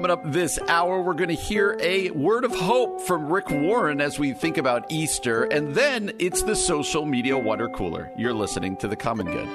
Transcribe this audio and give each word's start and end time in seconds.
Coming 0.00 0.12
up 0.12 0.32
this 0.32 0.58
hour, 0.66 1.02
we're 1.02 1.12
going 1.12 1.28
to 1.28 1.34
hear 1.34 1.76
a 1.78 2.08
word 2.12 2.46
of 2.46 2.52
hope 2.52 3.02
from 3.02 3.30
Rick 3.30 3.50
Warren 3.50 4.00
as 4.00 4.18
we 4.18 4.32
think 4.32 4.56
about 4.56 4.90
Easter, 4.90 5.44
and 5.44 5.74
then 5.74 6.10
it's 6.18 6.42
the 6.42 6.56
social 6.56 7.04
media 7.04 7.36
water 7.36 7.68
cooler. 7.68 8.10
You're 8.16 8.32
listening 8.32 8.78
to 8.78 8.88
The 8.88 8.96
Common 8.96 9.26
Good. 9.26 9.46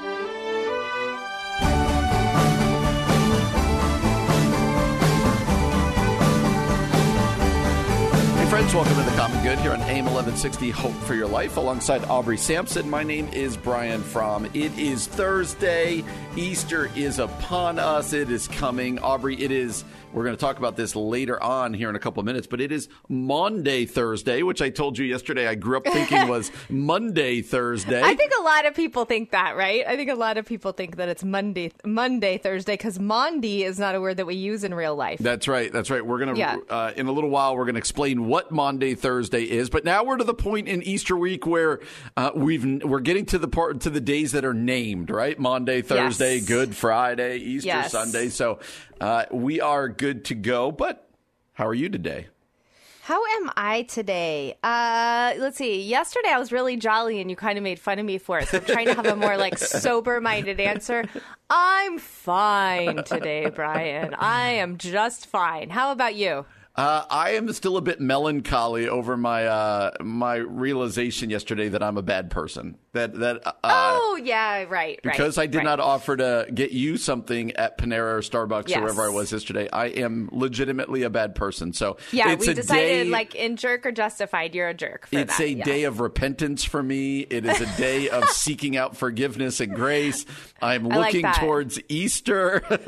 Hey, 8.38 8.52
friends, 8.52 8.76
welcome 8.76 8.93
to 8.98 9.02
The 9.02 9.18
Common 9.18 9.41
Good 9.41 9.57
here 9.57 9.71
on 9.71 9.82
AM 9.82 10.05
1160 10.05 10.70
Hope 10.70 10.93
for 11.05 11.16
Your 11.16 11.27
Life 11.27 11.57
alongside 11.57 12.04
Aubrey 12.05 12.38
Sampson. 12.38 12.88
My 12.88 13.02
name 13.02 13.27
is 13.30 13.57
Brian 13.57 14.04
Fromm. 14.04 14.46
It 14.54 14.77
is 14.77 15.07
Thursday. 15.07 16.04
Easter 16.35 16.91
is 16.96 17.18
upon 17.18 17.80
us. 17.80 18.13
It 18.13 18.30
is 18.30 18.48
coming. 18.48 18.99
Aubrey, 18.99 19.41
it 19.41 19.49
is 19.49 19.84
we're 20.16 20.24
going 20.24 20.36
to 20.36 20.40
talk 20.40 20.58
about 20.58 20.78
this 20.78 20.96
later 20.96 21.42
on 21.44 21.74
here 21.74 21.90
in 21.90 21.96
a 21.96 21.99
couple 21.99 22.21
of 22.21 22.26
minutes, 22.26 22.48
but 22.48 22.62
it 22.62 22.71
is 22.71 22.88
Maundy 23.10 23.85
Thursday, 23.85 24.41
which 24.44 24.62
I 24.62 24.70
told 24.70 24.98
you 24.98 25.05
yesterday 25.05 25.46
I 25.48 25.55
grew 25.55 25.76
up 25.77 25.84
thinking 25.84 26.27
was 26.30 26.52
Monday 26.70 27.41
Thursday. 27.41 28.02
I 28.02 28.16
think 28.16 28.32
a 28.40 28.44
lot 28.44 28.66
of 28.66 28.74
people 28.76 29.04
think 29.04 29.32
that, 29.32 29.57
right? 29.57 29.85
I 29.85 29.98
think 29.98 30.10
a 30.10 30.16
lot 30.16 30.38
of 30.38 30.46
people 30.46 30.72
think 30.72 30.96
that 30.96 31.10
it's 31.10 31.24
Monday 31.24 31.72
Monday 31.84 32.38
Thursday 32.38 32.74
because 32.74 32.98
Maundy 32.98 33.63
is 33.63 33.77
not 33.77 33.94
a 33.94 33.99
word 33.99 34.18
that 34.18 34.26
we 34.26 34.35
use 34.35 34.63
in 34.63 34.74
real 34.74 34.96
life. 34.96 35.20
That's 35.20 35.48
right. 35.49 35.72
That's 35.72 35.90
right. 35.90 36.05
We're 36.05 36.20
going 36.20 36.34
to 36.34 36.40
Yeah. 36.40 36.57
uh, 36.70 36.94
in 36.96 37.07
a 37.07 37.12
little 37.12 37.29
while 37.29 37.57
we're 37.57 37.66
going 37.66 37.76
to 37.76 37.79
explain 37.79 38.26
what 38.27 38.52
Maundy 38.52 38.96
Thursday 38.96 39.44
is, 39.44 39.70
but 39.70 39.84
now 39.84 40.05
we're 40.05 40.18
to 40.18 40.24
the 40.24 40.34
point 40.34 40.70
in 40.70 40.82
Easter 40.84 41.18
week 41.18 41.46
where 41.46 41.82
uh, 42.16 42.32
we've 42.34 42.84
we're 42.84 43.02
getting 43.02 43.26
to 43.27 43.38
the 43.38 43.50
part 43.50 43.82
to 43.82 43.90
the 43.90 44.00
days 44.02 44.32
that 44.32 44.46
are 44.46 44.54
named, 44.54 45.10
right? 45.10 45.38
Maundy, 45.38 45.82
Thursday, 45.82 46.35
Yes. 46.38 46.46
Good 46.46 46.74
Friday, 46.76 47.38
Easter 47.40 47.68
Yes. 47.68 47.91
Sunday. 47.91 48.29
So 48.29 48.60
uh, 49.01 49.26
we 49.32 49.62
are 49.62 49.90
good 49.90 50.26
to 50.26 50.35
go, 50.35 50.71
but 50.71 51.10
how 51.54 51.68
are 51.68 51.74
you 51.74 51.90
today? 51.90 52.27
How 53.05 53.24
am 53.38 53.51
I 53.55 53.84
today? 53.84 54.57
Uh, 54.63 55.35
let's 55.38 55.57
see. 55.57 55.84
Yesterday 55.84 56.29
I 56.29 56.40
was 56.40 56.51
really 56.51 56.76
jolly 56.76 57.21
and 57.21 57.29
you 57.29 57.35
kind 57.35 57.55
of 57.60 57.63
made 57.63 57.77
fun 57.79 57.99
of 57.99 58.05
me 58.05 58.18
for 58.18 58.40
it. 58.40 58.48
So 58.48 58.57
I'm 58.57 58.66
trying 58.66 58.88
to 58.88 58.96
have 58.96 59.05
a 59.05 59.16
more 59.16 59.38
like 59.38 59.57
sober 59.60 60.20
minded 60.20 60.60
answer. 60.60 61.05
I'm 61.48 61.99
fine 61.99 63.04
today, 63.04 63.51
Brian. 63.54 64.16
I 64.16 64.53
am 64.53 64.79
just 64.79 65.28
fine. 65.28 65.69
How 65.69 65.91
about 65.91 66.16
you? 66.16 66.47
Uh, 66.78 67.06
I 67.09 67.31
am 67.31 67.51
still 67.53 67.78
a 67.78 67.81
bit 67.81 68.01
melancholy 68.01 68.90
over 68.90 69.16
my 69.16 69.45
uh, 69.45 69.91
my 70.01 70.35
realization 70.35 71.29
yesterday 71.29 71.69
that 71.69 71.81
I'm 71.81 71.97
a 71.97 72.01
bad 72.01 72.29
person. 72.29 72.78
That 72.91 73.13
that 73.19 73.47
uh, 73.47 73.53
oh 73.63 74.19
yeah, 74.22 74.63
right. 74.63 74.69
right, 74.69 75.00
because 75.03 75.38
I 75.38 75.45
did 75.47 75.59
right. 75.59 75.63
not 75.63 75.79
offer 75.79 76.17
to 76.17 76.47
get 76.53 76.72
you 76.72 76.97
something 76.97 77.53
at 77.53 77.78
Panera 77.78 78.16
or 78.16 78.19
Starbucks 78.19 78.67
Yes. 78.67 78.79
or 78.79 78.81
wherever 78.81 79.03
I 79.03 79.09
was 79.09 79.31
yesterday. 79.31 79.69
I 79.72 79.85
am 79.85 80.29
legitimately 80.34 81.03
a 81.03 81.09
bad 81.09 81.34
person. 81.34 81.72
So 81.72 81.95
Yeah, 82.12 82.35
we 82.35 82.53
decided 82.53 82.66
day, 82.67 83.03
like 83.06 83.35
in 83.35 83.56
jerk 83.56 83.85
or 83.85 83.94
justified, 83.94 84.53
you're 84.53 84.67
a 84.67 84.73
jerk. 84.73 85.07
For 85.07 85.17
it's 85.19 85.38
that. 85.38 85.44
a 85.44 85.51
yeah. 85.51 85.63
day 85.63 85.84
of 85.85 86.01
repentance 86.01 86.66
for 86.66 86.83
me. 86.83 87.21
It 87.21 87.45
is 87.45 87.61
a 87.61 87.77
day 87.77 88.09
of 88.09 88.27
seeking 88.29 88.75
out 88.75 88.97
forgiveness 88.97 89.61
and 89.61 89.73
grace. 89.73 90.25
I'm 90.61 90.91
I 90.91 90.97
like 90.97 91.13
looking 91.13 91.31
towards 91.33 91.79
Easter. 91.88 92.63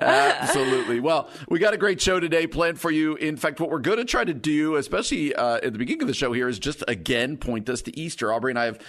Absolutely. 0.00 1.00
Well, 1.00 1.28
we 1.48 1.58
got 1.58 1.74
a 1.74 1.78
great 1.78 2.00
show 2.00 2.20
today 2.20 2.46
planned 2.46 2.80
for 2.80 2.90
you. 2.90 3.16
In 3.16 3.36
fact, 3.36 3.60
what 3.60 3.70
we're 3.70 3.78
going 3.78 3.98
to 3.98 4.04
try 4.04 4.24
to 4.24 4.34
do, 4.34 4.76
especially 4.76 5.34
uh, 5.34 5.56
at 5.56 5.72
the 5.72 5.78
beginning 5.78 6.02
of 6.02 6.08
the 6.08 6.14
show 6.14 6.32
here, 6.32 6.48
is 6.48 6.58
just 6.58 6.84
again 6.88 7.36
point 7.36 7.68
us 7.68 7.82
to 7.82 7.98
Easter. 7.98 8.32
Aubrey 8.32 8.52
and 8.52 8.58
I 8.58 8.64
have 8.66 8.80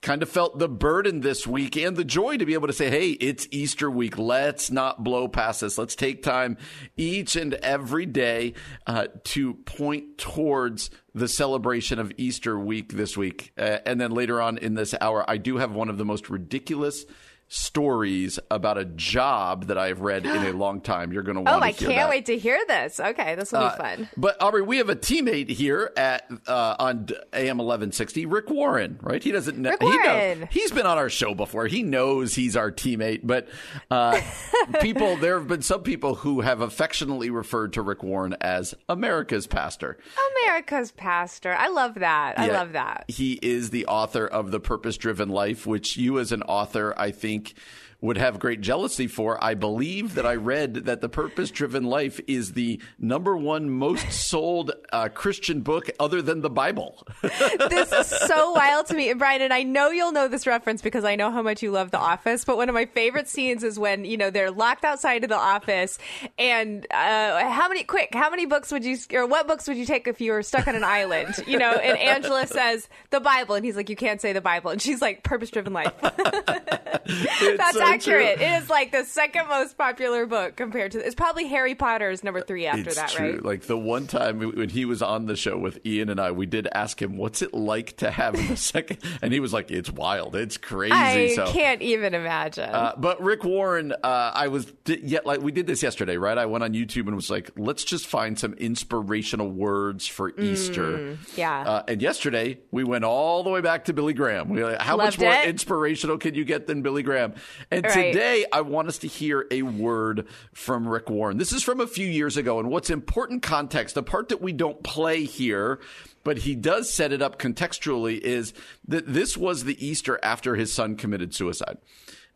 kind 0.00 0.22
of 0.22 0.28
felt 0.28 0.58
the 0.58 0.68
burden 0.68 1.20
this 1.20 1.46
week 1.46 1.76
and 1.76 1.96
the 1.96 2.04
joy 2.04 2.36
to 2.36 2.46
be 2.46 2.54
able 2.54 2.66
to 2.66 2.72
say, 2.72 2.90
hey, 2.90 3.10
it's 3.10 3.46
Easter 3.50 3.90
week. 3.90 4.18
Let's 4.18 4.70
not 4.70 5.04
blow 5.04 5.28
past 5.28 5.60
this. 5.60 5.78
Let's 5.78 5.96
take 5.96 6.22
time 6.22 6.56
each 6.96 7.36
and 7.36 7.54
every 7.54 8.06
day 8.06 8.54
uh, 8.86 9.06
to 9.24 9.54
point 9.54 10.18
towards 10.18 10.90
the 11.14 11.28
celebration 11.28 11.98
of 11.98 12.12
Easter 12.16 12.58
week 12.58 12.92
this 12.92 13.16
week. 13.16 13.52
Uh, 13.56 13.78
and 13.84 14.00
then 14.00 14.12
later 14.12 14.40
on 14.40 14.58
in 14.58 14.74
this 14.74 14.94
hour, 15.00 15.28
I 15.28 15.36
do 15.36 15.58
have 15.58 15.72
one 15.72 15.88
of 15.88 15.98
the 15.98 16.04
most 16.04 16.30
ridiculous 16.30 17.04
stories 17.52 18.38
about 18.50 18.78
a 18.78 18.84
job 18.84 19.66
that 19.66 19.76
I've 19.76 20.00
read 20.00 20.24
in 20.24 20.44
a 20.46 20.52
long 20.56 20.80
time. 20.80 21.12
You're 21.12 21.22
going 21.22 21.36
to 21.36 21.42
want 21.42 21.48
to 21.48 21.54
Oh, 21.56 21.60
I 21.60 21.72
can't 21.72 21.90
that. 21.96 22.08
wait 22.08 22.26
to 22.26 22.38
hear 22.38 22.58
this. 22.66 22.98
Okay, 22.98 23.34
this 23.34 23.52
will 23.52 23.60
Uh, 23.60 23.76
be 23.76 23.82
fun. 23.82 24.08
But 24.16 24.40
Aubrey, 24.42 24.62
we 24.62 24.78
have 24.78 24.88
a 24.88 24.96
teammate 24.96 25.50
here 25.50 25.92
at 25.96 26.28
uh, 26.48 26.76
on 26.78 27.08
AM 27.34 27.60
eleven 27.60 27.92
sixty, 27.92 28.24
Rick 28.26 28.48
Warren. 28.48 28.98
Right? 29.02 29.22
He 29.22 29.32
doesn't 29.32 29.58
know. 29.58 29.70
Rick 29.70 29.82
he 29.82 29.88
knows- 29.88 30.06
Warren. 30.06 30.48
he's 30.50 30.72
been 30.72 30.86
on 30.86 30.96
our 30.96 31.10
show 31.10 31.34
before. 31.34 31.66
He 31.66 31.82
knows 31.82 32.34
he's 32.34 32.56
our 32.56 32.72
teammate. 32.72 33.20
But 33.24 33.48
uh, 33.90 34.20
people, 34.80 35.16
there 35.16 35.38
have 35.38 35.48
been 35.48 35.62
some 35.62 35.82
people 35.82 36.14
who 36.16 36.40
have 36.40 36.60
affectionately 36.62 37.28
referred 37.30 37.74
to 37.74 37.82
Rick 37.82 38.02
Warren 38.02 38.34
as 38.40 38.74
America's 38.88 39.46
pastor. 39.46 39.98
America's 40.44 40.90
pastor. 40.92 41.52
I 41.52 41.68
love 41.68 41.94
that. 41.96 42.38
I 42.38 42.46
love 42.48 42.72
that. 42.72 43.04
He 43.08 43.34
is 43.42 43.70
the 43.70 43.86
author 43.86 44.26
of 44.26 44.50
The 44.50 44.60
Purpose 44.60 44.96
Driven 44.96 45.28
Life, 45.28 45.66
which 45.66 45.96
you, 45.96 46.18
as 46.18 46.32
an 46.32 46.42
author, 46.42 46.94
I 46.96 47.10
think 47.10 47.41
think 47.42 47.54
would 48.02 48.18
have 48.18 48.40
great 48.40 48.60
jealousy 48.60 49.06
for. 49.06 49.42
I 49.42 49.54
believe 49.54 50.16
that 50.16 50.26
I 50.26 50.34
read 50.34 50.74
that 50.74 51.00
The 51.00 51.08
Purpose 51.08 51.52
Driven 51.52 51.84
Life 51.84 52.20
is 52.26 52.52
the 52.52 52.82
number 52.98 53.36
one 53.36 53.70
most 53.70 54.10
sold 54.28 54.72
uh, 54.92 55.08
Christian 55.08 55.60
book 55.60 55.88
other 55.98 56.20
than 56.20 56.42
the 56.42 56.50
Bible. 56.50 57.06
this 57.22 57.92
is 57.92 58.06
so 58.08 58.52
wild 58.52 58.86
to 58.86 58.94
me. 58.94 59.08
And 59.08 59.18
Brian, 59.20 59.40
and 59.40 59.54
I 59.54 59.62
know 59.62 59.90
you'll 59.90 60.12
know 60.12 60.26
this 60.26 60.48
reference 60.48 60.82
because 60.82 61.04
I 61.04 61.14
know 61.14 61.30
how 61.30 61.42
much 61.42 61.62
you 61.62 61.70
love 61.70 61.92
The 61.92 61.98
Office, 61.98 62.44
but 62.44 62.56
one 62.56 62.68
of 62.68 62.74
my 62.74 62.86
favorite 62.86 63.28
scenes 63.28 63.62
is 63.62 63.78
when, 63.78 64.04
you 64.04 64.16
know, 64.16 64.30
they're 64.30 64.50
locked 64.50 64.84
outside 64.84 65.22
of 65.22 65.30
the 65.30 65.38
office 65.38 65.96
and 66.38 66.84
uh, 66.90 67.48
how 67.48 67.68
many, 67.68 67.84
quick, 67.84 68.14
how 68.14 68.30
many 68.30 68.46
books 68.46 68.72
would 68.72 68.84
you, 68.84 68.98
or 69.12 69.26
what 69.26 69.46
books 69.46 69.68
would 69.68 69.76
you 69.76 69.86
take 69.86 70.08
if 70.08 70.20
you 70.20 70.32
were 70.32 70.42
stuck 70.42 70.66
on 70.66 70.74
an 70.74 70.84
island? 70.84 71.36
You 71.46 71.58
know, 71.58 71.70
and 71.70 71.96
Angela 71.96 72.48
says, 72.48 72.88
the 73.10 73.20
Bible. 73.20 73.54
And 73.54 73.64
he's 73.64 73.76
like, 73.76 73.88
you 73.88 73.96
can't 73.96 74.20
say 74.20 74.32
the 74.32 74.40
Bible. 74.40 74.72
And 74.72 74.82
she's 74.82 75.00
like, 75.00 75.22
purpose 75.22 75.50
driven 75.50 75.72
life. 75.72 75.92
That's 76.02 77.72
so 77.72 77.91
accurate. 77.94 78.38
true. 78.38 78.46
It 78.46 78.62
is 78.62 78.70
like 78.70 78.92
the 78.92 79.04
second 79.04 79.48
most 79.48 79.76
popular 79.76 80.26
book 80.26 80.56
compared 80.56 80.92
to, 80.92 81.04
it's 81.04 81.14
probably 81.14 81.46
Harry 81.48 81.74
Potter's 81.74 82.22
number 82.24 82.40
three 82.40 82.66
after 82.66 82.82
It's 82.82 82.96
that, 82.96 83.10
true. 83.10 83.32
right? 83.32 83.44
Like 83.44 83.62
the 83.62 83.78
one 83.78 84.06
time 84.06 84.38
when 84.40 84.68
he 84.68 84.84
was 84.84 85.02
on 85.02 85.26
the 85.26 85.36
show 85.36 85.56
with 85.58 85.84
Ian 85.86 86.08
and 86.08 86.20
I, 86.20 86.30
we 86.32 86.46
did 86.46 86.68
ask 86.72 87.00
him, 87.00 87.16
"What's 87.16 87.42
it 87.42 87.54
like 87.54 87.96
to 87.98 88.10
have 88.10 88.34
the 88.48 88.56
second? 88.56 88.98
And 89.20 89.32
he 89.32 89.40
was 89.40 89.52
like, 89.52 89.70
"It's 89.70 89.90
wild. 89.90 90.36
It's 90.36 90.56
crazy." 90.56 90.92
I 90.92 91.34
so, 91.34 91.50
can't 91.52 91.82
even 91.82 92.14
imagine. 92.14 92.70
Uh, 92.70 92.94
but 92.96 93.22
Rick 93.22 93.44
Warren, 93.44 93.92
uh, 93.92 94.32
I 94.34 94.48
was 94.48 94.72
yet 94.86 95.26
like 95.26 95.40
we 95.40 95.52
did 95.52 95.66
this 95.66 95.82
yesterday, 95.82 96.16
right? 96.16 96.36
I 96.38 96.46
went 96.46 96.64
on 96.64 96.72
YouTube 96.72 97.06
and 97.06 97.16
was 97.16 97.30
like, 97.30 97.50
let's 97.56 97.84
just 97.84 98.06
find 98.06 98.38
some 98.38 98.54
inspirational 98.54 99.48
words 99.50 100.06
for 100.06 100.38
Easter. 100.40 100.82
Mm, 100.98 101.36
yeah. 101.36 101.60
Uh, 101.60 101.82
and 101.88 102.02
yesterday 102.02 102.58
we 102.70 102.84
went 102.84 103.04
all 103.04 103.42
the 103.42 103.50
way 103.50 103.60
back 103.60 103.84
to 103.86 103.92
Billy 103.92 104.14
Graham. 104.14 104.48
We 104.48 104.60
how 104.80 104.96
much 104.96 105.18
more 105.18 105.32
it. 105.32 105.48
inspirational 105.48 106.18
can 106.18 106.34
you 106.34 106.44
get 106.44 106.66
than 106.66 106.82
Billy 106.82 107.02
Graham? 107.02 107.34
And 107.70 107.81
Right. 107.82 108.12
today 108.12 108.44
I 108.52 108.60
want 108.62 108.88
us 108.88 108.98
to 108.98 109.08
hear 109.08 109.46
a 109.50 109.62
word 109.62 110.26
from 110.52 110.86
Rick 110.86 111.10
Warren. 111.10 111.38
This 111.38 111.52
is 111.52 111.62
from 111.62 111.80
a 111.80 111.86
few 111.86 112.06
years 112.06 112.36
ago, 112.36 112.58
and 112.58 112.70
what's 112.70 112.90
important 112.90 113.42
context, 113.42 113.94
the 113.94 114.02
part 114.02 114.28
that 114.30 114.40
we 114.40 114.52
don't 114.52 114.82
play 114.82 115.24
here. 115.24 115.80
But 116.24 116.38
he 116.38 116.54
does 116.54 116.88
set 116.88 117.12
it 117.12 117.20
up 117.20 117.38
contextually 117.38 118.20
is 118.20 118.54
that 118.86 119.12
this 119.12 119.36
was 119.36 119.64
the 119.64 119.84
Easter 119.84 120.20
after 120.22 120.54
his 120.54 120.72
son 120.72 120.94
committed 120.94 121.34
suicide. 121.34 121.78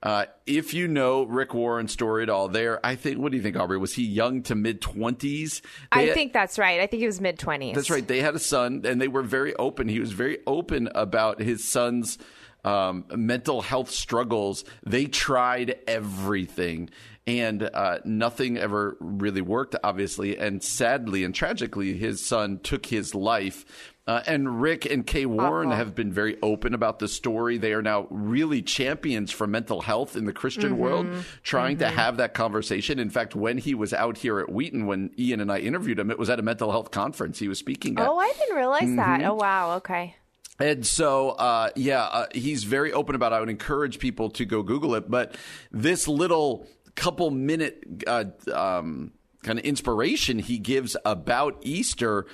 Uh, 0.02 0.26
if 0.44 0.75
you 0.75 0.87
know 0.87 1.22
Rick 1.22 1.54
Warren's 1.54 1.90
story 1.93 2.22
at 2.22 2.28
all, 2.28 2.48
there, 2.48 2.84
I 2.84 2.96
think. 2.96 3.19
What 3.19 3.32
do 3.32 3.38
you 3.38 3.43
think, 3.43 3.56
Aubrey? 3.56 3.78
Was 3.78 3.94
he 3.94 4.04
young 4.04 4.43
to 4.43 4.54
mid 4.54 4.81
twenties? 4.81 5.62
I 5.90 6.10
think 6.10 6.32
that's 6.32 6.58
right. 6.58 6.81
I 6.81 6.87
think 6.87 7.00
he 7.00 7.06
was 7.06 7.20
mid 7.20 7.38
20s. 7.38 7.75
that's 7.75 7.90
right. 7.90 8.06
They 8.06 8.20
had 8.20 8.34
a 8.34 8.38
son, 8.38 8.82
and 8.84 9.00
they 9.00 9.08
were 9.08 9.22
very 9.22 9.54
open. 9.56 9.88
He 9.88 9.98
was 9.98 10.12
very 10.12 10.38
open 10.46 10.88
about 10.94 11.40
his 11.40 11.64
son's 11.64 12.19
um, 12.66 13.04
mental 13.14 13.62
health 13.62 13.90
struggles. 13.90 14.64
They 14.84 15.06
tried 15.06 15.76
everything, 15.86 16.90
and 17.26 17.62
uh, 17.62 17.98
nothing 18.04 18.58
ever 18.58 18.96
really 19.00 19.40
worked. 19.40 19.76
Obviously, 19.82 20.36
and 20.36 20.62
sadly 20.62 21.24
and 21.24 21.34
tragically, 21.34 21.96
his 21.96 22.24
son 22.24 22.58
took 22.62 22.86
his 22.86 23.14
life. 23.14 23.64
Uh, 24.08 24.22
and 24.28 24.62
Rick 24.62 24.86
and 24.86 25.04
Kay 25.04 25.26
Warren 25.26 25.66
Awful. 25.70 25.78
have 25.78 25.94
been 25.96 26.12
very 26.12 26.36
open 26.40 26.74
about 26.74 27.00
the 27.00 27.08
story. 27.08 27.58
They 27.58 27.72
are 27.72 27.82
now 27.82 28.06
really 28.08 28.62
champions 28.62 29.32
for 29.32 29.48
mental 29.48 29.80
health 29.80 30.14
in 30.14 30.26
the 30.26 30.32
Christian 30.32 30.74
Mm-hmm. 30.74 30.80
world, 30.80 31.06
trying 31.42 31.78
to 31.78 31.88
have 31.88 32.19
that 32.19 32.32
conversation. 32.32 33.00
In 33.00 33.10
fact, 33.10 33.34
when 33.34 33.58
he 33.58 33.74
was 33.74 33.92
out 33.92 34.16
here 34.19 34.38
at 34.38 34.48
Wheaton, 34.48 34.86
when 34.86 35.10
Ian 35.19 35.40
and 35.40 35.50
I 35.50 35.58
interviewed 35.58 35.98
him, 35.98 36.12
it 36.12 36.20
was 36.20 36.30
at 36.30 36.38
a 36.38 36.42
mental 36.42 36.70
health 36.70 36.92
conference 36.92 37.40
he 37.40 37.48
was 37.48 37.58
speaking 37.58 37.98
at. 37.98 38.06
Oh, 38.08 38.16
I 38.16 38.32
didn't 38.38 38.54
realize 38.56 38.94
that. 38.94 39.20
Mm-hmm. 39.22 39.30
Oh, 39.30 39.34
wow. 39.34 39.74
Okay. 39.78 40.14
And 40.58 40.87
so, 40.87 41.31
uh, 41.31 41.70
yeah, 41.76 42.03
uh, 42.05 42.26
he's 42.35 42.64
very 42.64 42.93
open 42.93 43.14
about 43.14 43.32
it. 43.32 43.37
I 43.37 43.41
would 43.41 43.50
encourage 43.50 43.99
people 43.99 44.31
to 44.31 44.44
go 44.44 44.62
Google 44.62 44.94
it. 44.94 45.11
But 45.11 45.37
this 45.70 46.08
little 46.08 46.67
couple 46.94 47.31
minute 47.31 47.85
uh, 48.06 48.25
um, 48.55 49.12
kind 49.43 49.58
of 49.58 49.64
inspiration 49.67 50.38
he 50.38 50.58
gives 50.58 50.97
about 51.05 51.58
Easter, 51.61 52.26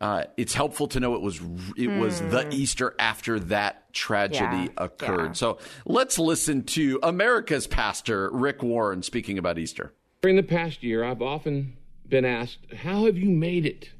uh, 0.00 0.24
it's 0.36 0.52
helpful 0.54 0.88
to 0.88 0.98
know 0.98 1.14
it 1.14 1.20
was 1.20 1.40
it 1.76 1.88
was 1.88 2.20
the 2.22 2.48
Easter 2.50 2.94
after 2.98 3.38
that 3.38 3.92
tragedy 3.92 4.44
Hmm. 4.46 4.62
Yeah, 4.64 4.68
occurred. 4.84 5.26
yeah. 5.26 5.32
So 5.34 5.58
let's 5.84 6.18
listen 6.18 6.64
to 6.64 6.98
America's 7.04 7.66
pastor 7.68 8.30
Rick 8.32 8.62
Warren 8.64 9.02
speaking 9.04 9.38
about 9.38 9.58
Easter. 9.58 9.92
During 10.22 10.36
the 10.36 10.42
past 10.42 10.82
year, 10.82 11.04
I've 11.04 11.22
often 11.22 11.76
been 12.08 12.24
asked, 12.24 12.58
How 12.78 13.06
have 13.06 13.16
you 13.16 13.30
made 13.30 13.64
it? 13.64 13.90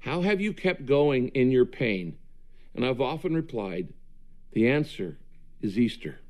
How 0.00 0.20
have 0.22 0.40
you 0.40 0.52
kept 0.52 0.86
going 0.86 1.28
in 1.28 1.50
your 1.50 1.66
pain? 1.66 2.16
And 2.78 2.86
I've 2.86 3.00
often 3.00 3.34
replied, 3.34 3.92
The 4.52 4.68
answer 4.68 5.18
is 5.60 5.76
Easter. 5.76 6.20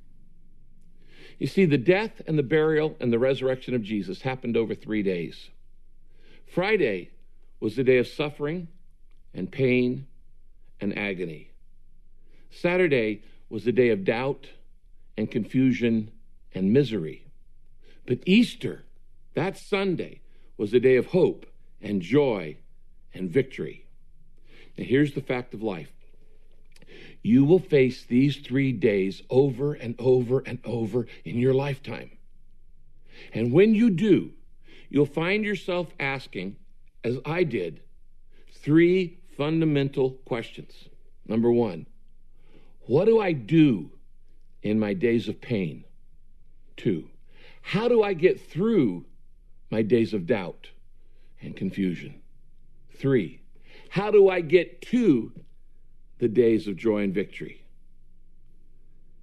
You 1.39 1.47
see, 1.47 1.67
the 1.67 1.77
death 1.77 2.23
and 2.27 2.39
the 2.39 2.43
burial 2.43 2.97
and 3.00 3.12
the 3.12 3.19
resurrection 3.19 3.75
of 3.75 3.83
Jesus 3.83 4.23
happened 4.23 4.56
over 4.56 4.75
three 4.75 5.03
days. 5.03 5.50
Friday 6.47 7.11
was 7.61 7.77
the 7.77 7.85
day 7.85 7.99
of 7.99 8.06
suffering 8.06 8.69
and 9.35 9.53
pain 9.53 10.06
and 10.81 10.99
agony. 10.99 11.50
Saturday 12.50 13.23
was 13.50 13.65
the 13.65 13.71
day 13.73 13.91
of 13.91 14.06
doubt 14.06 14.47
and 15.19 15.31
confusion 15.31 16.11
and 16.55 16.73
misery. 16.73 17.27
But 18.06 18.21
Easter, 18.25 18.87
that 19.35 19.59
Sunday, 19.59 20.23
was 20.56 20.71
the 20.71 20.81
day 20.81 20.97
of 20.97 21.09
hope 21.09 21.45
and 21.83 22.00
joy 22.00 22.56
and 23.12 23.29
victory. 23.29 23.85
Now, 24.79 24.85
here's 24.85 25.12
the 25.12 25.21
fact 25.21 25.53
of 25.53 25.62
life 25.62 25.93
you 27.23 27.44
will 27.44 27.59
face 27.59 28.05
these 28.05 28.37
three 28.37 28.73
days 28.73 29.23
over 29.31 29.75
and 29.75 29.94
over 29.99 30.41
and 30.47 30.59
over 30.65 31.06
in 31.25 31.38
your 31.38 31.55
lifetime. 31.55 32.11
And 33.32 33.53
when 33.53 33.75
you 33.75 33.91
do, 33.91 34.32
you'll 34.88 35.06
find 35.06 35.44
yourself 35.44 35.93
asking, 35.99 36.56
as 37.05 37.19
I 37.25 37.44
did, 37.44 37.82
three 38.53 39.19
fundamental 39.37 40.12
questions. 40.25 40.88
Number 41.26 41.50
one, 41.50 41.87
what 42.87 43.05
do 43.05 43.21
I 43.21 43.32
do 43.32 43.91
in 44.62 44.79
my 44.79 44.94
days 44.94 45.29
of 45.29 45.41
pain? 45.41 45.85
Two, 46.76 47.09
how 47.61 47.88
do 47.88 48.03
I 48.03 48.14
get 48.14 48.41
through 48.41 49.05
my 49.71 49.82
days 49.82 50.14
of 50.14 50.26
doubt 50.26 50.71
and 51.43 51.56
confusion? 51.56 52.23
Three, 52.97 53.41
how 53.91 54.11
do 54.11 54.29
I 54.29 54.41
get 54.41 54.81
to 54.82 55.32
the 56.19 56.29
days 56.29 56.67
of 56.67 56.76
joy 56.76 57.03
and 57.03 57.15
victory? 57.15 57.62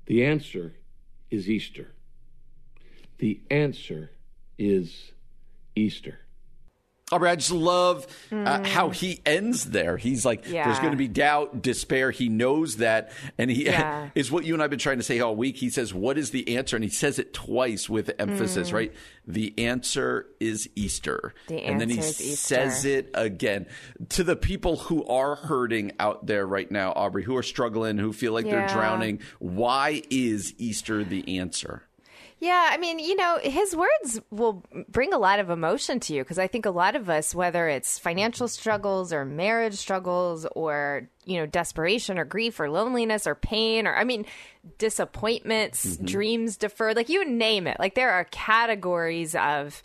The 0.05 0.25
answer 0.25 0.73
is 1.31 1.49
Easter. 1.49 1.91
The 3.17 3.41
answer 3.49 4.11
is 4.57 5.11
Easter. 5.75 6.19
Aubrey, 7.11 7.29
I 7.29 7.35
just 7.35 7.51
love 7.51 8.07
uh, 8.31 8.63
how 8.67 8.89
he 8.89 9.19
ends 9.27 9.65
there. 9.65 9.95
He's 9.95 10.25
like, 10.25 10.43
there's 10.43 10.77
Mm. 10.77 10.81
Going 10.81 10.91
to 10.91 10.97
be 10.97 11.07
doubt, 11.07 11.61
despair. 11.61 12.09
He 12.09 12.29
knows 12.29 12.77
that. 12.77 13.11
And 13.37 13.51
he 13.51 13.65
Yeah. 13.65 14.09
is 14.15 14.31
what 14.31 14.43
you 14.43 14.53
and 14.55 14.61
I 14.61 14.63
have 14.63 14.71
been 14.71 14.79
trying 14.79 14.97
to 14.97 15.03
say 15.03 15.19
all 15.19 15.35
week. 15.35 15.57
He 15.57 15.69
says, 15.69 15.93
What 15.93 16.17
is 16.17 16.31
the 16.31 16.57
answer? 16.57 16.75
And 16.75 16.83
he 16.83 16.89
says 16.89 17.19
it 17.19 17.31
twice 17.31 17.87
with 17.87 18.09
emphasis, 18.17 18.71
right? 18.71 18.91
The 19.27 19.53
answer 19.59 20.25
is 20.39 20.67
Easter. 20.75 21.35
Mm. 21.45 21.47
The 21.49 21.63
and 21.65 21.81
then 21.81 21.89
he 21.89 21.97
answer 21.97 22.09
is 22.09 22.21
Easter. 22.21 22.55
says 22.55 22.85
it 22.85 23.11
again 23.13 23.67
to 24.09 24.23
the 24.23 24.35
people 24.35 24.77
who 24.77 25.05
are 25.05 25.35
hurting 25.35 25.91
out 25.99 26.25
there 26.25 26.47
right 26.47 26.71
now, 26.71 26.91
Aubrey, 26.95 27.23
who 27.23 27.35
are 27.37 27.43
struggling, 27.43 27.99
who 27.99 28.13
feel 28.13 28.33
like 28.33 28.45
they're 28.45 28.67
drowning. 28.67 29.19
Why 29.37 30.01
is 30.09 30.55
Easter 30.57 31.03
the 31.03 31.37
answer? 31.37 31.83
Yeah, 32.45 32.69
I 32.69 32.77
mean, 32.77 32.99
you 32.99 33.15
know, 33.15 33.39
his 33.41 33.75
words 33.75 34.21
will 34.29 34.63
bring 34.87 35.13
a 35.13 35.17
lot 35.17 35.39
of 35.39 35.49
emotion 35.49 35.99
to 36.01 36.13
you 36.13 36.21
because 36.21 36.37
I 36.37 36.45
think 36.45 36.67
a 36.67 36.69
lot 36.69 36.95
of 36.95 37.09
us, 37.09 37.33
whether 37.33 37.67
it's 37.67 37.97
financial 37.97 38.47
struggles 38.47 39.11
or 39.11 39.25
marriage 39.25 39.73
struggles 39.73 40.45
or, 40.55 41.09
you 41.23 41.39
know, 41.39 41.47
desperation 41.47 42.19
or 42.19 42.23
grief 42.23 42.59
or 42.59 42.69
loneliness 42.69 43.25
or 43.25 43.33
pain 43.33 43.87
or, 43.87 43.95
I 43.95 44.03
mean, 44.03 44.27
disappointments, 44.77 45.87
mm-hmm. 45.87 46.05
dreams 46.05 46.57
deferred, 46.57 46.97
like 46.97 47.09
you 47.09 47.27
name 47.27 47.65
it. 47.65 47.79
Like 47.79 47.95
there 47.95 48.11
are 48.11 48.25
categories 48.25 49.33
of 49.33 49.81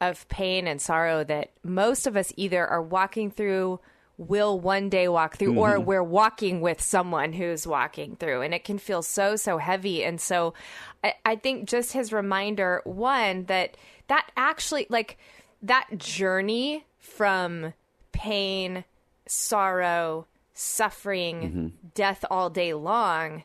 of 0.00 0.26
pain 0.28 0.66
and 0.66 0.80
sorrow 0.80 1.22
that 1.22 1.50
most 1.62 2.06
of 2.06 2.16
us 2.16 2.32
either 2.38 2.66
are 2.66 2.80
walking 2.80 3.30
through 3.30 3.78
will 4.20 4.60
one 4.60 4.90
day 4.90 5.08
walk 5.08 5.38
through 5.38 5.58
or 5.58 5.76
mm-hmm. 5.76 5.86
we're 5.86 6.02
walking 6.02 6.60
with 6.60 6.82
someone 6.82 7.32
who's 7.32 7.66
walking 7.66 8.16
through 8.16 8.42
and 8.42 8.52
it 8.52 8.64
can 8.64 8.78
feel 8.78 9.02
so 9.02 9.34
so 9.34 9.56
heavy. 9.56 10.04
And 10.04 10.20
so 10.20 10.52
I, 11.02 11.14
I 11.24 11.36
think 11.36 11.66
just 11.66 11.92
his 11.92 12.12
reminder 12.12 12.82
one 12.84 13.44
that 13.44 13.78
that 14.08 14.30
actually 14.36 14.86
like 14.90 15.16
that 15.62 15.88
journey 15.96 16.84
from 16.98 17.72
pain 18.12 18.84
sorrow 19.26 20.26
suffering 20.52 21.40
mm-hmm. 21.40 21.68
death 21.94 22.22
all 22.30 22.50
day 22.50 22.74
long 22.74 23.44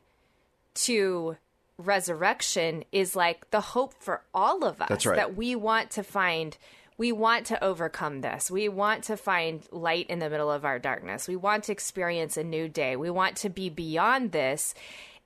to 0.73 1.37
resurrection 1.77 2.83
is 2.91 3.15
like 3.15 3.49
the 3.51 3.61
hope 3.61 3.93
for 4.01 4.23
all 4.33 4.65
of 4.65 4.81
us 4.81 5.05
right. 5.05 5.15
that 5.15 5.37
we 5.37 5.55
want 5.55 5.91
to 5.91 6.03
find 6.03 6.57
we 6.97 7.11
want 7.11 7.45
to 7.47 7.63
overcome 7.63 8.21
this. 8.21 8.49
We 8.49 8.69
want 8.69 9.03
to 9.05 9.17
find 9.17 9.61
light 9.71 10.09
in 10.09 10.19
the 10.19 10.29
middle 10.29 10.51
of 10.51 10.63
our 10.65 10.79
darkness. 10.79 11.27
We 11.27 11.35
want 11.35 11.65
to 11.65 11.71
experience 11.71 12.37
a 12.37 12.43
new 12.43 12.69
day. 12.69 12.95
We 12.95 13.09
want 13.09 13.35
to 13.37 13.49
be 13.49 13.69
beyond 13.69 14.31
this. 14.31 14.73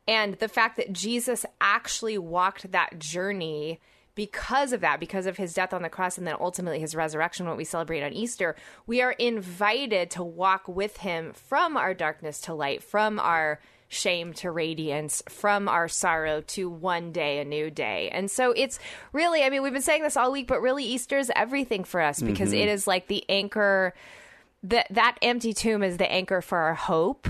And 0.08 0.34
the 0.36 0.48
fact 0.48 0.78
that 0.78 0.92
jesus 0.92 1.46
actually 1.62 2.18
walked 2.18 2.72
that 2.72 2.98
journey 2.98 3.80
because 4.16 4.74
of 4.74 4.82
that, 4.82 5.00
because 5.00 5.28
of 5.28 5.38
his 5.38 5.54
death 5.54 5.74
on 5.74 5.82
the 5.82 5.88
cross 5.88 6.18
and 6.18 6.28
then 6.28 6.36
ultimately 6.40 6.80
his 6.80 6.96
resurrection, 6.96 7.48
what 7.48 7.56
we 7.56 7.64
celebrate 7.64 8.04
on 8.04 8.12
Easter, 8.12 8.54
we 8.86 9.02
are 9.02 9.14
invited 9.14 10.10
to 10.12 10.24
walk 10.24 10.68
with 10.68 10.98
him 10.98 11.32
from 11.32 11.78
our 11.78 11.94
darkness 11.94 12.42
to 12.42 12.54
light, 12.54 12.84
from 12.84 13.18
our 13.18 13.62
shame 13.90 14.34
to 14.34 14.52
radiance, 14.52 15.22
from 15.28 15.68
our 15.68 15.88
sorrow 15.88 16.42
to 16.42 16.70
one 16.70 17.12
day, 17.12 17.40
a 17.40 17.46
new 17.46 17.70
day. 17.70 18.10
And 18.10 18.30
so 18.32 18.52
it's 18.52 18.80
really, 19.12 19.44
I 19.44 19.50
mean, 19.50 19.64
we've 19.64 19.74
been 19.74 19.82
saying 19.82 20.04
this 20.04 20.16
all 20.16 20.32
week, 20.32 20.48
but 20.48 20.62
really 20.62 20.86
Easter 20.86 21.18
is 21.18 21.32
everything 21.36 21.84
for 21.84 22.00
us 22.00 22.22
because 22.22 22.50
mm-hmm. 22.50 22.62
it 22.62 22.70
is 22.70 22.88
like 22.88 23.08
the 23.08 23.26
anchor 23.28 23.94
that 24.64 24.88
that 24.92 25.18
empty 25.22 25.54
tomb 25.54 25.84
is 25.84 25.98
the 25.98 26.12
anchor 26.12 26.42
for 26.42 26.58
our 26.58 26.76
hope 26.76 27.28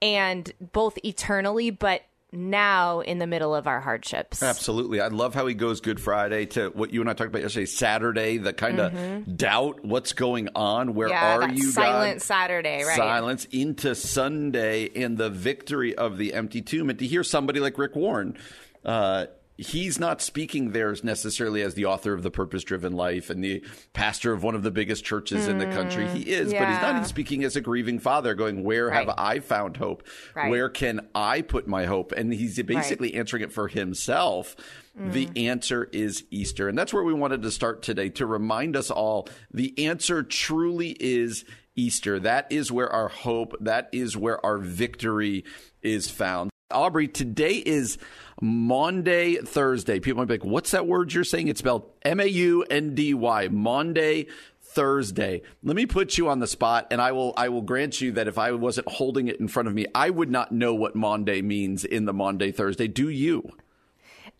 and 0.00 0.52
both 0.72 0.98
eternally 1.04 1.70
but 1.70 2.02
now 2.32 3.00
in 3.00 3.18
the 3.18 3.26
middle 3.26 3.54
of 3.54 3.66
our 3.66 3.80
hardships. 3.80 4.42
Absolutely. 4.42 5.00
I 5.00 5.08
love 5.08 5.34
how 5.34 5.46
he 5.46 5.54
goes 5.54 5.80
Good 5.80 6.00
Friday 6.00 6.46
to 6.46 6.70
what 6.70 6.92
you 6.92 7.00
and 7.00 7.10
I 7.10 7.12
talked 7.12 7.28
about 7.28 7.42
yesterday, 7.42 7.66
Saturday, 7.66 8.38
the 8.38 8.52
kind 8.52 8.80
of 8.80 9.36
doubt 9.36 9.84
what's 9.84 10.12
going 10.14 10.48
on. 10.54 10.94
Where 10.94 11.08
Mm-hmm. 11.08 11.12
Yeah, 11.12 11.36
are 11.46 11.52
you, 11.52 11.70
silent 11.70 12.14
God? 12.20 12.22
Saturday, 12.22 12.84
right? 12.84 12.96
Silence 12.96 13.46
into 13.50 13.94
Sunday 13.94 14.90
and 14.94 15.18
the 15.18 15.28
victory 15.28 15.94
of 15.94 16.16
the 16.16 16.32
empty 16.32 16.62
tomb. 16.62 16.88
And 16.90 16.98
to 16.98 17.06
hear 17.06 17.22
somebody 17.22 17.60
like 17.60 17.76
Rick 17.76 17.94
Warren, 17.96 18.38
uh, 18.84 19.26
he's 19.62 19.98
not 19.98 20.20
speaking 20.20 20.72
there 20.72 20.94
necessarily 21.02 21.62
as 21.62 21.74
the 21.74 21.86
author 21.86 22.12
of 22.12 22.22
the 22.22 22.30
Purpose 22.30 22.64
Driven 22.64 22.92
Life 22.92 23.30
and 23.30 23.42
the 23.42 23.64
pastor 23.92 24.32
of 24.32 24.42
one 24.42 24.54
of 24.54 24.62
the 24.62 24.70
biggest 24.70 25.04
churches 25.04 25.48
in 25.48 25.58
the 25.58 25.66
country. 25.66 26.06
He 26.08 26.30
is, 26.30 26.52
but 26.52 26.68
he's 26.68 26.80
not. 26.80 26.94
Mm, 26.94 26.98
yeah. 26.98 27.02
Speaking 27.04 27.44
as 27.44 27.56
a 27.56 27.60
grieving 27.60 27.98
father, 27.98 28.34
going, 28.34 28.64
Where 28.64 28.90
have 28.90 29.08
I 29.16 29.40
found 29.40 29.76
hope? 29.76 30.06
Right. 30.34 30.50
Where 30.50 30.68
can 30.68 31.08
I 31.14 31.42
put 31.42 31.66
my 31.66 31.86
hope? 31.86 32.12
And 32.12 32.32
he's 32.32 32.60
basically 32.62 33.14
answering 33.14 33.42
it 33.42 33.52
for 33.52 33.68
himself. 33.68 34.56
The 34.94 35.30
answer 35.36 35.88
is 35.90 36.24
Easter. 36.30 36.68
And 36.68 36.76
that's 36.76 36.92
where 36.92 37.02
we 37.02 37.14
wanted 37.14 37.42
to 37.42 37.50
start 37.50 37.82
today 37.82 38.10
to 38.10 38.26
remind 38.26 38.76
us 38.76 38.90
all 38.90 39.26
the 39.50 39.86
answer 39.86 40.22
truly 40.22 40.94
is 41.00 41.46
Easter. 41.74 42.20
That 42.20 42.52
is 42.52 42.70
where 42.70 42.90
our 42.90 43.08
hope, 43.08 43.56
that 43.60 43.88
is 43.92 44.16
where 44.16 44.44
our 44.44 44.58
victory 44.58 45.44
is 45.80 46.10
found. 46.10 46.51
Aubrey, 46.72 47.08
today 47.08 47.54
is 47.54 47.98
Maundy, 48.40 49.36
Thursday. 49.36 50.00
People 50.00 50.22
might 50.22 50.28
be 50.28 50.34
like, 50.34 50.44
what's 50.44 50.72
that 50.72 50.86
word 50.86 51.12
you're 51.12 51.24
saying? 51.24 51.48
It's 51.48 51.60
spelled 51.60 51.88
M 52.02 52.20
A 52.20 52.26
U 52.26 52.64
N 52.64 52.94
D 52.94 53.14
Y. 53.14 53.48
Maundy, 53.48 54.28
Thursday. 54.60 55.42
Let 55.62 55.76
me 55.76 55.86
put 55.86 56.16
you 56.16 56.28
on 56.28 56.38
the 56.40 56.46
spot, 56.46 56.88
and 56.90 57.00
I 57.00 57.12
will 57.12 57.34
I 57.36 57.50
will 57.50 57.62
grant 57.62 58.00
you 58.00 58.12
that 58.12 58.26
if 58.26 58.38
I 58.38 58.52
wasn't 58.52 58.88
holding 58.88 59.28
it 59.28 59.38
in 59.38 59.48
front 59.48 59.68
of 59.68 59.74
me, 59.74 59.86
I 59.94 60.10
would 60.10 60.30
not 60.30 60.50
know 60.50 60.74
what 60.74 60.96
Maundy 60.96 61.42
means 61.42 61.84
in 61.84 62.06
the 62.06 62.12
Maundy 62.12 62.52
Thursday. 62.52 62.88
Do 62.88 63.08
you? 63.08 63.42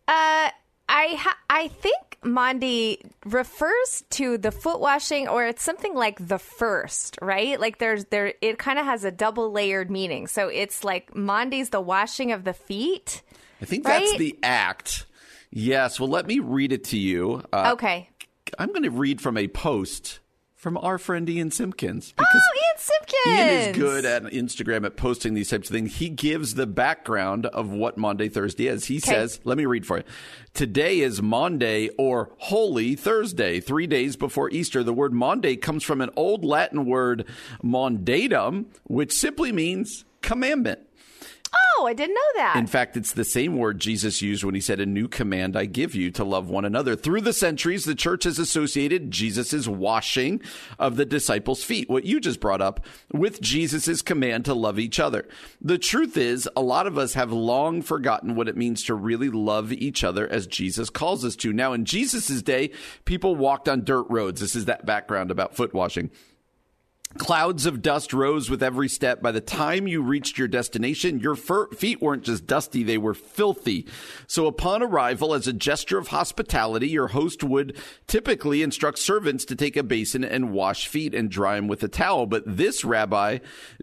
Uh, 0.09 0.51
I 0.89 1.17
ha- 1.19 1.39
I 1.49 1.69
think 1.69 2.12
Maundy 2.25 3.01
refers 3.25 4.05
to 4.11 4.39
the 4.39 4.53
foot 4.53 4.81
washing, 4.81 5.29
or 5.29 5.45
it's 5.47 5.63
something 5.63 5.95
like 5.95 6.27
the 6.27 6.39
first, 6.39 7.19
right? 7.21 7.59
Like 7.61 7.79
there's 7.79 8.05
there, 8.07 8.35
it 8.41 8.59
kind 8.59 8.79
of 8.79 8.85
has 8.85 9.05
a 9.05 9.11
double 9.11 9.51
layered 9.51 9.91
meaning. 9.91 10.27
So 10.27 10.49
it's 10.49 10.85
like 10.85 11.15
Maundy's 11.17 11.71
the 11.71 11.81
washing 11.81 12.33
of 12.33 12.45
the 12.45 12.55
feet. 12.55 13.23
I 13.61 13.65
think 13.65 13.87
right? 13.87 14.01
that's 14.05 14.19
the 14.19 14.39
act. 14.43 15.07
Yes. 15.51 16.01
Well, 16.01 16.09
let 16.09 16.27
me 16.27 16.39
read 16.39 16.73
it 16.73 16.85
to 16.85 16.99
you. 16.99 17.43
Uh, 17.53 17.73
Okay. 17.75 18.09
I'm 18.59 18.69
going 18.69 18.83
to 18.83 18.91
read 18.91 19.21
from 19.21 19.37
a 19.37 19.49
post 19.49 20.19
from 20.63 20.79
our 20.79 20.97
friend 20.97 21.29
Ian 21.29 21.51
Simkins 21.51 22.15
Oh, 22.17 22.25
Ian 22.25 22.77
Simkins. 22.79 23.37
Ian 23.37 23.49
is 23.49 23.77
good 23.77 24.05
at 24.05 24.23
Instagram 24.23 24.87
at 24.87 24.97
posting 24.97 25.35
these 25.35 25.51
types 25.51 25.69
of 25.69 25.75
things. 25.75 25.97
He 25.97 26.09
gives 26.09 26.55
the 26.55 26.69
background 26.69 27.47
of 27.47 27.71
what 27.71 27.99
Maundy 27.99 28.29
Thursday 28.29 28.69
is. 28.69 28.85
He 28.85 29.01
says, 29.01 29.41
let 29.43 29.59
me 29.59 29.67
read 29.67 29.85
for 29.85 29.99
you. 29.99 30.05
Today 30.55 31.01
is 31.01 31.21
Maundy 31.21 31.91
or 31.99 32.31
Holy 32.39 32.95
Thursday, 32.95 33.59
three 33.59 33.89
days 33.89 34.15
before 34.15 34.51
Easter. 34.51 34.85
The 34.85 34.93
word 34.93 35.13
Maundy 35.13 35.57
comes 35.57 35.83
from 35.83 36.01
an 36.01 36.11
old 36.15 36.45
Latin 36.45 36.87
word 36.87 37.27
mandatum, 37.65 38.67
which 38.85 39.13
simply 39.13 39.51
means 39.51 40.05
commandment. 40.21 40.79
Oh, 41.55 41.87
I 41.87 41.93
didn't 41.95 42.15
know 42.15 42.21
that. 42.37 42.57
In 42.57 42.67
fact, 42.67 42.97
it's 42.97 43.13
the 43.13 43.25
same 43.25 43.57
word 43.57 43.81
Jesus 43.81 44.23
used 44.23 44.45
when 44.45 44.55
he 44.55 44.61
said, 44.61 44.81
A 44.81 44.87
new 44.87 45.09
command 45.09 45.57
I 45.57 45.67
give 45.67 45.95
you 45.95 46.11
to 46.13 46.25
love 46.25 46.49
one 46.49 46.65
another. 46.65 46.97
Through 46.97 47.23
the 47.23 47.33
centuries, 47.33 47.85
the 47.85 47.95
church 47.95 48.25
has 48.25 48.39
associated 48.39 49.11
Jesus' 49.11 49.67
washing 49.67 50.41
of 50.79 50.97
the 50.97 51.05
disciples' 51.05 51.65
feet, 51.65 51.91
what 51.91 52.05
you 52.05 52.21
just 52.21 52.41
brought 52.41 52.63
up, 52.63 52.87
with 53.13 53.41
Jesus' 53.41 54.01
command 54.01 54.45
to 54.45 54.55
love 54.55 54.79
each 54.79 55.01
other. 55.01 55.29
The 55.61 55.79
truth 55.79 56.17
is, 56.17 56.49
a 56.57 56.63
lot 56.63 56.87
of 56.87 56.97
us 56.97 57.15
have 57.15 57.33
long 57.33 57.83
forgotten 57.83 58.35
what 58.35 58.49
it 58.49 58.57
means 58.57 58.85
to 58.85 58.95
really 58.95 59.31
love 59.31 59.73
each 59.73 60.05
other 60.05 60.29
as 60.29 60.47
Jesus 60.47 60.89
calls 60.89 61.25
us 61.25 61.37
to. 61.37 61.53
Now, 61.53 61.73
in 61.73 61.85
Jesus' 61.85 62.43
day, 62.43 62.71
people 63.05 63.37
walked 63.37 63.69
on 63.69 63.85
dirt 63.85 64.07
roads. 64.09 64.41
This 64.41 64.57
is 64.57 64.67
that 64.67 64.87
background 64.87 65.31
about 65.31 65.57
foot 65.57 65.75
washing. 65.75 66.11
Clouds 67.19 67.67
of 67.67 67.83
dust 67.83 68.13
rose 68.13 68.49
with 68.49 68.63
every 68.63 68.89
step. 68.89 69.21
By 69.21 69.33
the 69.33 69.41
time 69.41 69.87
you 69.87 70.03
reached 70.03 70.39
your 70.39 70.49
destination, 70.49 71.21
your 71.21 71.35
fur- 71.35 71.69
feet 71.71 72.01
weren't 72.01 72.25
just 72.25 72.47
dusty, 72.47 72.83
they 72.83 72.99
were 72.99 73.15
filthy. 73.15 73.87
So 74.27 74.47
upon 74.47 74.83
arrival, 74.83 75.35
as 75.35 75.47
a 75.47 75.53
gesture 75.53 75.99
of 75.99 76.09
hospitality, 76.09 76.89
your 76.89 77.09
host 77.09 77.45
would 77.45 77.77
typically 78.07 78.63
instruct 78.63 78.99
servants 78.99 79.45
to 79.47 79.57
take 79.57 79.77
a 79.77 79.83
basin 79.83 80.25
and 80.25 80.53
wash 80.53 80.87
feet 80.87 81.15
and 81.15 81.31
dry 81.31 81.57
them 81.57 81.69
with 81.69 81.83
a 81.83 81.89
towel. 81.89 82.27
But 82.27 82.45
this 82.47 82.85
rabbi 82.85 83.39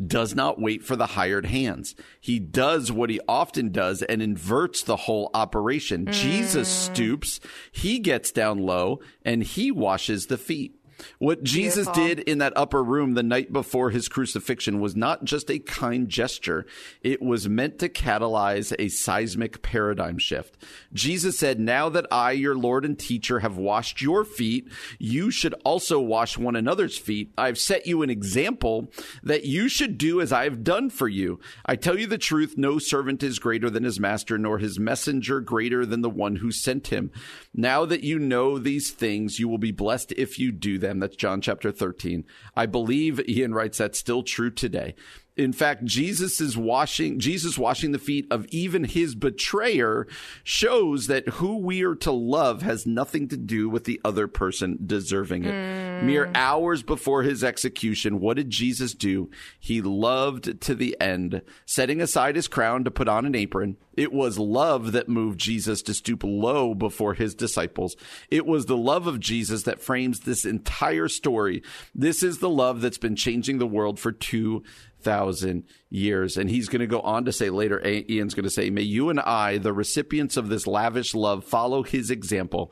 does 0.06 0.34
not 0.34 0.60
wait 0.60 0.84
for 0.84 0.96
the 0.96 1.08
hired 1.08 1.46
hands. 1.46 1.96
He 2.20 2.40
does 2.40 2.92
what 2.92 3.10
he 3.10 3.20
often 3.28 3.72
does 3.72 4.02
and 4.02 4.22
inverts 4.22 4.84
the 4.84 4.96
whole 4.96 5.30
operation. 5.34 6.08
Jesus 6.12 6.68
mm. 6.68 6.94
stoops, 6.94 7.40
he 7.72 8.00
gets 8.00 8.32
down 8.32 8.60
low, 8.60 9.00
and 9.24 9.44
he 9.44 9.72
washes 9.72 10.28
the 10.28 10.38
feet. 10.38 10.79
What 11.18 11.44
Jesus 11.44 11.88
Beautiful. 11.88 12.08
did 12.08 12.20
in 12.20 12.38
that 12.40 12.54
upper 12.56 12.84
room 12.84 13.14
the 13.14 13.24
night 13.24 13.54
before 13.54 13.90
his 13.90 14.08
crucifixion 14.08 14.80
was 14.80 14.96
not 14.96 15.24
just 15.24 15.50
a 15.50 15.60
kind 15.60 16.10
gesture. 16.10 16.66
It 17.02 17.22
was 17.22 17.48
meant 17.48 17.80
to 17.80 17.90
catalyze 17.90 18.74
a 18.78 18.90
seismic 18.90 19.62
paradigm 19.62 20.18
shift. 20.18 20.58
Jesus 20.94 21.38
said, 21.38 21.60
now 21.60 21.90
that 21.90 22.08
I, 22.12 22.32
your 22.32 22.56
Lord 22.56 22.86
and 22.86 22.98
teacher, 22.98 23.40
have 23.40 23.58
washed 23.58 24.02
your 24.02 24.26
feet, 24.26 24.68
you 24.98 25.32
should 25.32 25.54
also 25.64 26.00
wash 26.00 26.38
one 26.38 26.56
another's 26.56 26.98
feet. 26.98 27.32
I've 27.38 27.58
set 27.58 27.86
you 27.86 28.02
an 28.02 28.10
example 28.10 28.92
that 29.24 29.46
you 29.46 29.70
should 29.70 29.98
do 29.98 30.22
as 30.22 30.32
I 30.32 30.44
have 30.44 30.64
done 30.64 30.90
for 30.90 31.08
you. 31.08 31.40
I 31.66 31.76
tell 31.76 31.98
you 31.98 32.08
the 32.08 32.18
truth, 32.18 32.56
no 32.58 32.80
servant 32.80 33.24
is 33.24 33.40
greater 33.40 33.70
than 33.70 33.84
his 33.84 34.00
master, 34.00 34.38
nor 34.38 34.58
his 34.58 34.80
messenger 34.80 35.40
greater 35.40 35.86
than 35.86 36.02
the 36.02 36.10
one 36.10 36.38
who 36.38 36.52
sent 36.52 36.88
him. 36.88 37.12
Now 37.54 37.86
that 37.86 38.04
you 38.04 38.20
know 38.20 38.58
these 38.58 38.92
things, 38.92 39.40
you 39.40 39.48
will 39.48 39.58
be 39.58 39.72
blessed 39.72 40.14
if 40.14 40.40
you 40.40 40.52
do 40.52 40.78
them. 40.78 40.89
That's 40.98 41.16
John 41.16 41.42
chapter 41.42 41.72
13. 41.72 42.26
I 42.56 42.66
believe 42.66 43.22
Ian 43.30 43.54
writes 43.54 43.78
that's 43.78 44.00
still 44.00 44.24
true 44.24 44.50
today. 44.50 44.96
In 45.40 45.54
fact, 45.54 45.86
Jesus 45.86 46.42
is 46.42 46.58
washing, 46.58 47.18
Jesus 47.18 47.58
washing 47.58 47.94
the 47.94 47.98
feet 47.98 48.28
of 48.30 48.46
even 48.48 48.84
his 48.84 49.16
betrayer 49.16 50.06
shows 50.44 51.08
that 51.08 51.30
who 51.30 51.60
we 51.60 51.82
are 51.82 51.96
to 51.96 52.12
love 52.12 52.62
has 52.62 52.86
nothing 52.86 53.30
to 53.30 53.38
do 53.38 53.70
with 53.70 53.86
the 53.86 54.02
other 54.04 54.28
person 54.28 54.78
deserving 54.86 55.46
it. 55.46 55.52
Hmm. 55.52 56.08
Mere 56.08 56.30
hours 56.36 56.84
before 56.84 57.24
his 57.24 57.42
execution, 57.42 58.20
what 58.20 58.36
did 58.36 58.50
Jesus 58.50 58.94
do? 58.94 59.30
He 59.58 59.82
loved 59.82 60.60
to 60.60 60.76
the 60.76 60.98
end, 61.00 61.42
setting 61.66 62.02
aside 62.02 62.36
his 62.36 62.50
crown 62.50 62.84
to 62.84 62.92
put 62.92 63.08
on 63.08 63.26
an 63.26 63.36
apron. 63.36 63.78
It 64.00 64.14
was 64.14 64.40
love 64.40 64.94
that 64.94 65.10
moved 65.10 65.42
Jesus 65.42 65.82
to 65.82 65.94
stoop 65.94 66.24
low 66.24 66.74
before 66.74 67.16
his 67.16 67.36
disciples. 67.36 67.98
It 68.32 68.46
was 68.46 68.66
the 68.66 68.78
love 68.78 69.08
of 69.08 69.20
Jesus 69.20 69.64
that 69.64 69.82
frames 69.82 70.22
this 70.22 70.46
entire 70.46 71.10
story. 71.10 71.64
This 71.94 72.24
is 72.24 72.38
the 72.38 72.50
love 72.50 72.80
that's 72.80 72.98
been 72.98 73.18
changing 73.18 73.58
the 73.58 73.68
world 73.68 74.00
for 74.00 74.14
two 74.14 74.64
thousand 75.02 75.66
years. 75.90 76.38
And 76.38 76.50
he's 76.50 76.70
going 76.70 76.80
to 76.80 76.88
go 76.88 77.02
on 77.02 77.26
to 77.26 77.34
say 77.34 77.50
later, 77.50 77.86
Ian's 77.86 78.34
going 78.34 78.46
to 78.46 78.50
say, 78.50 78.70
May 78.70 78.84
you 78.84 79.10
and 79.10 79.20
I, 79.20 79.58
the 79.58 79.74
recipients 79.74 80.38
of 80.38 80.48
this 80.48 80.66
lavish 80.66 81.14
love, 81.14 81.44
follow 81.44 81.84
his 81.84 82.10
example. 82.10 82.72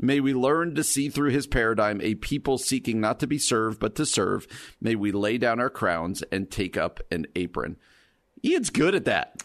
May 0.00 0.20
we 0.20 0.32
learn 0.32 0.76
to 0.76 0.84
see 0.84 1.08
through 1.08 1.30
his 1.30 1.48
paradigm 1.48 2.00
a 2.02 2.14
people 2.14 2.56
seeking 2.56 3.00
not 3.00 3.18
to 3.18 3.26
be 3.26 3.38
served, 3.38 3.80
but 3.80 3.96
to 3.96 4.06
serve. 4.06 4.46
May 4.80 4.94
we 4.94 5.10
lay 5.10 5.38
down 5.38 5.58
our 5.58 5.70
crowns 5.70 6.22
and 6.30 6.48
take 6.48 6.76
up 6.76 7.00
an 7.10 7.26
apron. 7.34 7.78
Ian's 8.44 8.70
good 8.70 8.94
at 8.94 9.06
that. 9.06 9.42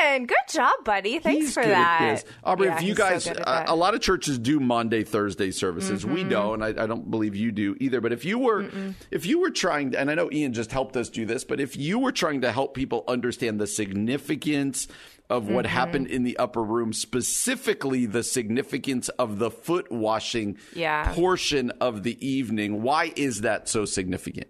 Ian, 0.00 0.26
good 0.26 0.36
job, 0.48 0.72
buddy. 0.84 1.18
Thanks 1.20 1.46
He's 1.46 1.54
for 1.54 1.64
that. 1.64 2.24
Aubrey, 2.42 2.66
Yeah, 2.66 2.76
if 2.76 2.82
you 2.82 2.88
he's 2.88 2.96
so 2.96 3.02
guys, 3.02 3.26
a. 3.28 3.34
Mm-hmm. 3.34 3.70
a 3.70 3.74
lot 3.74 3.94
of 3.94 4.00
churches 4.00 4.38
do 4.38 4.58
Maundy, 4.58 5.04
Thursday 5.04 5.50
services. 5.52 6.04
We 6.04 6.24
don't. 6.24 6.62
I, 6.62 6.68
I 6.68 6.86
don't 6.86 7.08
believe 7.10 7.36
you 7.36 7.52
do 7.52 7.76
either. 7.78 8.00
But 8.00 8.12
if 8.12 8.24
you 8.24 8.38
were, 8.38 8.68
if 9.12 9.26
you 9.26 9.40
were 9.40 9.50
trying, 9.50 9.92
to, 9.92 10.00
and 10.00 10.10
I 10.10 10.14
know 10.14 10.28
Ian 10.32 10.52
just 10.54 10.72
helped 10.72 10.96
us 10.96 11.08
do 11.08 11.24
this, 11.24 11.44
but 11.44 11.60
if 11.60 11.76
you 11.76 11.98
were 12.00 12.12
trying 12.12 12.40
to 12.40 12.50
help 12.50 12.74
people 12.74 13.04
understand 13.06 13.60
the 13.60 13.66
significance 13.66 14.88
of 15.28 15.48
what 15.48 15.64
Mm-hmm. 15.64 15.74
happened 15.76 16.06
in 16.08 16.24
the 16.24 16.36
upper 16.38 16.62
room, 16.64 16.92
specifically 16.92 18.06
the 18.06 18.24
significance 18.24 19.08
of 19.10 19.38
the 19.38 19.50
foot 19.52 19.92
washing 19.92 20.56
Yeah. 20.74 21.12
portion 21.14 21.70
of 21.80 22.02
the 22.02 22.16
evening, 22.26 22.82
why 22.82 23.12
is 23.14 23.42
that 23.42 23.68
so 23.68 23.84
significant? 23.84 24.48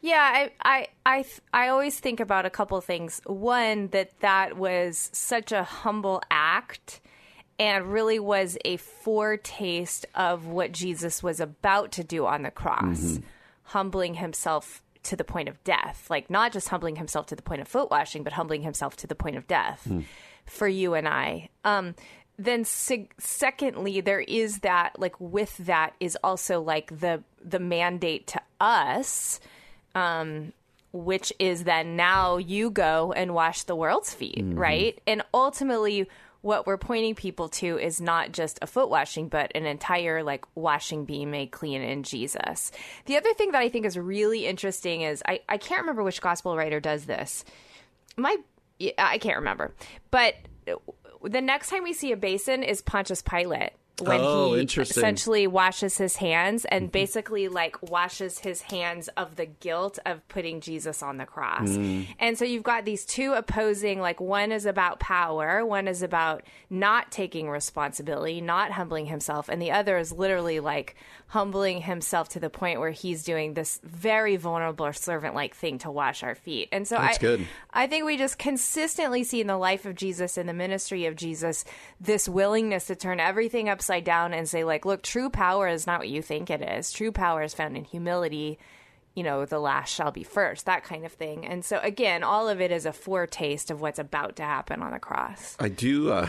Yeah, 0.00 0.20
I, 0.22 0.50
I, 0.62 0.86
I, 1.04 1.24
I 1.52 1.68
always 1.68 1.98
think 1.98 2.20
about 2.20 2.46
a 2.46 2.50
couple 2.50 2.80
things. 2.80 3.20
One, 3.26 3.88
that 3.88 4.18
that 4.20 4.56
was 4.56 5.10
such 5.12 5.50
a 5.52 5.64
humble 5.64 6.22
act 6.30 7.00
and 7.58 7.92
really 7.92 8.20
was 8.20 8.56
a 8.64 8.76
foretaste 8.76 10.06
of 10.14 10.46
what 10.46 10.70
Jesus 10.70 11.22
was 11.22 11.40
about 11.40 11.90
to 11.92 12.04
do 12.04 12.26
on 12.26 12.42
the 12.42 12.52
cross, 12.52 13.18
humbling 13.64 14.14
himself 14.14 14.80
to 15.02 15.16
the 15.16 15.24
point 15.24 15.48
of 15.48 15.62
death. 15.64 16.06
Like, 16.08 16.30
not 16.30 16.52
just 16.52 16.68
humbling 16.68 16.96
himself 16.96 17.26
to 17.26 17.36
the 17.36 17.42
point 17.42 17.60
of 17.60 17.66
foot 17.66 17.90
washing, 17.90 18.22
but 18.22 18.34
humbling 18.34 18.62
himself 18.62 18.94
to 18.98 19.08
the 19.08 19.16
point 19.16 19.36
of 19.36 19.48
death 19.48 19.90
for 20.46 20.68
you 20.68 20.94
and 20.94 21.08
I. 21.08 21.48
Um, 21.64 21.96
then 22.38 22.64
sig- 22.64 23.12
secondly 23.18 24.00
there 24.00 24.20
is 24.20 24.60
that 24.60 24.92
like 24.98 25.16
with 25.18 25.56
that 25.58 25.94
is 25.98 26.16
also 26.22 26.60
like 26.60 27.00
the 27.00 27.24
the 27.44 27.58
mandate 27.58 28.28
to 28.28 28.40
us 28.60 29.40
um, 29.94 30.52
which 30.92 31.32
is 31.38 31.64
then 31.64 31.96
now 31.96 32.36
you 32.36 32.70
go 32.70 33.12
and 33.12 33.34
wash 33.34 33.64
the 33.64 33.76
world's 33.76 34.12
feet, 34.14 34.42
right? 34.56 35.00
And 35.06 35.22
ultimately, 35.34 36.08
what 36.40 36.66
we're 36.66 36.78
pointing 36.78 37.14
people 37.14 37.48
to 37.48 37.78
is 37.78 38.00
not 38.00 38.32
just 38.32 38.58
a 38.62 38.66
foot 38.66 38.88
washing, 38.88 39.28
but 39.28 39.50
an 39.54 39.66
entire 39.66 40.22
like 40.22 40.44
washing 40.54 41.04
being 41.04 41.30
made 41.30 41.50
clean 41.50 41.82
in 41.82 42.04
Jesus. 42.04 42.72
The 43.06 43.16
other 43.16 43.34
thing 43.34 43.52
that 43.52 43.60
I 43.60 43.68
think 43.68 43.84
is 43.86 43.98
really 43.98 44.46
interesting 44.46 45.02
is 45.02 45.22
I, 45.26 45.40
I 45.48 45.58
can't 45.58 45.80
remember 45.80 46.02
which 46.02 46.20
gospel 46.20 46.56
writer 46.56 46.80
does 46.80 47.06
this. 47.06 47.44
My 48.16 48.36
I 48.96 49.18
can't 49.18 49.38
remember, 49.38 49.74
but 50.10 50.36
the 51.24 51.40
next 51.40 51.70
time 51.70 51.82
we 51.82 51.92
see 51.92 52.12
a 52.12 52.16
basin 52.16 52.62
is 52.62 52.80
Pontius 52.80 53.22
Pilate 53.22 53.72
when 54.00 54.20
Oh, 54.20 54.54
he 54.54 54.62
essentially 54.62 55.46
washes 55.46 55.98
his 55.98 56.16
hands 56.16 56.64
and 56.66 56.90
basically 56.92 57.48
like 57.48 57.82
washes 57.90 58.38
his 58.38 58.62
hands 58.62 59.08
of 59.16 59.36
the 59.36 59.46
guilt 59.46 59.98
of 60.06 60.26
putting 60.28 60.60
Jesus 60.60 61.02
on 61.02 61.16
the 61.16 61.26
cross. 61.26 61.70
Mm. 61.70 62.06
And 62.18 62.38
so 62.38 62.44
you've 62.44 62.62
got 62.62 62.84
these 62.84 63.04
two 63.04 63.32
opposing 63.32 64.00
like 64.00 64.20
one 64.20 64.52
is 64.52 64.66
about 64.66 65.00
power, 65.00 65.64
one 65.66 65.88
is 65.88 66.02
about 66.02 66.44
not 66.70 67.10
taking 67.10 67.50
responsibility, 67.50 68.40
not 68.40 68.70
humbling 68.72 69.06
himself, 69.06 69.48
and 69.48 69.60
the 69.60 69.72
other 69.72 69.98
is 69.98 70.12
literally 70.12 70.60
like 70.60 70.94
humbling 71.28 71.82
himself 71.82 72.30
to 72.30 72.40
the 72.40 72.48
point 72.48 72.80
where 72.80 72.90
he's 72.90 73.22
doing 73.22 73.52
this 73.52 73.80
very 73.84 74.36
vulnerable 74.36 74.90
servant 74.92 75.34
like 75.34 75.54
thing 75.54 75.78
to 75.78 75.90
wash 75.90 76.22
our 76.22 76.34
feet. 76.34 76.68
And 76.72 76.88
so 76.88 76.96
That's 76.96 77.18
I 77.18 77.20
good. 77.20 77.46
I 77.70 77.86
think 77.86 78.06
we 78.06 78.16
just 78.16 78.38
consistently 78.38 79.24
see 79.24 79.40
in 79.40 79.46
the 79.46 79.58
life 79.58 79.84
of 79.84 79.94
Jesus 79.94 80.38
and 80.38 80.48
the 80.48 80.54
ministry 80.54 81.04
of 81.04 81.16
Jesus 81.16 81.64
this 82.00 82.28
willingness 82.28 82.86
to 82.86 82.96
turn 82.96 83.20
everything 83.20 83.68
upside 83.68 83.87
down 84.04 84.32
and 84.32 84.48
say, 84.48 84.64
like, 84.64 84.84
look, 84.84 85.02
true 85.02 85.30
power 85.30 85.68
is 85.68 85.86
not 85.86 85.98
what 85.98 86.08
you 86.08 86.22
think 86.22 86.50
it 86.50 86.62
is. 86.62 86.92
True 86.92 87.12
power 87.12 87.42
is 87.42 87.54
found 87.54 87.76
in 87.76 87.84
humility, 87.84 88.58
you 89.18 89.24
know, 89.24 89.44
the 89.44 89.58
last 89.58 89.92
shall 89.92 90.12
be 90.12 90.22
first, 90.22 90.66
that 90.66 90.84
kind 90.84 91.04
of 91.04 91.10
thing. 91.12 91.44
And 91.44 91.64
so, 91.64 91.80
again, 91.82 92.22
all 92.22 92.48
of 92.48 92.60
it 92.60 92.70
is 92.70 92.86
a 92.86 92.92
foretaste 92.92 93.68
of 93.72 93.80
what's 93.80 93.98
about 93.98 94.36
to 94.36 94.44
happen 94.44 94.80
on 94.80 94.92
the 94.92 95.00
cross. 95.00 95.56
I 95.58 95.68
do, 95.70 96.12
uh, 96.12 96.28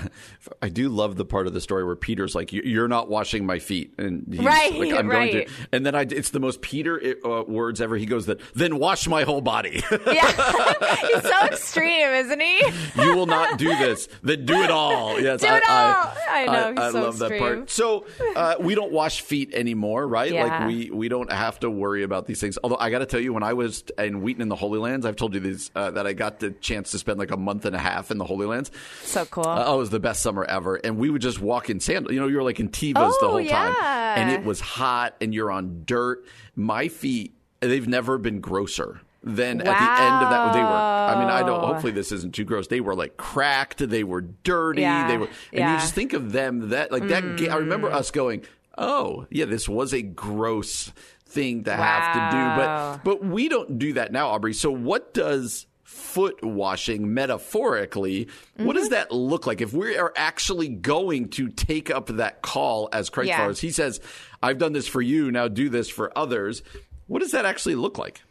I 0.64 0.70
do 0.70 0.90
love 0.90 1.16
the 1.16 1.24
part 1.26 1.46
of 1.46 1.54
the 1.54 1.62
story 1.62 1.84
where 1.84 1.96
Peter's 1.96 2.34
like, 2.34 2.52
"You're 2.52 2.88
not 2.88 3.08
washing 3.08 3.46
my 3.46 3.60
feet," 3.60 3.94
and 4.00 4.26
he's 4.28 4.40
Right, 4.44 4.74
like, 4.74 4.94
"I'm 4.96 5.08
right. 5.08 5.32
going 5.32 5.46
to," 5.46 5.52
and 5.72 5.86
then 5.86 5.94
I, 5.94 6.02
it's 6.02 6.32
the 6.32 6.40
most 6.40 6.62
Peter 6.62 7.00
uh, 7.24 7.44
words 7.44 7.80
ever. 7.80 7.96
He 7.96 8.08
goes 8.08 8.26
that, 8.26 8.40
"Then 8.56 8.80
wash 8.80 9.08
my 9.08 9.22
whole 9.24 9.42
body." 9.42 9.84
Yeah. 10.10 10.26
He's 11.02 11.22
so 11.22 11.46
extreme, 11.46 12.08
isn't 12.08 12.40
he? 12.42 12.64
you 13.04 13.16
will 13.16 13.28
not 13.28 13.60
do 13.60 13.70
this. 13.78 14.08
Then 14.24 14.46
do 14.46 14.56
it 14.64 14.72
all. 14.72 15.20
Yes, 15.22 15.42
Do 15.42 15.48
I, 15.48 15.58
it 15.58 15.64
all. 15.70 16.14
I 16.30 16.46
know, 16.46 16.70
he's 16.72 16.80
I 16.80 16.92
so 16.92 17.02
love 17.04 17.20
that 17.20 17.38
part. 17.38 17.70
So 17.70 18.06
uh, 18.36 18.56
we 18.60 18.74
don't 18.76 18.92
wash 18.92 19.22
feet 19.22 19.54
anymore, 19.54 20.08
right? 20.08 20.32
Like 20.34 20.68
we 20.68 20.90
we 20.90 21.10
don't 21.10 21.32
have 21.32 21.60
to 21.60 21.70
worry 21.70 22.04
about 22.04 22.26
these 22.26 22.40
things. 22.40 22.58
Although 22.64 22.78
I 22.80 22.90
got 22.90 23.00
to 23.00 23.06
tell 23.06 23.20
you, 23.20 23.34
when 23.34 23.44
I 23.44 23.54
was 23.54 23.84
in 23.98 24.22
Wheaton 24.22 24.42
in 24.42 24.50
the 24.50 24.56
Holy 24.56 24.80
Lands, 24.80 25.06
I've 25.06 25.16
told 25.16 25.34
you 25.34 25.40
this 25.40 25.70
uh, 25.76 25.92
that 25.92 26.08
I 26.08 26.14
got 26.14 26.40
the 26.40 26.52
chance 26.52 26.92
to 26.92 27.00
spend 27.00 27.20
like 27.20 27.32
a 27.32 27.38
month 27.38 27.66
and 27.66 27.76
a 27.76 27.80
half 27.80 28.10
in 28.12 28.18
the 28.18 28.26
Holy 28.26 28.46
Lands. 28.48 28.72
So 29.04 29.26
cool. 29.26 29.46
Uh, 29.48 29.64
oh, 29.68 29.76
it 29.76 29.80
was 29.80 29.90
the 29.90 30.00
best 30.00 30.22
summer 30.22 30.46
ever. 30.46 30.76
And 30.76 30.98
we 30.98 31.10
would 31.10 31.22
just 31.22 31.40
walk 31.42 31.70
in 31.70 31.80
sandals. 31.80 32.14
You 32.14 32.20
know, 32.20 32.28
you 32.28 32.38
were 32.38 32.44
like 32.44 32.60
in 32.60 32.70
Tevas 32.70 32.94
the 33.20 33.26
Oh, 33.28 33.32
whole 33.32 33.46
time. 33.46 33.76
And 34.18 34.32
it 34.32 34.44
was 34.44 34.60
hot 34.60 35.16
and 35.22 35.34
you're 35.34 35.52
on 35.52 35.84
dirt. 35.86 36.26
My 36.56 36.88
feet, 36.88 37.34
they've 37.60 37.88
never 37.88 38.18
been 38.18 38.40
grosser. 38.42 39.02
Than 39.22 39.60
at 39.60 39.66
the 39.66 39.72
end 40.02 40.24
of 40.24 40.30
that, 40.30 40.54
they 40.54 40.62
were. 40.62 40.66
I 40.66 41.20
mean, 41.20 41.28
I 41.30 41.44
don't. 41.44 41.60
Hopefully, 41.60 41.92
this 41.92 42.14
isn't 42.14 42.34
too 42.34 42.46
gross. 42.46 42.68
They 42.68 42.80
were 42.80 42.96
like 42.96 43.18
cracked. 43.18 43.86
They 43.90 44.06
were 44.06 44.22
dirty. 44.22 44.82
Yeah, 44.84 45.10
They 45.10 45.18
were, 45.18 45.26
and 45.26 45.34
you 45.52 45.60
yeah. 45.60 45.76
Mm. 45.76 45.80
just 45.82 45.94
think 45.94 46.14
of 46.14 46.32
them 46.32 46.70
that 46.70 46.90
like 46.94 47.06
that. 47.10 47.26
I 47.52 47.58
remember 47.58 47.92
us 47.92 48.12
going, 48.12 48.46
"Oh, 48.78 49.28
yeah, 49.30 49.44
this 49.44 49.68
was 49.68 49.94
a 49.94 50.02
gross 50.02 50.94
thing 51.30 51.64
to 51.66 51.74
have 51.76 52.14
to 52.14 52.38
do," 52.38 52.56
but 52.56 53.04
but 53.04 53.24
we 53.24 53.48
don't 53.50 53.78
do 53.80 53.94
that 53.94 54.12
now, 54.12 54.28
Aubrey. 54.30 54.54
So 54.54 54.72
what 54.72 55.14
does 55.14 55.66
foot 55.84 56.44
washing 56.44 57.14
metaphorically 57.16 58.28
what 58.58 58.64
Mm-hmm. 58.68 58.72
does 58.74 58.90
that 58.90 59.12
look 59.12 59.48
like 59.48 59.60
if 59.60 59.74
we 59.74 59.98
are 59.98 60.14
actually 60.16 60.68
going 60.70 61.30
to 61.30 61.50
take 61.50 61.90
up 61.90 62.08
that 62.08 62.42
call 62.44 62.90
as 62.94 63.10
Christ 63.10 63.30
Yeah. 63.30 63.38
followers 63.38 63.60
he 63.60 63.72
says 63.72 64.00
i've 64.44 64.60
done 64.60 64.72
this 64.74 64.88
for 64.88 65.02
you 65.02 65.32
now 65.32 65.48
do 65.48 65.68
this 65.68 65.90
for 65.90 66.16
others 66.16 66.62
what 67.08 67.22
does 67.24 67.32
that 67.32 67.46
actually 67.46 67.74
look 67.76 67.98
like 67.98 68.22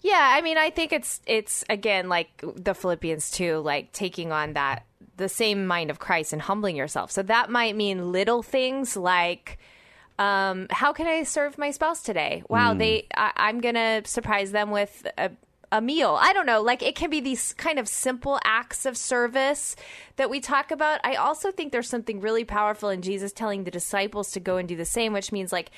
Yeah, 0.00 0.18
I 0.36 0.40
mean, 0.42 0.56
I 0.58 0.70
think 0.70 0.92
it's 0.92 1.20
it's 1.26 1.64
again 1.68 2.08
like 2.08 2.28
the 2.42 2.74
Philippians 2.74 3.30
too, 3.30 3.58
like 3.58 3.92
taking 3.92 4.32
on 4.32 4.54
that 4.54 4.84
the 5.18 5.28
same 5.28 5.66
mind 5.66 5.90
of 5.90 5.98
Christ 6.00 6.32
and 6.32 6.40
humbling 6.42 6.76
yourself. 6.76 7.10
So 7.12 7.22
that 7.24 7.50
might 7.50 7.76
mean 7.76 8.10
little 8.10 8.42
things 8.42 8.96
like 8.96 9.58
um, 10.18 10.66
how 10.70 10.92
can 10.92 11.06
I 11.06 11.22
serve 11.22 11.58
my 11.58 11.70
spouse 11.70 12.02
today? 12.02 12.42
Wow, 12.48 12.74
they 12.74 13.06
I, 13.16 13.32
I'm 13.36 13.60
gonna 13.60 14.02
surprise 14.04 14.52
them 14.52 14.70
with 14.70 15.06
a 15.18 15.30
a 15.72 15.80
meal. 15.80 16.18
I 16.20 16.34
don't 16.34 16.44
know. 16.44 16.60
Like 16.60 16.82
it 16.82 16.94
can 16.94 17.08
be 17.08 17.20
these 17.20 17.54
kind 17.54 17.78
of 17.78 17.88
simple 17.88 18.38
acts 18.44 18.84
of 18.84 18.96
service 18.96 19.74
that 20.16 20.28
we 20.28 20.38
talk 20.38 20.70
about. 20.70 21.00
I 21.02 21.14
also 21.14 21.50
think 21.50 21.72
there's 21.72 21.88
something 21.88 22.20
really 22.20 22.44
powerful 22.44 22.90
in 22.90 23.00
Jesus 23.00 23.32
telling 23.32 23.64
the 23.64 23.70
disciples 23.70 24.32
to 24.32 24.40
go 24.40 24.58
and 24.58 24.68
do 24.68 24.76
the 24.76 24.84
same, 24.84 25.14
which 25.14 25.32
means 25.32 25.50
like 25.50 25.70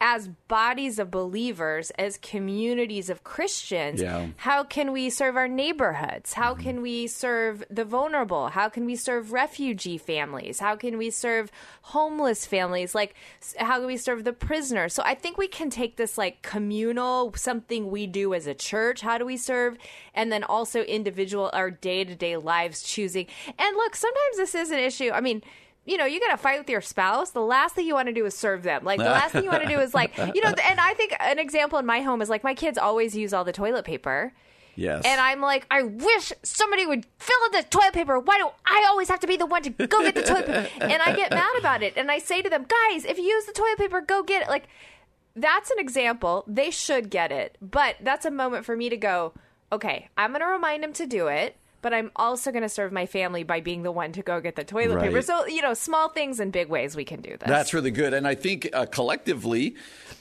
as 0.00 0.26
bodies 0.48 0.98
of 0.98 1.12
believers, 1.12 1.90
as 1.92 2.18
communities 2.18 3.08
of 3.08 3.22
Christians, 3.22 4.02
Yeah. 4.02 4.26
how 4.36 4.64
can 4.64 4.90
we 4.90 5.08
serve 5.10 5.36
our 5.36 5.46
neighborhoods? 5.46 6.32
How 6.32 6.54
mm-hmm. 6.54 6.62
can 6.62 6.82
we 6.82 7.06
serve 7.06 7.62
the 7.70 7.84
vulnerable? 7.84 8.48
How 8.48 8.68
can 8.68 8.84
we 8.84 8.96
serve 8.96 9.32
refugee 9.32 9.98
families? 9.98 10.58
How 10.58 10.74
can 10.74 10.98
we 10.98 11.10
serve 11.10 11.52
homeless 11.82 12.44
families? 12.44 12.96
Like, 12.96 13.14
how 13.58 13.78
can 13.78 13.86
we 13.86 13.96
serve 13.96 14.24
the 14.24 14.32
prisoners? 14.32 14.92
So 14.92 15.04
I 15.06 15.14
think 15.14 15.38
we 15.38 15.46
can 15.46 15.70
take 15.70 15.96
this 15.96 16.18
like 16.18 16.42
communal, 16.42 17.32
something 17.36 17.88
we 17.88 18.08
do 18.08 18.34
as 18.34 18.48
a 18.48 18.54
church. 18.54 19.02
How 19.02 19.18
do 19.18 19.24
we 19.24 19.36
serve? 19.36 19.78
And 20.14 20.32
then 20.32 20.42
also 20.42 20.82
individual, 20.82 21.48
our 21.52 21.70
day 21.70 22.02
to 22.02 22.16
day 22.16 22.36
lives 22.36 22.82
choosing. 22.82 23.26
And 23.56 23.76
look, 23.76 23.94
sometimes 23.94 24.36
this 24.36 24.56
is 24.56 24.72
an 24.72 24.80
issue. 24.80 25.10
I 25.12 25.20
mean, 25.20 25.42
you 25.84 25.96
know, 25.96 26.04
you 26.04 26.20
got 26.20 26.30
to 26.30 26.36
fight 26.36 26.58
with 26.58 26.70
your 26.70 26.80
spouse. 26.80 27.30
The 27.30 27.40
last 27.40 27.74
thing 27.74 27.86
you 27.86 27.94
want 27.94 28.06
to 28.08 28.14
do 28.14 28.24
is 28.24 28.36
serve 28.36 28.62
them. 28.62 28.84
Like, 28.84 28.98
the 28.98 29.04
last 29.04 29.32
thing 29.32 29.44
you 29.44 29.50
want 29.50 29.64
to 29.64 29.68
do 29.68 29.80
is, 29.80 29.92
like, 29.94 30.16
you 30.16 30.40
know, 30.40 30.54
and 30.64 30.80
I 30.80 30.94
think 30.94 31.14
an 31.18 31.38
example 31.38 31.78
in 31.78 31.86
my 31.86 32.00
home 32.02 32.22
is 32.22 32.30
like 32.30 32.44
my 32.44 32.54
kids 32.54 32.78
always 32.78 33.16
use 33.16 33.32
all 33.32 33.42
the 33.44 33.52
toilet 33.52 33.84
paper. 33.84 34.32
yes 34.76 35.02
And 35.04 35.20
I'm 35.20 35.40
like, 35.40 35.66
I 35.70 35.82
wish 35.82 36.32
somebody 36.42 36.86
would 36.86 37.04
fill 37.18 37.38
in 37.46 37.52
the 37.52 37.62
toilet 37.68 37.94
paper. 37.94 38.18
Why 38.20 38.38
do 38.38 38.48
I 38.64 38.86
always 38.88 39.08
have 39.08 39.20
to 39.20 39.26
be 39.26 39.36
the 39.36 39.46
one 39.46 39.62
to 39.62 39.70
go 39.70 40.02
get 40.02 40.14
the 40.14 40.22
toilet 40.22 40.46
paper? 40.46 40.68
And 40.80 41.02
I 41.02 41.16
get 41.16 41.30
mad 41.32 41.58
about 41.58 41.82
it. 41.82 41.94
And 41.96 42.10
I 42.10 42.18
say 42.18 42.42
to 42.42 42.48
them, 42.48 42.64
guys, 42.64 43.04
if 43.04 43.18
you 43.18 43.24
use 43.24 43.44
the 43.46 43.52
toilet 43.52 43.78
paper, 43.78 44.00
go 44.00 44.22
get 44.22 44.42
it. 44.42 44.48
Like, 44.48 44.68
that's 45.34 45.70
an 45.70 45.78
example. 45.78 46.44
They 46.46 46.70
should 46.70 47.10
get 47.10 47.32
it. 47.32 47.58
But 47.60 47.96
that's 48.00 48.24
a 48.24 48.30
moment 48.30 48.64
for 48.64 48.76
me 48.76 48.88
to 48.88 48.96
go, 48.96 49.32
okay, 49.72 50.08
I'm 50.16 50.30
going 50.30 50.40
to 50.42 50.46
remind 50.46 50.82
them 50.82 50.92
to 50.94 51.06
do 51.06 51.26
it. 51.26 51.56
But 51.82 51.92
I'm 51.92 52.10
also 52.16 52.50
going 52.52 52.62
to 52.62 52.68
serve 52.68 52.92
my 52.92 53.06
family 53.06 53.42
by 53.42 53.60
being 53.60 53.82
the 53.82 53.92
one 53.92 54.12
to 54.12 54.22
go 54.22 54.40
get 54.40 54.56
the 54.56 54.64
toilet 54.64 54.94
Right. 54.96 55.08
paper. 55.08 55.20
So, 55.20 55.46
you 55.46 55.60
know, 55.60 55.74
small 55.74 56.08
things 56.08 56.40
and 56.40 56.52
big 56.52 56.68
ways 56.68 56.96
we 56.96 57.04
can 57.04 57.20
do 57.20 57.36
this. 57.36 57.48
That's 57.48 57.74
really 57.74 57.90
good, 57.90 58.14
and 58.14 58.26
I 58.26 58.34
think 58.34 58.68
uh, 58.72 58.86
collectively, 58.86 59.76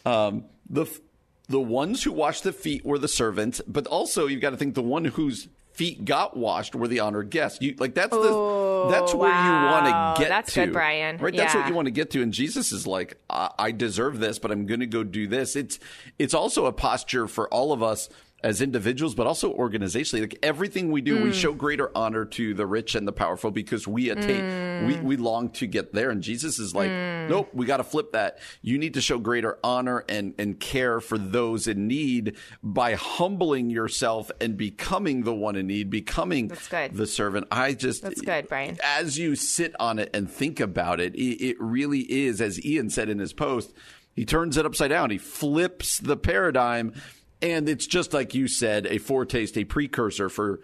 um, 0.06 0.46
the 0.70 0.84
f- 0.84 1.00
the 1.48 1.60
ones 1.60 2.04
who 2.04 2.12
washed 2.12 2.44
the 2.44 2.54
feet 2.54 2.86
were 2.86 2.98
the 2.98 3.08
servants, 3.08 3.62
but 3.68 3.86
also 3.88 4.28
you've 4.28 4.42
got 4.42 4.52
to 4.52 4.58
think 4.58 4.74
the 4.74 4.82
one 4.82 5.06
whose 5.06 5.48
feet 5.74 6.04
got 6.06 6.36
washed 6.36 6.76
were 6.76 6.88
the 6.88 7.00
honored 7.00 7.30
guests. 7.30 7.62
You 7.62 7.76
like 7.78 7.94
that's 7.94 8.12
the 8.12 8.88
that's 8.90 9.14
where 9.14 9.30
wow. 9.30 9.66
you 9.66 9.72
want 9.72 9.86
to 10.18 10.22
get 10.24 10.30
That's 10.30 10.54
to, 10.54 10.66
good, 10.66 10.74
Brian. 10.74 11.18
Right, 11.18 11.36
that's 11.36 11.54
what 11.54 11.68
you 11.68 11.74
want 11.74 11.86
to 11.86 11.92
get 11.92 12.12
to. 12.12 12.22
And 12.22 12.34
Jesus 12.34 12.72
is 12.72 12.88
like, 12.88 13.18
I, 13.30 13.50
I 13.60 13.72
deserve 13.72 14.20
this, 14.20 14.40
but 14.40 14.52
I'm 14.52 14.66
going 14.66 14.80
to 14.80 14.88
go 14.88 15.04
do 15.04 15.28
this. 15.28 15.56
It's 15.56 15.80
it's 16.18 16.34
also 16.34 16.66
a 16.66 16.74
posture 16.74 17.28
for 17.28 17.48
all 17.50 17.74
of 17.74 17.84
us 17.84 18.10
as 18.44 18.60
individuals, 18.62 19.14
but 19.14 19.28
also 19.28 19.54
organizationally. 19.56 20.22
Like 20.22 20.40
everything 20.42 20.92
we 20.92 21.02
do, 21.02 21.18
Mm. 21.18 21.24
we 21.26 21.34
show 21.34 21.54
greater 21.54 21.92
honor 21.96 22.26
to 22.26 22.54
the 22.56 22.66
rich 22.66 22.96
and 22.96 23.08
the 23.08 23.12
powerful 23.12 23.52
because 23.52 23.88
we 23.88 24.10
attain, 24.10 24.88
we, 24.88 24.96
Mm. 24.96 25.04
we 25.04 25.16
long 25.18 25.50
to 25.52 25.68
get 25.68 25.94
there. 25.94 26.10
And 26.10 26.24
Jesus 26.24 26.58
is 26.58 26.74
like, 26.74 26.90
nope, 27.30 27.50
we 27.54 27.68
got 27.68 27.78
to 27.78 27.84
flip 27.84 28.14
that. 28.14 28.40
You 28.64 28.80
need 28.80 28.96
to 28.96 29.02
show 29.02 29.20
greater 29.20 29.60
honor 29.64 30.04
and, 30.10 30.34
and 30.40 30.60
care 30.60 31.00
for 31.00 31.20
those 31.20 31.68
in 31.68 31.88
need 31.88 32.36
by 32.64 32.96
humbling 32.96 33.70
yourself 33.70 34.32
and 34.42 34.58
becoming 34.58 35.22
the 35.24 35.36
one 35.36 35.56
in 35.56 35.68
need, 35.68 35.90
becoming 35.92 36.48
the 36.94 37.06
servant. 37.08 37.46
I 37.52 37.74
just, 37.74 38.02
That's 38.02 38.22
good, 38.22 38.48
Brian. 38.48 38.78
as 38.84 39.20
you 39.20 39.36
sit 39.36 39.76
on 39.80 40.00
it 40.00 40.10
and 40.16 40.30
think 40.30 40.60
about 40.60 41.00
it, 41.00 41.14
it, 41.14 41.46
it 41.46 41.58
really 41.60 42.00
is, 42.00 42.42
as 42.42 42.64
Ian 42.66 42.90
said 42.90 43.08
in 43.08 43.20
his 43.20 43.34
post, 43.34 43.72
he 44.14 44.26
turns 44.26 44.58
it 44.58 44.66
upside 44.66 44.90
down. 44.90 45.10
He 45.10 45.18
flips 45.20 45.98
the 46.00 46.18
paradigm. 46.18 46.94
And 47.42 47.68
it's 47.68 47.88
just 47.88 48.14
like 48.14 48.34
you 48.36 48.48
said, 48.48 48.86
a 48.88 48.98
foretaste, 49.00 49.58
a 49.58 49.64
precursor 49.64 50.30
for 50.30 50.62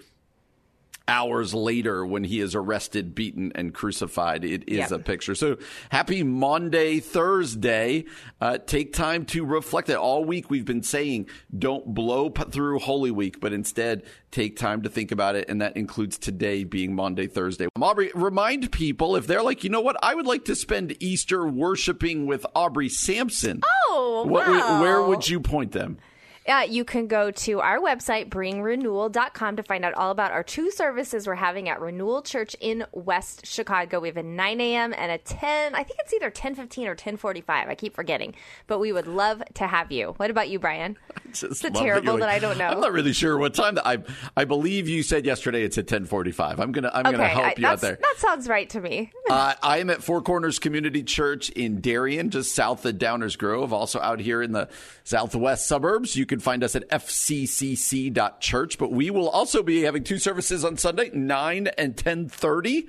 hours 1.09 1.53
later 1.53 2.05
when 2.05 2.25
he 2.25 2.41
is 2.41 2.53
arrested, 2.53 3.15
beaten, 3.15 3.49
and 3.55 3.73
crucified. 3.73 4.43
It 4.43 4.67
is 4.67 4.79
Yep. 4.79 4.91
a 4.91 4.99
picture. 4.99 5.35
So 5.35 5.57
happy 5.89 6.21
Maundy, 6.21 6.99
Thursday. 6.99 8.03
Uh, 8.41 8.57
take 8.57 8.91
time 8.91 9.23
to 9.27 9.45
reflect 9.45 9.87
that 9.87 9.99
all 9.99 10.25
week 10.25 10.49
we've 10.49 10.65
been 10.65 10.83
saying 10.83 11.29
don't 11.57 11.93
blow 11.93 12.29
p- 12.29 12.43
through 12.51 12.79
Holy 12.79 13.09
Week, 13.09 13.39
but 13.39 13.53
instead 13.53 14.03
take 14.31 14.57
time 14.57 14.81
to 14.81 14.89
think 14.89 15.13
about 15.13 15.37
it. 15.37 15.49
And 15.49 15.61
that 15.61 15.77
includes 15.77 16.17
today 16.17 16.65
being 16.65 16.93
Maundy, 16.93 17.27
Thursday. 17.27 17.67
Aubrey, 17.81 18.11
remind 18.13 18.69
people 18.73 19.15
if 19.15 19.27
they're 19.27 19.43
like, 19.43 19.63
you 19.63 19.69
know 19.69 19.79
what, 19.79 19.95
I 20.03 20.13
would 20.13 20.27
like 20.27 20.43
to 20.45 20.55
spend 20.57 21.01
Easter 21.01 21.47
worshiping 21.47 22.25
with 22.25 22.45
Aubrey 22.53 22.89
Sampson. 22.89 23.61
Oh, 23.87 24.25
What 24.27 24.45
wow. 24.49 24.81
where 24.81 25.01
would 25.01 25.29
you 25.29 25.39
point 25.39 25.71
them? 25.71 25.99
Uh, 26.47 26.65
you 26.69 26.85
can 26.85 27.07
go 27.07 27.29
to 27.29 27.59
our 27.59 27.79
website, 27.79 28.29
bringrenewal.com, 28.29 29.55
to 29.57 29.63
find 29.63 29.83
out 29.83 29.93
all 29.95 30.11
about 30.11 30.31
our 30.31 30.43
two 30.43 30.71
services 30.71 31.27
we're 31.27 31.35
having 31.35 31.67
at 31.67 31.81
Renewal 31.81 32.21
Church 32.21 32.55
in 32.61 32.85
West 32.93 33.45
Chicago. 33.45 33.99
We 33.99 34.07
have 34.07 34.17
a 34.17 34.23
9 34.23 34.61
a.m. 34.61 34.93
and 34.97 35.11
a 35.11 35.17
10, 35.17 35.75
I 35.75 35.83
think 35.83 35.99
it's 35.99 36.13
either 36.13 36.31
10.15 36.31 36.87
or 36.87 36.95
10.45. 36.95 37.43
I 37.49 37.75
keep 37.75 37.95
forgetting. 37.95 38.33
But 38.67 38.79
we 38.79 38.91
would 38.93 39.07
love 39.07 39.43
to 39.55 39.67
have 39.67 39.91
you. 39.91 40.13
What 40.17 40.31
about 40.31 40.49
you, 40.49 40.57
Brian? 40.59 40.97
Is 41.33 41.59
terrible 41.59 42.11
you're 42.13 42.19
that 42.21 42.29
I 42.29 42.39
don't 42.39 42.57
know? 42.57 42.67
I'm 42.67 42.79
not 42.79 42.93
really 42.93 43.13
sure 43.13 43.37
what 43.37 43.53
time. 43.53 43.75
That 43.75 43.85
I 43.85 43.97
I 44.35 44.45
believe 44.45 44.87
you 44.87 45.03
said 45.03 45.25
yesterday 45.25 45.63
it's 45.63 45.77
at 45.77 45.85
10:45. 45.87 46.59
I'm 46.59 46.71
gonna 46.71 46.89
I'm 46.93 47.03
gonna 47.03 47.27
help 47.27 47.45
I- 47.45 47.53
you 47.57 47.67
out 47.67 47.81
there. 47.81 47.97
That 48.01 48.15
sounds 48.17 48.47
right 48.47 48.69
to 48.69 48.81
me. 48.81 49.11
Uh, 49.29 49.53
I 49.61 49.79
am 49.79 49.89
at 49.89 50.01
Four 50.01 50.21
Corners 50.21 50.57
Community 50.57 51.03
Church 51.03 51.49
in 51.49 51.81
Darien, 51.81 52.29
just 52.29 52.55
south 52.55 52.85
of 52.85 52.95
Downers 52.95 53.37
Grove. 53.37 53.73
Also 53.73 53.99
out 53.99 54.21
here 54.21 54.41
in 54.41 54.53
the 54.53 54.69
southwest 55.03 55.67
suburbs. 55.67 56.15
You 56.15 56.25
can 56.25 56.36
find 56.41 56.63
us 56.63 56.75
at 56.75 56.89
fccc.church. 56.89 58.77
But 58.77 58.91
we 58.91 59.09
will 59.09 59.29
also 59.29 59.63
be 59.63 59.83
having 59.83 60.03
two 60.03 60.19
services 60.19 60.63
on 60.63 60.77
Sunday, 60.77 61.09
nine 61.13 61.67
and 61.77 61.97
ten 61.97 62.27
thirty. 62.29 62.87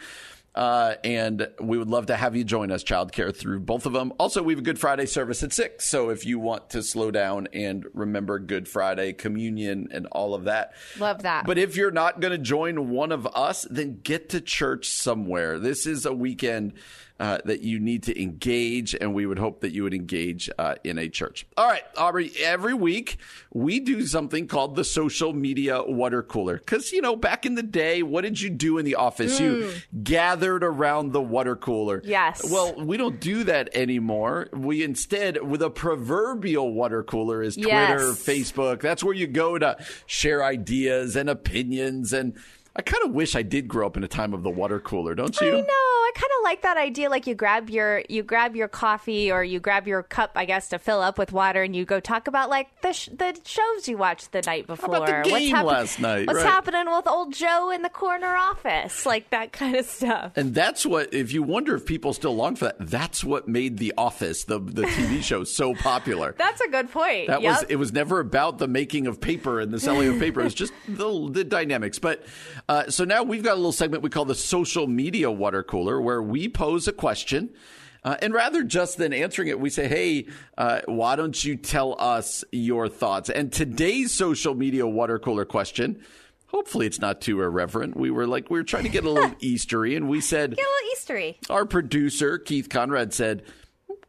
Uh, 0.59 0.97
and 1.05 1.49
we 1.61 1.79
would 1.79 1.87
love 1.87 2.07
to 2.07 2.17
have 2.17 2.35
you 2.35 2.43
join 2.43 2.73
us, 2.73 2.83
childcare, 2.83 3.33
through 3.35 3.61
both 3.61 3.87
of 3.87 3.93
them. 3.93 4.13
Also, 4.19 4.43
we 4.43 4.53
have 4.53 4.59
a 4.59 4.63
Good 4.63 4.81
Friday 4.81 5.07
service 5.07 5.45
at 5.45 5.53
six. 5.53 5.85
So 5.85 6.11
if 6.11 6.27
you 6.27 6.41
want 6.41 6.71
to 6.71 6.83
slow 6.83 7.13
down 7.13 7.47
and 7.53 7.87
remember 7.95 8.41
Good 8.41 8.67
Friday, 8.67 9.13
communion, 9.13 9.87
and 9.93 10.09
all 10.09 10.35
of 10.35 10.45
that, 10.45 10.73
Love 10.99 11.23
that. 11.23 11.47
But 11.47 11.59
if 11.59 11.77
you're 11.77 11.93
not 11.93 12.19
going 12.19 12.33
to 12.33 12.39
join 12.39 12.91
one 12.91 13.13
of 13.13 13.25
us, 13.37 13.69
then 13.71 14.01
get 14.03 14.31
to 14.31 14.41
church 14.41 14.89
somewhere. 14.89 15.61
This 15.61 15.87
is 15.87 16.05
a 16.05 16.13
weekend 16.13 16.73
uh, 17.21 17.39
that 17.45 17.63
you 17.63 17.81
need 17.81 18.05
to 18.05 18.21
engage, 18.21 18.95
and 18.95 19.13
we 19.13 19.27
would 19.27 19.39
hope 19.39 19.61
that 19.61 19.73
you 19.73 19.83
would 19.83 19.95
engage 19.95 20.49
uh, 20.59 20.77
in 20.85 20.99
a 20.99 21.09
church. 21.09 21.47
All 21.57 21.67
right, 21.67 21.83
Aubrey, 21.97 22.31
every 22.41 22.75
week 22.75 23.19
we 23.53 23.81
do 23.81 24.07
something 24.07 24.47
called 24.47 24.77
the 24.77 24.85
social 24.85 25.33
media 25.33 25.83
water 25.83 26.23
cooler. 26.23 26.59
Because, 26.59 26.93
you 26.93 27.01
know, 27.01 27.17
back 27.17 27.45
in 27.45 27.57
the 27.57 27.63
day, 27.63 28.05
what 28.05 28.23
did 28.23 28.41
you 28.41 28.51
do 28.51 28.79
in 28.79 28.85
the 28.85 28.95
office? 28.95 29.41
You 29.41 29.73
gathered 30.03 30.48
around 30.57 31.13
the 31.13 31.21
water 31.21 31.57
cooler. 31.57 32.01
Yes. 32.05 32.49
Well, 32.51 32.75
we 32.77 32.97
don't 32.97 33.21
do 33.21 33.45
that 33.45 33.69
anymore. 33.75 34.49
We 34.53 34.83
instead, 34.83 35.43
with 35.43 35.63
a 35.63 35.71
proverbial 35.71 36.73
water 36.73 37.03
cooler, 37.03 37.43
is 37.43 37.55
Twitter, 37.57 37.69
Yes. 37.69 38.23
Facebook. 38.25 38.81
That's 38.81 39.03
where 39.05 39.15
you 39.15 39.27
go 39.27 39.59
to 39.59 39.77
share 40.07 40.45
ideas 40.45 41.17
and 41.17 41.29
opinions. 41.29 42.13
And 42.13 42.35
I 42.77 42.83
kind 42.83 43.05
of 43.05 43.13
wish 43.13 43.35
I 43.35 43.43
did 43.43 43.67
grow 43.69 43.87
up 43.87 43.97
in 43.97 44.05
a 44.05 44.09
time 44.09 44.33
of 44.35 44.43
the 44.43 44.51
water 44.51 44.79
cooler, 44.81 45.15
don't 45.15 45.39
you? 45.41 45.59
I 45.59 45.61
know. 45.61 45.88
I 46.09 46.13
kind 46.15 46.31
of 46.39 46.45
like 46.45 46.63
that 46.63 46.77
idea. 46.77 47.11
Like 47.11 47.27
you 47.27 47.35
grab 47.35 47.69
your 47.71 48.03
you 48.09 48.23
grab 48.23 48.57
your 48.57 48.69
coffee 48.69 49.31
or 49.31 49.45
you 49.45 49.61
grab 49.61 49.87
your 49.87 50.03
cup, 50.03 50.33
I 50.37 50.45
guess, 50.47 50.69
to 50.71 50.79
fill 50.79 51.01
up 51.03 51.19
with 51.19 51.33
water, 51.33 51.63
and 51.63 51.77
you 51.77 51.85
go 51.85 52.01
talk 52.01 52.29
about 52.29 52.49
like 52.49 52.81
the 52.81 52.93
sh- 52.93 53.11
the 53.15 53.39
shows 53.45 53.89
you 53.89 53.99
watched 53.99 54.33
the 54.33 54.41
night 54.43 54.67
before. 54.67 54.97
about 54.97 55.25
the 55.25 55.31
game 55.31 55.53
last 55.65 56.01
night, 56.01 56.27
What's 56.27 56.39
right. 56.39 56.47
happening 56.47 56.87
with 56.91 57.07
old 57.07 57.33
Joe 57.35 57.71
in 57.71 57.83
the 57.83 57.89
corner 57.91 58.35
office? 58.37 59.05
Like 59.05 59.31
that 59.31 59.53
kind 59.53 59.77
of 59.77 59.85
stuff. 59.87 60.33
And 60.37 60.55
that's 60.55 60.87
what, 60.87 61.13
if 61.13 61.33
you 61.33 61.43
wonder 61.43 61.75
if 61.75 61.85
people 61.85 62.13
still 62.13 62.35
long 62.35 62.57
for 62.57 62.67
that, 62.67 62.77
that's 62.79 63.23
what 63.25 63.49
made 63.49 63.79
The 63.79 63.93
Office, 63.99 64.45
the, 64.45 64.59
the 64.59 64.83
TV 64.83 65.23
show, 65.23 65.45
so 65.45 65.75
popular. 65.75 66.35
That's 66.39 66.61
a 66.61 66.69
good 66.69 66.91
point. 66.91 67.27
That 67.29 67.43
Yep. 67.43 67.53
was 67.53 67.63
it 67.69 67.77
was 67.77 67.93
never 67.93 68.21
about 68.21 68.59
the 68.59 68.67
making 68.69 69.07
of 69.07 69.21
paper 69.21 69.61
and 69.61 69.73
the 69.73 69.81
selling 69.81 70.09
of 70.09 70.19
paper. 70.19 70.41
It 70.41 70.45
was 70.45 70.55
just 70.55 70.73
the, 70.89 71.29
the 71.31 71.45
dynamics. 71.45 71.99
But 71.99 72.25
uh, 72.69 72.91
so 72.91 73.05
now 73.05 73.23
we've 73.25 73.43
got 73.43 73.53
a 73.55 73.57
little 73.57 73.73
segment 73.73 74.03
we 74.03 74.11
call 74.11 74.25
the 74.25 74.35
social 74.35 74.87
media 74.87 75.31
water 75.31 75.63
cooler, 75.63 75.98
where 76.01 76.23
we 76.23 76.49
pose 76.49 76.89
a 76.89 76.93
question. 76.93 77.51
Uh, 78.05 78.17
and 78.23 78.33
rather 78.33 78.63
just 78.63 78.97
than 78.97 79.13
answering 79.13 79.49
it, 79.49 79.59
we 79.59 79.69
say, 79.71 79.89
"Hey, 79.89 80.27
uh, 80.57 80.81
why 80.87 81.17
don't 81.17 81.45
you 81.45 81.57
tell 81.57 81.97
us 81.99 82.45
your 82.53 82.89
thoughts?" 82.89 83.29
And 83.29 83.53
today's 83.53 84.13
social 84.13 84.55
media 84.55 84.87
water 84.87 85.19
cooler 85.19 85.45
question. 85.45 86.03
Hopefully, 86.47 86.87
it's 86.87 87.01
not 87.01 87.21
too 87.21 87.43
irreverent. 87.43 87.95
We 87.97 88.11
were 88.11 88.27
like, 88.27 88.49
we 88.51 88.59
were 88.59 88.65
trying 88.65 88.85
to 88.85 88.89
get 88.89 89.05
a 89.05 89.11
little 89.11 89.31
Eastery, 89.41 89.97
and 89.97 90.09
we 90.09 90.21
said, 90.23 90.57
Get 90.57 90.65
a 90.65 90.71
little 90.71 90.97
Eastery. 90.97 91.51
our 91.51 91.67
producer, 91.67 92.39
Keith 92.39 92.71
Conrad, 92.71 93.13
said, 93.13 93.43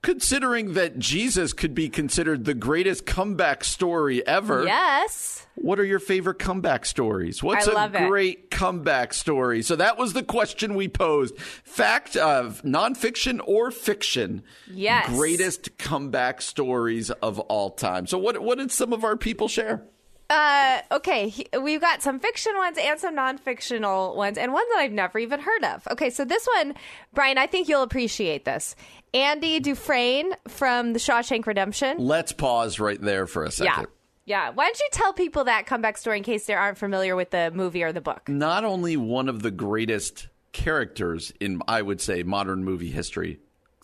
considering 0.02 0.74
that 0.74 0.98
Jesus 0.98 1.54
could 1.54 1.74
be 1.76 1.90
considered 1.90 2.46
the 2.46 2.54
greatest 2.54 3.06
comeback 3.06 3.64
story 3.64 4.26
ever, 4.26 4.64
Yes. 4.66 5.46
what 5.56 5.80
are 5.80 5.84
your 5.86 6.00
favorite 6.00 6.40
comeback 6.40 6.86
stories? 6.86 7.44
What's 7.44 7.68
a 7.68 7.72
love 7.72 7.96
it. 7.96 8.08
great 8.08 8.50
comeback 8.50 9.14
story? 9.14 9.62
So 9.62 9.76
that 9.76 9.98
was 9.98 10.14
the 10.14 10.24
question 10.24 10.76
we 10.76 10.88
posed. 10.88 11.38
Fact 11.40 12.16
of 12.16 12.62
nonfiction 12.64 13.42
or 13.46 13.72
fiction? 13.72 14.44
Yes. 14.72 15.10
Greatest 15.10 15.78
comeback 15.78 16.42
stories 16.42 17.10
of 17.12 17.40
all 17.40 17.72
time. 17.72 18.08
So 18.08 18.18
what 18.18 18.40
what 18.42 18.58
did 18.58 18.72
some 18.72 18.94
of 18.94 19.04
our 19.04 19.18
people 19.18 19.48
share? 19.48 19.84
Uh, 20.30 20.82
okay, 20.92 21.28
he- 21.30 21.48
we've 21.60 21.82
got 21.82 22.02
some 22.04 22.20
fiction 22.20 22.56
ones 22.56 22.78
and 22.80 23.00
some 23.00 23.16
non-fictional 23.16 24.16
ones, 24.16 24.38
and 24.38 24.54
one 24.54 24.64
that 24.74 24.80
I've 24.80 24.92
never 24.92 25.18
even 25.18 25.40
heard 25.40 25.64
of. 25.64 25.88
Okay, 25.90 26.10
so 26.12 26.24
this 26.24 26.48
one, 26.58 26.76
Brian, 27.14 27.38
I 27.38 27.48
think 27.48 27.68
you'll 27.68 27.82
appreciate 27.84 28.46
this. 28.46 28.76
Andy 29.14 29.60
Dufresne 29.60 30.34
from 30.48 30.94
The 30.94 31.00
Shawshank 31.00 31.48
Redemption. 31.48 31.98
Let's 31.98 32.32
pause 32.32 32.80
right 32.80 33.02
there 33.02 33.26
for 33.26 33.44
a 33.44 33.50
second. 33.52 33.66
Yeah, 33.66 33.76
second. 33.78 33.92
yeah. 34.26 34.50
Why 34.52 34.66
don't 34.66 34.80
you 34.80 34.88
tell 34.92 35.14
people 35.14 35.46
that 35.46 35.66
comeback 35.66 35.98
story 35.98 36.18
in 36.18 36.24
case 36.24 36.46
they 36.46 36.54
aren't 36.54 36.78
familiar 36.78 37.16
with 37.16 37.32
the 37.32 37.50
movie 37.52 37.82
or 37.82 37.92
the 37.92 38.02
book? 38.02 38.30
not 38.30 38.64
only 38.64 38.96
one 38.98 39.28
of 39.30 39.42
the 39.42 39.50
greatest 39.52 40.28
characters 40.52 41.34
in, 41.40 41.62
I 41.68 41.82
would 41.82 42.02
say, 42.02 42.22
modern 42.22 42.64
movie 42.64 42.92
history, 42.92 43.40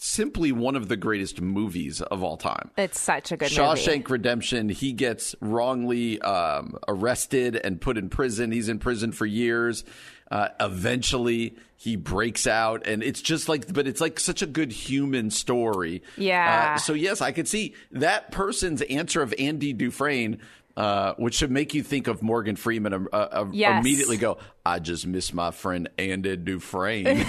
simply 0.06 0.52
one 0.52 0.76
of 0.76 0.88
the 0.88 0.96
greatest 0.96 1.42
movies 1.42 2.00
of 2.00 2.24
all 2.24 2.38
time. 2.38 2.70
It's 2.78 3.00
such 3.00 3.32
a 3.32 3.38
good 3.38 3.50
Shawshank 3.50 3.88
movie. 3.88 4.12
Redemption, 4.14 4.70
he 4.70 4.94
gets 4.94 5.36
wrongly 5.42 6.22
um, 6.22 6.78
arrested 6.88 7.56
and 7.56 7.82
put 7.82 7.98
in 7.98 8.10
prison. 8.10 8.52
He's 8.52 8.70
in 8.70 8.78
prison 8.78 9.12
for 9.12 9.26
years. 9.26 9.84
Uh, 10.30 10.50
eventually, 10.60 11.56
he 11.76 11.96
breaks 11.96 12.48
out, 12.48 12.86
and 12.88 13.04
it's 13.04 13.22
just 13.22 13.50
like, 13.50 13.72
but 13.74 13.88
it's 13.88 14.02
like 14.02 14.20
such 14.20 14.42
a 14.42 14.48
good 14.48 14.72
human 14.72 15.30
story. 15.32 16.04
Yeah. 16.18 16.74
Uh, 16.76 16.80
so, 16.80 16.94
yes, 16.94 17.22
I 17.22 17.32
could 17.32 17.48
see 17.48 17.74
that 17.92 18.32
person's 18.32 18.82
answer 18.84 19.22
of 19.22 19.34
Andy 19.40 19.74
Dufresne. 19.74 20.40
Uh, 20.78 21.14
which 21.16 21.36
should 21.36 21.52
make 21.52 21.74
you 21.74 21.82
think 21.82 22.08
of 22.08 22.22
Morgan 22.22 22.58
Freeman. 22.58 22.94
Uh, 22.94 23.00
uh, 23.16 23.46
Yes. 23.54 23.80
Immediately 23.80 24.18
go. 24.18 24.38
I 24.66 24.80
just 24.80 25.08
miss 25.08 25.34
my 25.34 25.52
friend 25.52 25.88
Andy 25.98 26.36
Dufresne. 26.36 27.06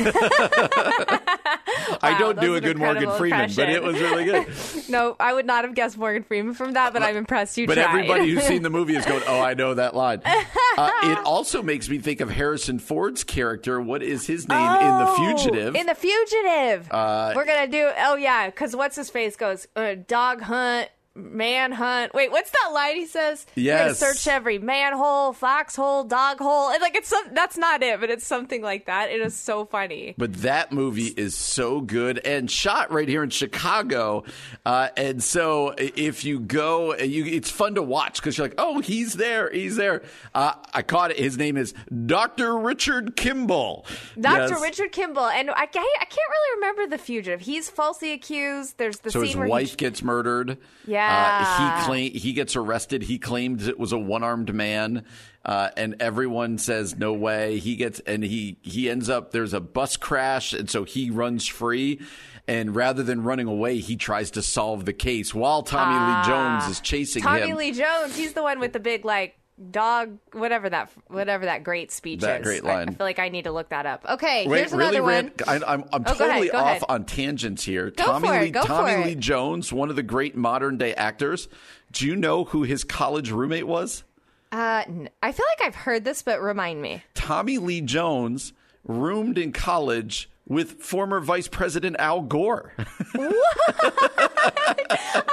I 2.02 2.16
don't 2.18 2.40
do 2.40 2.54
a 2.56 2.60
good 2.60 2.76
Morgan 2.78 3.10
Freeman, 3.12 3.50
but 3.54 3.68
it 3.68 3.82
was 3.82 3.98
really 4.00 4.24
good. 4.24 4.46
No, 4.88 5.16
I 5.18 5.32
would 5.32 5.46
not 5.46 5.64
have 5.64 5.74
guessed 5.74 5.98
Morgan 5.98 6.22
Freeman 6.22 6.54
from 6.54 6.74
that, 6.74 6.92
but 6.92 7.02
I'm 7.02 7.16
impressed 7.16 7.58
you 7.58 7.66
But 7.66 7.74
tried. 7.74 7.88
everybody 7.88 8.30
who's 8.30 8.44
seen 8.44 8.62
the 8.62 8.70
movie 8.70 8.94
is 8.94 9.04
going, 9.04 9.22
"Oh, 9.26 9.40
I 9.40 9.54
know 9.54 9.74
that 9.74 9.94
line." 9.96 10.22
Uh, 10.78 10.90
it 11.04 11.16
also 11.24 11.62
makes 11.62 11.88
me 11.88 11.96
think 11.96 12.20
of 12.20 12.28
Harrison 12.28 12.78
Ford's 12.78 13.24
character. 13.24 13.80
What 13.80 14.02
is 14.02 14.26
his 14.26 14.46
name 14.46 14.58
in 14.58 14.98
The 14.98 15.06
Oh, 15.08 15.16
Fugitive? 15.16 15.74
In 15.74 15.86
the 15.86 15.94
fugitive. 15.94 16.92
Uh, 16.92 17.32
We're 17.34 17.46
gonna 17.46 17.66
do. 17.66 17.90
Oh 17.98 18.16
yeah, 18.16 18.44
because 18.50 18.76
what's 18.76 18.94
his 18.94 19.08
face 19.08 19.36
goes 19.36 19.66
uh, 19.74 19.94
dog 20.06 20.42
hunt, 20.42 20.90
man 21.16 21.72
hunt. 21.72 22.12
Wait, 22.14 22.30
what's 22.30 22.50
that 22.50 22.70
line 22.72 22.96
he 22.96 23.06
says? 23.06 23.46
Yes. 23.54 23.98
search 23.98 24.26
every 24.26 24.58
manhole, 24.58 25.32
foxhole, 25.32 26.04
dog 26.04 26.38
hole. 26.38 26.70
And 26.70 26.80
like 26.82 26.94
it's 26.94 27.08
some, 27.08 27.24
that's 27.32 27.56
not 27.56 27.82
it, 27.82 28.00
but 28.00 28.10
it's 28.10 28.26
something 28.26 28.62
like 28.62 28.86
that. 28.86 29.10
It 29.10 29.20
is 29.20 29.34
so 29.34 29.64
funny. 29.64 30.14
but 30.18 30.34
that 30.42 30.72
movie 30.72 31.06
is 31.06 31.34
so 31.34 31.80
good 31.80 32.18
and 32.18 32.50
shot 32.50 32.90
right 32.92 33.08
here 33.08 33.22
in 33.22 33.30
Chicago. 33.30 34.24
Uh, 34.64 34.88
and 34.96 35.22
so 35.22 35.74
if 35.78 36.24
you 36.24 36.38
go, 36.40 36.94
you, 36.96 37.24
it's 37.24 37.50
fun 37.50 37.74
to 37.76 37.82
watch 37.82 38.16
because 38.20 38.36
you're 38.36 38.46
like, 38.46 38.54
oh, 38.58 38.80
he's 38.80 39.14
there, 39.14 39.50
he's 39.50 39.76
there. 39.76 40.02
Uh, 40.34 40.52
I 40.74 40.82
caught 40.82 41.10
it. 41.12 41.18
His 41.18 41.38
name 41.38 41.56
is 41.56 41.72
Dr. 42.06 42.56
Richard 42.58 43.16
Kimball. 43.16 43.86
Dr. 44.20 44.50
Yes. 44.54 44.62
Richard 44.62 44.92
Kimball, 44.92 45.26
and 45.26 45.50
I, 45.50 45.66
can't- 45.66 45.86
I 46.00 46.04
can't 46.04 46.12
really 46.30 46.56
remember 46.56 46.86
the 46.88 46.98
fugitive. 46.98 47.40
He's 47.40 47.70
falsely 47.70 48.12
accused. 48.12 48.76
There's 48.78 48.98
the 48.98 49.10
So 49.10 49.20
scene 49.20 49.28
his 49.28 49.36
where 49.36 49.48
wife 49.48 49.70
he, 49.70 49.76
gets 49.76 50.02
murdered. 50.02 50.58
Yeah. 50.86 51.05
Uh, 51.08 51.78
he 51.78 51.84
claim 51.84 52.12
he 52.12 52.32
gets 52.32 52.56
arrested. 52.56 53.02
He 53.02 53.18
claims 53.18 53.66
it 53.68 53.78
was 53.78 53.92
a 53.92 53.98
one 53.98 54.22
armed 54.22 54.54
man, 54.54 55.04
uh, 55.44 55.70
and 55.76 55.96
everyone 56.00 56.58
says 56.58 56.96
no 56.96 57.12
way. 57.12 57.58
He 57.58 57.76
gets 57.76 58.00
and 58.00 58.22
he 58.22 58.58
he 58.62 58.90
ends 58.90 59.08
up 59.08 59.30
there's 59.32 59.54
a 59.54 59.60
bus 59.60 59.96
crash, 59.96 60.52
and 60.52 60.68
so 60.68 60.84
he 60.84 61.10
runs 61.10 61.46
free. 61.46 62.00
And 62.48 62.76
rather 62.76 63.02
than 63.02 63.24
running 63.24 63.48
away, 63.48 63.78
he 63.78 63.96
tries 63.96 64.30
to 64.32 64.42
solve 64.42 64.84
the 64.84 64.92
case 64.92 65.34
while 65.34 65.62
Tommy 65.62 65.94
Lee 65.96 66.26
Jones 66.28 66.70
is 66.70 66.80
chasing 66.80 67.24
Ah. 67.24 67.38
Tommy 67.38 67.50
him. 67.50 67.56
Lee 67.56 67.72
Jones. 67.72 68.16
He's 68.16 68.34
the 68.34 68.42
one 68.42 68.60
with 68.60 68.72
the 68.72 68.78
big 68.80 69.04
like 69.04 69.36
dog, 69.70 70.18
whatever 70.32 70.68
that, 70.68 70.90
whatever 71.08 71.46
that 71.46 71.64
great 71.64 71.90
speech 71.90 72.20
That 72.20 72.40
is. 72.42 72.46
great 72.46 72.64
I- 72.64 72.82
I, 72.82 72.86
feel 72.86 72.96
like 73.00 73.18
I 73.18 73.28
need 73.30 73.44
to 73.44 73.52
look 73.52 73.70
that 73.70 73.86
up. 73.86 74.04
Okay, 74.08 74.46
Wait, 74.46 74.58
here's 74.58 74.72
another 74.72 75.02
one. 75.02 75.32
I, 75.46 75.56
I'm, 75.56 75.84
I'm 75.92 76.04
Oh, 76.06 76.14
totally 76.14 76.48
go 76.48 76.58
off 76.58 76.66
ahead. 76.68 76.82
on 76.88 77.04
tangents 77.04 77.64
here. 77.64 77.90
Go 77.90 78.04
Tommy 78.04 78.28
Lee, 78.28 78.50
Tommy 78.52 79.04
Lee. 79.04 79.14
Jones, 79.14 79.72
one 79.72 79.88
of 79.90 79.96
the 79.96 80.02
great 80.02 80.36
modern 80.36 80.76
day 80.78 80.94
actors. 80.94 81.48
Do 81.92 82.06
you 82.06 82.16
know 82.16 82.44
who 82.44 82.64
his 82.64 82.84
college 82.84 83.30
roommate 83.30 83.66
was? 83.66 84.04
Uh, 84.52 84.84
I 85.22 85.32
feel 85.32 85.46
like 85.58 85.66
I've 85.66 85.74
heard 85.74 86.04
this, 86.04 86.22
but 86.22 86.40
remind 86.42 86.80
me. 86.82 87.02
Tommy 87.14 87.58
Lee 87.58 87.80
Jones 87.80 88.52
roomed 88.84 89.38
in 89.38 89.52
college 89.52 90.28
with 90.46 90.80
former 90.82 91.20
Vice 91.20 91.48
President 91.48 91.96
Al 91.98 92.22
Gore. 92.22 92.72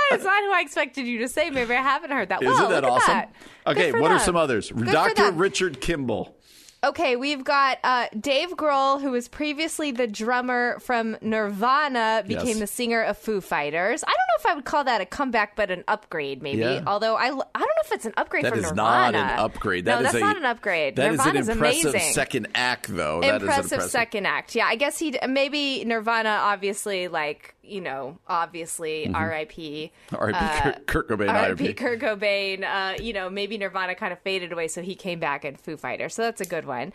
That's 0.10 0.24
not 0.24 0.44
who 0.44 0.52
I 0.54 0.62
expected 0.62 1.08
you 1.08 1.20
to 1.20 1.28
say. 1.28 1.50
Maybe 1.50 1.74
I 1.74 1.82
haven't 1.82 2.12
heard 2.12 2.30
that. 2.30 2.42
Isn't 2.44 2.56
Whoa, 2.56 2.70
that 2.70 2.84
awesome? 2.84 3.14
that. 3.14 3.34
Okay, 3.68 3.92
what 3.92 4.12
are 4.12 4.20
some 4.20 4.36
others? 4.36 4.72
Good 4.72 4.88
Dr. 4.88 5.32
Richard 5.32 5.82
Kimball. 5.82 6.36
Okay, 6.84 7.16
we've 7.16 7.46
got 7.46 7.78
uh, 7.86 8.08
Dave 8.20 8.50
Grohl, 8.58 9.02
who 9.02 9.12
was 9.12 9.30
previously 9.30 9.92
the 9.92 10.06
drummer 10.06 10.80
from 10.80 11.16
Nirvana, 11.22 12.24
became 12.28 12.48
Yes. 12.48 12.60
the 12.60 12.68
singer 12.68 13.02
of 13.02 13.18
Foo 13.18 13.40
Fighters. 13.40 14.04
I 14.04 14.08
don't 14.08 14.16
know 14.16 14.33
if 14.40 14.46
I 14.46 14.54
would 14.56 14.66
call 14.66 14.84
that 14.84 15.02
a 15.02 15.06
comeback, 15.06 15.56
but 15.56 15.72
an 15.72 15.84
upgrade, 15.88 16.42
maybe. 16.42 16.60
Yeah. 16.60 16.84
Although 16.88 17.16
I, 17.16 17.26
I 17.26 17.30
don't 17.30 17.38
know 17.56 17.66
if 17.86 17.92
it's 17.92 18.06
an 18.06 18.14
upgrade 18.18 18.46
That 18.46 18.50
from 18.52 18.60
is 18.60 18.66
Nirvana. 18.72 19.12
not 19.12 19.16
an 19.16 19.40
upgrade. 19.40 19.86
no, 19.86 19.92
That 19.94 20.00
is 20.00 20.04
that's 20.12 20.16
a, 20.16 20.20
not 20.20 20.38
an 20.38 20.46
upgrade. 20.46 20.96
That 20.96 21.12
is 21.14 21.18
Nirvana's 21.18 21.48
an 21.48 21.54
impressive 21.54 21.90
amazing. 21.92 22.14
second 22.14 22.48
act, 22.56 22.88
though. 22.88 23.22
That 23.22 23.36
is 23.38 23.42
impressive, 23.44 23.72
impressive 23.74 23.92
second 23.92 24.26
act. 24.26 24.56
Yeah, 24.56 24.66
I 24.68 24.76
guess 24.76 24.98
he 25.00 25.18
maybe 25.28 25.84
Nirvana, 25.86 26.30
obviously, 26.30 27.08
like 27.08 27.56
you 27.66 27.80
know, 27.80 28.18
obviously, 28.28 29.10
R.I.P. 29.14 29.92
R.I.P. 30.12 30.38
uh, 30.38 30.62
Kurt, 30.74 30.86
Kurt 30.88 31.10
Cobain. 31.10 31.30
R.I.P. 31.30 31.64
R.I.P. 31.64 31.74
Kurt 31.76 32.00
Cobain. 32.02 32.64
Uh, 32.64 33.02
you 33.02 33.14
know, 33.14 33.30
maybe 33.30 33.58
Nirvana 33.58 33.96
kind 33.96 34.12
of 34.12 34.20
faded 34.20 34.52
away, 34.52 34.68
so 34.68 34.82
he 34.82 34.96
came 34.96 35.20
back 35.20 35.46
in 35.46 35.56
Foo 35.56 35.78
Fighters. 35.78 36.14
So 36.14 36.24
that's 36.24 36.42
a 36.42 36.46
good 36.46 36.66
one. 36.66 36.92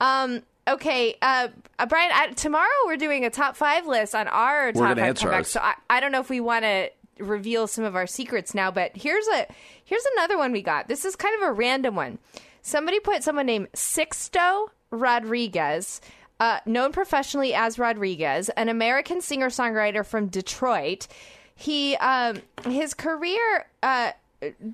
Um, 0.00 0.42
okay, 0.68 1.16
uh, 1.22 1.48
Brian. 1.88 2.10
I, 2.14 2.28
tomorrow 2.28 2.68
we're 2.86 2.96
doing 2.96 3.24
a 3.24 3.30
top 3.30 3.56
five 3.56 3.86
list 3.86 4.14
on 4.14 4.28
our 4.28 4.72
top 4.72 4.82
gonna 4.82 4.94
five 4.96 5.04
answer 5.04 5.28
comebacks. 5.28 5.46
So 5.46 5.60
I, 5.60 5.74
I 5.90 6.00
don't 6.00 6.12
know 6.12 6.20
if 6.20 6.30
we 6.30 6.40
want 6.40 6.64
to 6.64 6.90
reveal 7.18 7.66
some 7.66 7.84
of 7.84 7.94
our 7.94 8.06
secrets 8.06 8.54
now, 8.54 8.70
but 8.70 8.92
here's 8.96 9.26
a 9.28 9.46
here's 9.84 10.04
another 10.16 10.38
one 10.38 10.52
we 10.52 10.62
got. 10.62 10.88
This 10.88 11.04
is 11.04 11.16
kind 11.16 11.34
of 11.42 11.48
a 11.48 11.52
random 11.52 11.94
one. 11.96 12.18
Somebody 12.62 13.00
put 13.00 13.22
someone 13.22 13.46
named 13.46 13.68
Sixto 13.72 14.68
Rodriguez. 14.90 16.00
uh, 16.42 16.58
known 16.66 16.90
professionally 16.90 17.54
as 17.54 17.78
Rodriguez, 17.78 18.48
an 18.50 18.68
American 18.68 19.20
singer 19.20 19.48
songwriter 19.48 20.04
from 20.04 20.26
Detroit. 20.26 21.06
He 21.54 21.94
um, 21.96 22.38
his 22.68 22.94
career. 22.94 23.66
Uh, 23.80 24.10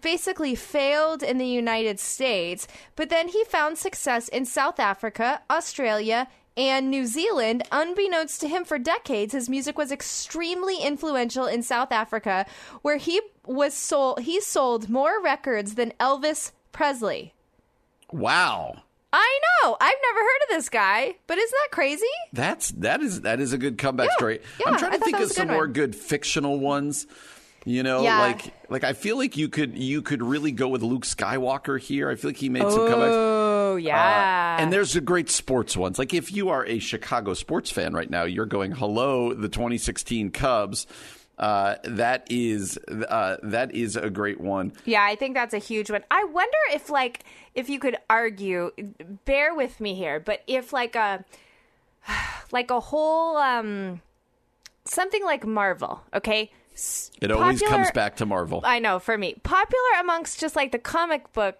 basically 0.01 0.55
failed 0.55 1.23
in 1.23 1.39
the 1.39 1.47
United 1.47 2.01
States, 2.01 2.67
but 2.97 3.09
then 3.09 3.29
he 3.29 3.45
found 3.45 3.79
success 3.79 4.29
in 4.29 4.45
South 4.45 4.81
Africa, 4.81 5.41
Australia, 5.51 6.29
and 6.57 6.91
New 6.91 7.07
Zealand. 7.07 7.63
Unbeknownst 7.71 8.41
to 8.41 8.49
him 8.49 8.65
for 8.65 8.79
decades, 8.79 9.33
his 9.33 9.49
music 9.49 9.79
was 9.79 9.93
extremely 9.93 10.79
influential 10.83 11.47
in 11.47 11.63
South 11.63 11.93
Africa, 11.93 12.47
where 12.83 12.97
he 12.97 13.21
was 13.47 13.75
sold 13.75 14.21
he 14.21 14.41
sold 14.41 14.89
more 14.89 15.23
records 15.23 15.75
than 15.77 15.93
Elvis 16.01 16.53
Presley. 16.73 17.33
Wow. 18.13 18.83
I 19.13 19.41
know. 19.63 19.77
I've 19.81 19.95
never 20.03 20.21
heard 20.21 20.43
of 20.51 20.57
this 20.57 20.69
guy, 20.69 21.15
but 21.27 21.39
isn't 21.39 21.59
that 21.65 21.71
crazy? 21.75 22.05
That's 22.33 22.71
that 22.73 23.01
is 23.01 23.23
that 23.23 23.41
is 23.41 23.53
a 23.53 23.59
good 23.59 23.79
comeback 23.79 24.09
Yeah, 24.11 24.17
story. 24.17 24.41
yeah, 24.61 24.69
I'm 24.69 24.79
trying 24.79 24.93
to 24.93 24.99
think 24.99 25.19
of 25.21 25.31
some 25.31 25.49
more 25.49 25.67
good 25.67 25.95
fictional 25.97 26.59
ones. 26.59 27.07
You 27.64 27.83
know, 27.83 28.03
Yeah. 28.03 28.18
like 28.21 28.53
like 28.71 28.85
I 28.85 28.92
feel 28.92 29.18
like 29.18 29.37
you 29.37 29.49
could 29.49 29.77
you 29.77 30.01
could 30.03 30.23
really 30.23 30.53
go 30.53 30.68
with 30.68 30.83
Luke 30.83 31.05
Skywalker 31.05 31.79
here. 31.81 32.09
I 32.11 32.14
feel 32.14 32.31
like 32.31 32.37
he 32.38 32.49
made 32.49 32.62
some 32.62 32.81
comebacks. 32.88 33.11
Oh 33.12 33.77
yeah. 33.77 34.57
Uh, 34.59 34.62
and 34.62 34.73
there's 34.73 34.92
the 34.94 35.01
great 35.01 35.29
sports 35.29 35.77
ones. 35.77 35.99
Like 35.99 36.14
if 36.14 36.33
you 36.33 36.49
are 36.49 36.64
a 36.66 36.79
Chicago 36.79 37.35
sports 37.35 37.71
fan 37.71 37.92
right 37.92 38.09
now, 38.09 38.25
you're 38.25 38.47
going, 38.47 38.73
"Hello, 38.73 39.35
the 39.35 39.49
2016 39.49 40.31
Cubs." 40.31 40.87
Uh, 41.37 41.77
that 41.85 42.27
is 42.31 42.79
uh, 42.88 43.37
that 43.42 43.73
is 43.75 43.94
a 43.97 44.11
great 44.11 44.40
one. 44.40 44.73
Yeah, 44.85 45.05
I 45.05 45.14
think 45.14 45.35
that's 45.35 45.55
a 45.55 45.59
huge 45.59 45.90
one. 45.90 46.03
I 46.11 46.25
wonder 46.25 46.57
if 46.73 46.88
like 46.90 47.23
if 47.55 47.68
you 47.68 47.79
could 47.79 47.97
argue, 48.09 48.71
bear 49.25 49.55
with 49.55 49.79
me 49.81 49.94
here, 49.94 50.18
but 50.21 50.42
if 50.47 50.73
like 50.73 50.97
a 50.97 51.25
like 52.53 52.71
a 52.71 52.81
whole 52.81 53.37
um 53.37 54.01
something 54.85 55.25
like 55.25 55.47
Marvel, 55.47 56.01
okay? 56.14 56.51
It 57.21 57.31
always 57.31 57.61
popular- 57.61 57.85
comes 57.85 57.91
back 57.93 58.17
to 58.17 58.27
Marvel. 58.27 58.61
I 58.64 58.79
know 58.79 58.99
for 58.99 59.19
me, 59.19 59.35
popular 59.43 60.01
amongst 60.01 60.38
just 60.41 60.57
like 60.57 60.73
the 60.73 60.79
comic 60.79 61.33
book 61.33 61.59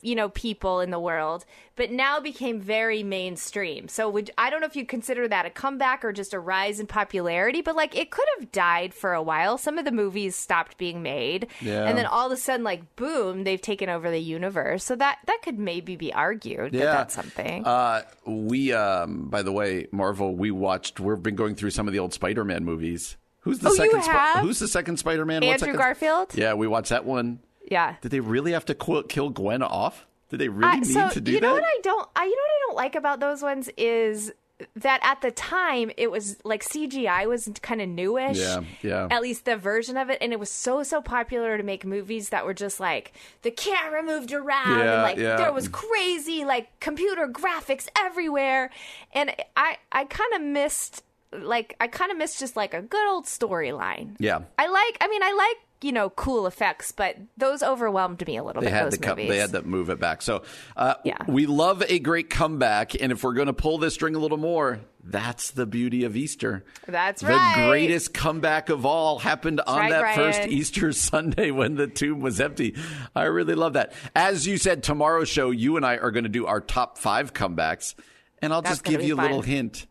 you 0.00 0.14
know 0.14 0.28
people 0.28 0.80
in 0.80 0.90
the 0.90 0.98
world, 0.98 1.44
but 1.76 1.90
now 1.90 2.20
became 2.20 2.60
very 2.60 3.02
mainstream. 3.02 3.88
So 3.88 4.08
would 4.08 4.30
I 4.38 4.48
don't 4.48 4.60
know 4.60 4.66
if 4.66 4.76
you 4.76 4.86
consider 4.86 5.26
that 5.28 5.44
a 5.44 5.50
comeback 5.50 6.04
or 6.04 6.12
just 6.12 6.32
a 6.32 6.38
rise 6.38 6.80
in 6.80 6.86
popularity, 6.86 7.60
but 7.60 7.74
like 7.76 7.96
it 7.96 8.10
could 8.10 8.24
have 8.38 8.52
died 8.52 8.94
for 8.94 9.12
a 9.12 9.22
while. 9.22 9.58
Some 9.58 9.76
of 9.76 9.84
the 9.84 9.90
movies 9.90 10.36
stopped 10.36 10.78
being 10.78 11.02
made, 11.02 11.48
Yeah. 11.60 11.84
and 11.84 11.98
then 11.98 12.06
all 12.06 12.26
of 12.26 12.32
a 12.32 12.36
sudden, 12.36 12.64
like 12.64 12.96
boom, 12.96 13.44
they've 13.44 13.60
taken 13.60 13.88
over 13.88 14.10
the 14.10 14.20
universe. 14.20 14.84
So 14.84 14.94
that 14.96 15.18
that 15.26 15.40
could 15.42 15.58
maybe 15.58 15.96
be 15.96 16.12
argued 16.12 16.72
that 16.72 16.78
that's 16.78 17.14
something. 17.14 17.66
Uh, 17.66 18.02
we, 18.24 18.72
um, 18.72 19.28
by 19.28 19.42
the 19.42 19.52
way, 19.52 19.88
Marvel, 19.90 20.34
we 20.34 20.50
watched. 20.52 21.00
We've 21.00 21.22
been 21.22 21.36
going 21.36 21.56
through 21.56 21.70
some 21.70 21.86
of 21.88 21.92
the 21.92 21.98
old 21.98 22.14
Spider-Man 22.14 22.64
movies. 22.64 23.16
Who's 23.50 23.58
the 23.60 23.68
Oh, 23.68 23.72
you 23.72 23.76
second? 23.76 24.00
have? 24.02 24.38
who's 24.44 24.58
the 24.58 24.68
second 24.68 24.96
Spider-Man? 24.98 25.42
Andrew 25.42 25.58
second- 25.58 25.76
Garfield. 25.76 26.34
Yeah, 26.34 26.54
we 26.54 26.66
watched 26.66 26.90
that 26.90 27.04
one. 27.04 27.40
yeah. 27.70 27.96
Did 28.00 28.10
they 28.10 28.20
really 28.20 28.52
have 28.52 28.64
to 28.66 28.74
qu- 28.74 29.04
kill 29.04 29.30
Gwen 29.30 29.62
off? 29.62 30.06
Did 30.28 30.38
they 30.38 30.48
really 30.48 30.76
need 30.80 30.86
so 30.86 31.08
to 31.08 31.20
do 31.20 31.32
you 31.32 31.40
that? 31.40 31.46
know 31.46 31.52
what 31.54 31.64
I 31.64 31.78
don't 31.82 32.08
I 32.14 32.24
you 32.24 32.30
know 32.30 32.36
what 32.36 32.50
I 32.50 32.58
don't 32.68 32.76
like 32.76 32.94
about 32.94 33.18
those 33.20 33.42
ones 33.42 33.68
is 33.76 34.32
that 34.76 35.00
at 35.02 35.22
the 35.22 35.30
time 35.30 35.90
it 35.96 36.10
was 36.10 36.36
like 36.44 36.62
CGI 36.62 37.26
was 37.26 37.48
kind 37.62 37.80
of 37.80 37.88
newish. 37.88 38.38
Yeah, 38.38 38.60
yeah. 38.82 39.08
At 39.10 39.22
least 39.22 39.44
the 39.46 39.56
version 39.56 39.96
of 39.96 40.10
it, 40.10 40.18
and 40.20 40.32
it 40.32 40.38
was 40.38 40.50
so 40.50 40.82
so 40.84 41.00
popular 41.00 41.56
to 41.56 41.62
make 41.64 41.84
movies 41.84 42.28
that 42.28 42.44
were 42.44 42.54
just 42.54 42.78
like 42.78 43.12
the 43.42 43.50
camera 43.50 44.02
moved 44.02 44.32
around 44.32 44.78
Yeah, 44.78 44.92
and 44.94 45.02
like 45.02 45.16
yeah. 45.16 45.36
there 45.36 45.52
was 45.52 45.66
crazy 45.68 46.44
like 46.44 46.68
computer 46.78 47.26
graphics 47.26 47.88
everywhere, 47.98 48.70
and 49.12 49.34
I 49.56 49.78
I 49.90 50.04
kind 50.04 50.34
of 50.34 50.42
missed 50.42 51.02
like 51.32 51.76
I 51.80 51.86
kind 51.86 52.10
of 52.10 52.18
miss 52.18 52.38
just 52.38 52.56
like 52.56 52.74
a 52.74 52.82
good 52.82 53.08
old 53.08 53.24
storyline. 53.26 54.16
yeah. 54.18 54.40
I 54.58 54.66
like 54.68 54.96
I 55.00 55.08
mean 55.08 55.22
I 55.22 55.32
like 55.32 55.56
you 55.82 55.92
know 55.92 56.10
cool 56.10 56.46
effects, 56.46 56.92
but 56.92 57.16
those 57.38 57.62
overwhelmed 57.62 58.26
me 58.26 58.36
a 58.36 58.44
little 58.44 58.60
They 58.60 58.66
bit. 58.66 58.74
had 58.74 58.86
those 58.86 58.98
to 58.98 59.04
come, 59.04 59.16
they 59.16 59.38
had 59.38 59.52
to 59.52 59.62
move 59.62 59.88
it 59.88 59.98
back. 59.98 60.20
So 60.22 60.42
uh, 60.76 60.94
Yeah. 61.04 61.16
we 61.26 61.46
love 61.46 61.82
a 61.88 61.98
great 61.98 62.28
comeback, 62.28 63.00
and 63.00 63.10
if 63.12 63.24
we're 63.24 63.32
going 63.32 63.46
to 63.46 63.54
pull 63.54 63.78
this 63.78 63.94
string 63.94 64.14
a 64.14 64.18
little 64.18 64.36
more, 64.36 64.80
that's 65.02 65.52
the 65.52 65.64
beauty 65.64 66.04
of 66.04 66.16
Easter. 66.16 66.64
That's 66.86 67.22
the 67.22 67.28
right. 67.28 67.54
The 67.56 67.66
greatest 67.70 68.12
comeback 68.12 68.68
of 68.68 68.84
all 68.84 69.20
happened 69.20 69.62
on 69.66 69.78
right, 69.78 69.90
that 69.90 70.16
first 70.16 70.40
Easter 70.48 70.92
Sunday 70.92 71.50
when 71.50 71.76
the 71.76 71.86
tomb 71.86 72.20
was 72.20 72.42
empty. 72.42 72.76
I 73.16 73.22
really 73.24 73.54
love 73.54 73.72
that. 73.72 73.92
As 74.14 74.46
you 74.46 74.58
said, 74.58 74.82
tomorrow's 74.82 75.30
show, 75.30 75.50
you 75.50 75.76
and 75.78 75.86
I 75.86 75.96
are 75.96 76.10
going 76.10 76.24
to 76.24 76.28
do 76.30 76.44
our 76.44 76.60
top 76.60 76.98
five 76.98 77.32
comebacks, 77.32 77.94
and 78.42 78.52
I'll 78.52 78.60
That's 78.60 78.80
just 78.80 78.84
give 78.84 79.02
you 79.02 79.14
a 79.14 79.20
little 79.22 79.40
hint. 79.40 79.86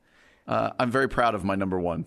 Uh, 0.49 0.71
I'm 0.79 0.89
very 0.91 1.07
proud 1.07 1.35
of 1.35 1.43
my 1.45 1.55
number 1.55 1.79
one. 1.79 2.05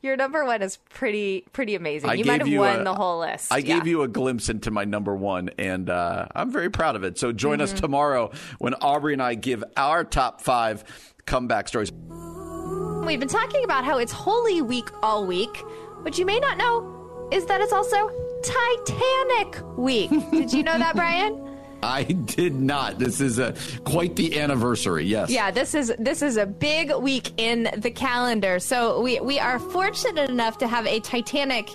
Your 0.00 0.16
number 0.16 0.42
one 0.46 0.62
is 0.62 0.78
pretty 0.88 1.44
pretty 1.52 1.74
amazing. 1.74 2.08
I 2.08 2.14
you 2.14 2.24
might 2.24 2.40
have 2.40 2.48
you 2.48 2.60
won 2.60 2.80
a- 2.80 2.84
the 2.84 2.94
whole 2.94 3.20
list. 3.20 3.52
I 3.52 3.58
Yeah. 3.58 3.76
gave 3.76 3.86
you 3.86 4.00
a 4.02 4.08
glimpse 4.08 4.48
into 4.48 4.70
my 4.70 4.84
number 4.84 5.14
one, 5.14 5.50
and 5.58 5.90
uh, 5.90 6.26
I'm 6.34 6.50
very 6.50 6.70
proud 6.70 6.96
of 6.96 7.04
it. 7.04 7.18
So 7.18 7.30
join 7.30 7.58
Mm-hmm. 7.58 7.74
us 7.74 7.80
tomorrow 7.80 8.30
when 8.58 8.72
Aubrey 8.74 9.12
and 9.12 9.22
I 9.22 9.34
give 9.34 9.62
our 9.76 10.02
top 10.02 10.40
five 10.40 10.82
comeback 11.26 11.68
stories. 11.68 11.92
We've 11.92 13.20
been 13.20 13.28
talking 13.28 13.62
about 13.64 13.84
how 13.84 13.98
it's 13.98 14.12
Holy 14.12 14.62
Week 14.62 14.88
all 15.02 15.26
week. 15.26 15.62
What 16.00 16.18
you 16.18 16.24
may 16.24 16.40
not 16.40 16.56
know 16.56 17.28
is 17.30 17.44
that 17.46 17.60
it's 17.60 17.72
also 17.72 18.10
Titanic 18.42 19.58
Week. 19.76 20.10
Did 20.30 20.52
you 20.54 20.62
know 20.62 20.78
that, 20.78 20.96
Brian? 20.96 21.45
I 21.82 22.04
did 22.04 22.54
not. 22.54 22.98
This 22.98 23.20
is 23.20 23.38
a 23.38 23.54
quite 23.84 24.16
the 24.16 24.38
anniversary. 24.40 25.04
Yes. 25.04 25.30
Yeah, 25.30 25.50
this 25.50 25.74
is 25.74 25.92
this 25.98 26.22
is 26.22 26.36
a 26.36 26.46
big 26.46 26.92
week 26.94 27.30
in 27.36 27.68
the 27.76 27.90
calendar. 27.90 28.58
So 28.58 29.00
we 29.00 29.20
we 29.20 29.38
are 29.38 29.58
fortunate 29.58 30.30
enough 30.30 30.58
to 30.58 30.66
have 30.66 30.86
a 30.86 31.00
Titanic 31.00 31.70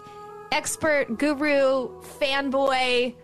expert, 0.52 1.18
guru, 1.18 1.90
fanboy. 2.20 3.16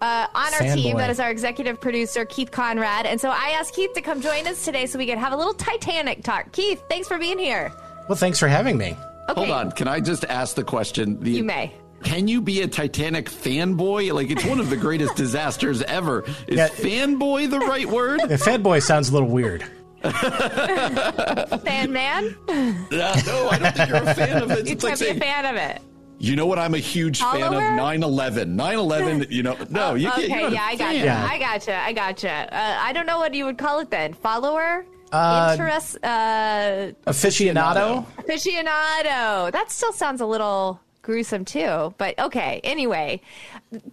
Uh, 0.00 0.26
on 0.34 0.54
our 0.54 0.74
team, 0.74 0.96
that 0.96 1.10
is 1.10 1.20
our 1.20 1.30
executive 1.30 1.78
producer, 1.78 2.24
Keith 2.24 2.50
Conrad. 2.50 3.04
And 3.04 3.20
so 3.20 3.28
I 3.28 3.50
asked 3.50 3.74
Keith 3.74 3.92
to 3.92 4.00
come 4.00 4.22
join 4.22 4.46
us 4.46 4.64
today 4.64 4.86
so 4.86 4.98
we 4.98 5.04
could 5.04 5.18
have 5.18 5.34
a 5.34 5.36
little 5.36 5.52
Titanic 5.52 6.22
talk. 6.22 6.52
Keith, 6.52 6.82
thanks 6.88 7.06
for 7.06 7.18
being 7.18 7.38
here. 7.38 7.70
Well, 8.08 8.16
thanks 8.16 8.38
for 8.38 8.48
having 8.48 8.78
me. 8.78 8.96
Okay. 9.28 9.40
Hold 9.44 9.50
on. 9.50 9.72
Can 9.72 9.88
I 9.88 10.00
just 10.00 10.24
ask 10.24 10.56
the 10.56 10.64
question? 10.64 11.20
The, 11.20 11.32
You 11.32 11.44
may. 11.44 11.74
Can 12.02 12.26
you 12.28 12.40
be 12.40 12.62
a 12.62 12.68
Titanic 12.68 13.30
fanboy? 13.30 14.12
Like 14.12 14.30
it's 14.30 14.44
one 14.44 14.58
of 14.60 14.70
the 14.70 14.76
greatest 14.76 15.16
disasters 15.16 15.82
ever. 15.82 16.24
Is 16.48 16.56
Yeah. 16.58 16.68
fanboy 16.68 17.50
the 17.50 17.60
right 17.60 17.86
word? 17.86 18.20
The 18.20 18.36
fanboy 18.36 18.82
sounds 18.82 19.10
a 19.10 19.12
little 19.12 19.28
weird. 19.28 19.64
Fan 20.02 21.92
man? 21.92 22.34
Uh, 22.48 22.52
no, 23.26 23.48
I 23.50 23.58
don't 23.58 23.76
think 23.76 23.88
you're 23.88 23.96
a 24.02 24.14
fan 24.14 24.42
of 24.42 24.50
it. 24.50 24.66
You 24.66 24.72
It's 24.72 24.84
can't 24.84 24.98
be 25.00 25.08
a 25.08 25.14
fan 25.14 25.44
of 25.46 25.56
it. 25.56 25.82
you 26.18 26.36
know 26.36 26.46
what? 26.46 26.58
I'm 26.58 26.74
a 26.74 26.78
huge 26.78 27.20
fan 27.20 27.42
of 27.42 27.52
Follower? 27.52 27.60
9/11. 27.60 28.56
9/11. 28.56 29.30
You 29.30 29.42
know, 29.42 29.56
no, 29.68 29.94
you 29.94 30.08
can't. 30.10 30.24
Okay, 30.24 30.28
you're 30.40 30.40
not 30.42 30.52
yeah, 30.52 30.62
I 30.64 30.76
got 30.76 30.84
fan. 30.86 30.94
you. 30.96 31.04
Yeah. 31.04 31.28
I 31.30 31.38
gotcha. 31.38 31.76
I 31.76 31.92
gotcha. 31.92 32.30
Uh, 32.30 32.76
I 32.80 32.92
don't 32.92 33.06
know 33.06 33.18
what 33.18 33.34
you 33.34 33.44
would 33.44 33.58
call 33.58 33.80
it 33.80 33.90
then. 33.90 34.14
Follower? 34.14 34.84
Uh, 35.12 35.50
Interest? 35.52 35.96
Uh, 36.02 36.92
Aficionado? 37.06 38.06
aficionado. 38.16 39.50
That 39.52 39.66
still 39.70 39.92
sounds 39.92 40.20
a 40.20 40.26
little 40.26 40.80
gruesome 41.02 41.44
too. 41.44 41.94
But 41.98 42.18
okay. 42.18 42.60
Anyway, 42.64 43.20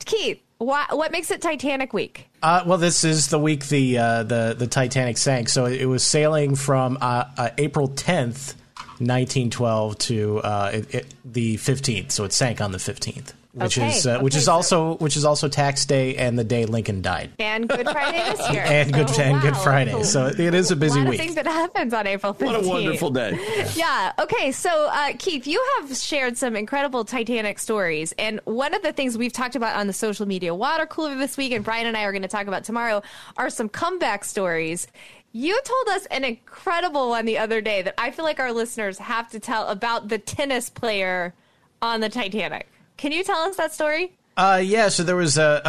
Keith, 0.05 0.39
what 0.57 1.11
makes 1.11 1.29
it 1.31 1.41
Titanic 1.41 1.93
Week? 1.93 2.27
Uh, 2.41 2.63
well, 2.65 2.77
this 2.77 3.03
is 3.03 3.27
the 3.27 3.39
week 3.39 3.67
the 3.67 3.97
uh, 3.97 4.23
the 4.23 4.55
the 4.57 4.67
Titanic 4.67 5.17
sank. 5.17 5.49
So 5.49 5.65
it 5.65 5.85
was 5.85 6.03
sailing 6.03 6.55
from 6.55 6.97
uh, 6.99 7.25
uh, 7.37 7.49
April 7.57 7.87
tenth, 7.87 8.55
nineteen 8.99 9.49
twelve, 9.49 9.97
to 9.99 10.39
uh, 10.39 10.71
it, 10.73 10.95
it, 10.95 11.13
the 11.23 11.57
fifteenth. 11.57 12.11
So 12.11 12.23
it 12.23 12.33
sank 12.33 12.59
on 12.61 12.71
the 12.71 12.79
fifteenth, 12.79 13.33
which 13.57 13.77
Okay, 13.77 13.89
is 13.97 14.05
uh, 14.07 14.19
which 14.19 14.35
is 14.35 14.45
so- 14.45 14.53
also 14.53 14.95
which 14.97 15.17
is 15.17 15.25
also 15.25 15.47
tax 15.47 15.85
day 15.85 16.15
and 16.15 16.37
the 16.37 16.43
day 16.43 16.65
Lincoln 16.65 17.01
died, 17.01 17.31
And 17.39 17.67
Good 17.67 17.89
Friday 17.89 18.23
this 18.31 18.51
year. 18.51 18.63
and 18.67 18.93
Good 18.93 19.09
Oh, 19.09 19.21
and 19.21 19.41
Good. 19.41 19.57
Friday. 19.57 20.03
So 20.03 20.27
it 20.27 20.39
is 20.53 20.71
a 20.71 20.75
busy 20.75 20.99
a 20.99 21.03
lot 21.03 21.09
week. 21.11 21.19
of 21.19 21.25
things 21.25 21.35
that 21.35 21.47
happens 21.47 21.93
on 21.93 22.05
April 22.07 22.33
15th. 22.33 22.45
What 22.45 22.63
a 22.63 22.67
wonderful 22.67 23.09
day. 23.11 23.37
Yeah. 23.75 24.13
Okay. 24.19 24.51
So, 24.51 24.69
uh, 24.91 25.13
Keith, 25.19 25.47
you 25.47 25.63
have 25.79 25.95
shared 25.97 26.37
some 26.37 26.55
incredible 26.55 27.03
Titanic 27.05 27.59
stories. 27.59 28.13
And 28.19 28.39
one 28.45 28.73
of 28.73 28.81
the 28.83 28.93
things 28.93 29.17
we've 29.17 29.33
talked 29.33 29.55
about 29.55 29.75
on 29.75 29.87
the 29.87 29.93
social 29.93 30.25
media 30.27 30.53
water 30.53 30.85
cooler 30.85 31.15
this 31.15 31.37
week, 31.37 31.51
and 31.51 31.63
Brian 31.65 31.87
and 31.87 31.97
I 31.97 32.03
are 32.03 32.11
going 32.11 32.21
to 32.21 32.27
talk 32.27 32.47
about 32.47 32.63
tomorrow, 32.63 33.01
are 33.37 33.49
some 33.49 33.69
comeback 33.69 34.23
stories. 34.23 34.87
You 35.33 35.59
told 35.63 35.87
us 35.89 36.05
an 36.07 36.23
incredible 36.23 37.09
one 37.09 37.25
the 37.25 37.37
other 37.37 37.61
day 37.61 37.81
that 37.81 37.93
I 37.97 38.11
feel 38.11 38.25
like 38.25 38.39
our 38.39 38.51
listeners 38.53 38.97
have 38.97 39.29
to 39.31 39.39
tell 39.39 39.67
about 39.67 40.07
the 40.07 40.17
tennis 40.17 40.69
player 40.69 41.33
on 41.81 41.99
the 41.99 42.09
Titanic. 42.09 42.67
Can 42.97 43.11
you 43.11 43.23
tell 43.23 43.37
us 43.41 43.55
that 43.57 43.73
story? 43.73 44.11
Uh, 44.35 44.61
yeah, 44.63 44.89
so 44.89 45.03
there 45.03 45.15
was 45.15 45.39
a, 45.39 45.61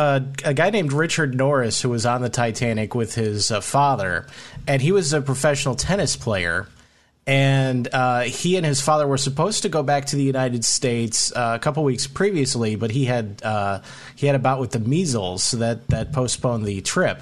a 0.45 0.51
a 0.51 0.55
guy 0.55 0.69
named 0.69 0.93
Richard 0.93 1.35
Norris 1.35 1.81
who 1.81 1.89
was 1.89 2.05
on 2.05 2.21
the 2.21 2.29
Titanic 2.29 2.95
with 2.95 3.15
his 3.15 3.51
uh, 3.51 3.63
father, 3.63 4.27
and 4.67 4.83
he 4.83 4.93
was 4.93 5.15
a 5.15 5.23
professional 5.23 5.75
tennis 5.75 6.17
player. 6.17 6.67
And 7.27 7.89
uh, 7.93 8.21
he 8.23 8.57
and 8.57 8.65
his 8.65 8.81
father 8.81 9.07
were 9.07 9.19
supposed 9.19 9.63
to 9.63 9.69
go 9.69 9.83
back 9.83 10.07
to 10.07 10.17
the 10.17 10.23
United 10.23 10.65
States 10.65 11.31
uh, 11.33 11.53
a 11.57 11.59
couple 11.59 11.85
weeks 11.85 12.07
previously, 12.07 12.77
but 12.77 12.91
he 12.91 13.05
had 13.05 13.43
uh, 13.43 13.81
he 14.17 14.27
had 14.27 14.35
a 14.35 14.39
bout 14.39 14.61
with 14.61 14.71
the 14.71 14.81
measles, 14.81 15.45
so 15.45 15.59
that 15.59 15.89
that 15.89 16.13
postponed 16.13 16.65
the 16.65 16.81
trip. 16.81 17.21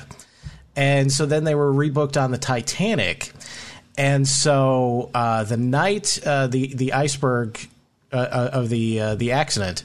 And 0.77 1.11
so 1.11 1.27
then 1.27 1.45
they 1.45 1.55
were 1.55 1.73
rebooked 1.73 2.21
on 2.21 2.31
the 2.31 2.39
Titanic. 2.39 3.33
And 3.99 4.29
so 4.29 5.11
uh, 5.15 5.45
the 5.45 5.57
night 5.57 6.21
the 6.23 6.73
the 6.75 6.93
iceberg 6.93 7.59
of 8.13 8.69
the 8.69 9.17
the 9.17 9.33
accident, 9.33 9.85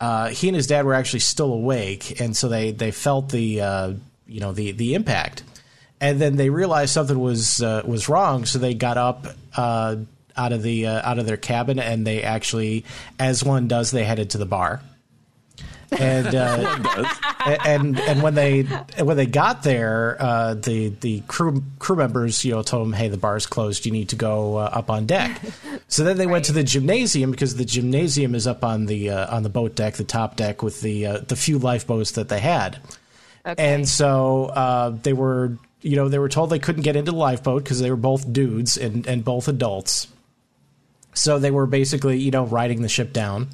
uh, 0.00 0.28
he 0.28 0.48
and 0.48 0.56
his 0.56 0.66
dad 0.66 0.84
were 0.84 0.94
actually 0.94 1.20
still 1.20 1.52
awake, 1.52 2.20
and 2.20 2.36
so 2.36 2.48
they 2.48 2.70
they 2.72 2.90
felt 2.90 3.30
the 3.30 3.60
uh, 3.60 3.92
you 4.26 4.40
know 4.40 4.52
the 4.52 4.72
the 4.72 4.94
impact, 4.94 5.42
and 6.00 6.20
then 6.20 6.36
they 6.36 6.50
realized 6.50 6.92
something 6.92 7.18
was 7.18 7.62
uh, 7.62 7.82
was 7.84 8.08
wrong, 8.08 8.44
so 8.44 8.58
they 8.58 8.74
got 8.74 8.96
up. 8.96 9.26
Uh, 9.56 9.96
out 10.38 10.52
of 10.52 10.62
the 10.62 10.86
uh, 10.86 11.08
out 11.08 11.18
of 11.18 11.24
their 11.24 11.38
cabin, 11.38 11.78
and 11.78 12.06
they 12.06 12.22
actually, 12.22 12.84
as 13.18 13.42
one 13.42 13.68
does, 13.68 13.90
they 13.90 14.04
headed 14.04 14.28
to 14.28 14.36
the 14.36 14.44
bar. 14.44 14.82
And 15.92 16.34
uh, 16.34 17.16
and 17.64 17.98
and 17.98 18.22
when 18.22 18.34
they 18.34 18.62
when 18.62 19.16
they 19.16 19.26
got 19.26 19.62
there, 19.62 20.16
uh, 20.20 20.54
the 20.54 20.88
the 20.88 21.20
crew 21.28 21.62
crew 21.78 21.96
members 21.96 22.44
you 22.44 22.52
know 22.52 22.62
told 22.62 22.86
them, 22.86 22.92
hey, 22.92 23.08
the 23.08 23.16
bar's 23.16 23.46
closed. 23.46 23.86
You 23.86 23.92
need 23.92 24.08
to 24.10 24.16
go 24.16 24.56
uh, 24.56 24.70
up 24.72 24.90
on 24.90 25.06
deck. 25.06 25.40
So 25.88 26.02
then 26.02 26.16
they 26.16 26.26
went 26.26 26.46
to 26.46 26.52
the 26.52 26.64
gymnasium 26.64 27.30
because 27.30 27.54
the 27.54 27.64
gymnasium 27.64 28.34
is 28.34 28.48
up 28.48 28.64
on 28.64 28.86
the 28.86 29.10
uh, 29.10 29.34
on 29.34 29.44
the 29.44 29.48
boat 29.48 29.76
deck, 29.76 29.94
the 29.94 30.04
top 30.04 30.34
deck 30.34 30.60
with 30.60 30.80
the 30.80 31.06
uh, 31.06 31.18
the 31.18 31.36
few 31.36 31.58
lifeboats 31.58 32.12
that 32.12 32.28
they 32.28 32.40
had. 32.40 32.78
Okay. 33.46 33.74
And 33.74 33.88
so 33.88 34.46
uh, 34.46 34.90
they 34.90 35.12
were 35.12 35.56
you 35.82 35.94
know 35.94 36.08
they 36.08 36.18
were 36.18 36.28
told 36.28 36.50
they 36.50 36.58
couldn't 36.58 36.82
get 36.82 36.96
into 36.96 37.12
the 37.12 37.16
lifeboat 37.16 37.62
because 37.62 37.80
they 37.80 37.90
were 37.90 37.96
both 37.96 38.32
dudes 38.32 38.76
and 38.76 39.06
and 39.06 39.24
both 39.24 39.46
adults. 39.46 40.08
So 41.14 41.38
they 41.38 41.52
were 41.52 41.66
basically 41.66 42.18
you 42.18 42.32
know 42.32 42.44
riding 42.46 42.82
the 42.82 42.88
ship 42.88 43.12
down. 43.12 43.48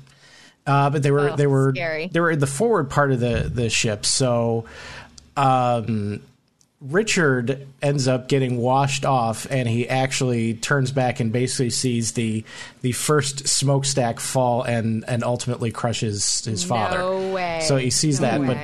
Uh, 0.66 0.90
but 0.90 1.02
they 1.02 1.10
were 1.10 1.30
Oh, 1.30 1.36
they 1.36 1.46
were 1.46 1.72
scary. 1.74 2.06
they 2.12 2.20
were 2.20 2.30
in 2.30 2.38
the 2.38 2.46
forward 2.46 2.88
part 2.90 3.10
of 3.12 3.20
the 3.20 3.50
the 3.52 3.68
ship. 3.68 4.06
So 4.06 4.64
um, 5.36 6.20
Richard 6.80 7.66
ends 7.80 8.08
up 8.08 8.28
getting 8.28 8.58
washed 8.58 9.04
off, 9.04 9.46
and 9.50 9.68
he 9.68 9.88
actually 9.88 10.54
turns 10.54 10.90
back 10.90 11.20
and 11.20 11.32
basically 11.32 11.70
sees 11.70 12.12
the 12.12 12.44
the 12.82 12.92
first 12.92 13.46
smokestack 13.48 14.18
fall 14.20 14.62
and 14.62 15.04
and 15.06 15.22
ultimately 15.24 15.70
crushes 15.70 16.44
his 16.44 16.64
father. 16.64 16.98
No 16.98 17.32
way. 17.32 17.60
So 17.62 17.76
he 17.76 17.90
sees 17.90 18.20
No 18.20 18.26
that, 18.28 18.46
but 18.46 18.58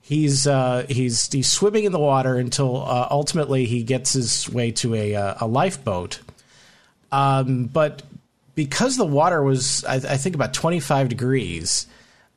he's 0.00 0.46
uh, 0.46 0.86
he's 0.88 1.30
he's 1.30 1.50
swimming 1.50 1.84
in 1.84 1.92
the 1.92 1.98
water 1.98 2.36
until 2.36 2.84
uh, 2.84 3.08
ultimately 3.10 3.66
he 3.66 3.82
gets 3.82 4.14
his 4.14 4.48
way 4.48 4.70
to 4.72 4.94
a 4.94 5.14
uh, 5.14 5.34
a 5.40 5.46
lifeboat. 5.46 6.20
Um, 7.12 7.64
but 7.66 8.02
because 8.58 8.96
the 8.96 9.04
water 9.06 9.40
was, 9.40 9.84
I, 9.84 9.94
I 9.94 10.16
think, 10.16 10.34
about 10.34 10.52
25 10.52 11.08
degrees, 11.08 11.86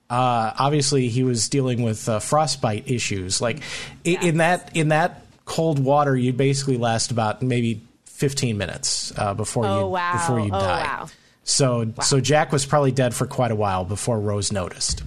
uh, 0.08 0.54
obviously 0.60 1.08
he 1.08 1.24
was 1.24 1.50
dealing 1.50 1.82
with 1.82 2.08
uh, 2.08 2.20
frostbite 2.20 2.88
issues. 2.90 3.42
Like 3.42 3.62
in 4.04 4.38
that 4.38 4.70
in 4.76 4.90
that 4.90 5.26
cold 5.46 5.80
water, 5.80 6.16
you'd 6.16 6.38
basically 6.38 6.78
last 6.78 7.10
about 7.10 7.42
maybe 7.42 7.82
15 8.06 8.56
minutes 8.56 9.12
uh, 9.18 9.34
before 9.34 9.66
Oh, 9.66 9.80
you 9.80 9.86
wow. 9.88 10.12
before 10.14 10.40
you 10.40 10.52
Oh, 10.54 10.60
die. 10.60 10.84
wow. 10.84 11.08
So 11.44 11.92
so 12.04 12.20
Jack 12.22 12.52
was 12.52 12.68
probably 12.68 12.92
dead 12.92 13.16
for 13.16 13.26
quite 13.26 13.50
a 13.50 13.56
while 13.56 13.84
before 13.84 14.20
Rose 14.20 14.52
noticed. 14.52 15.02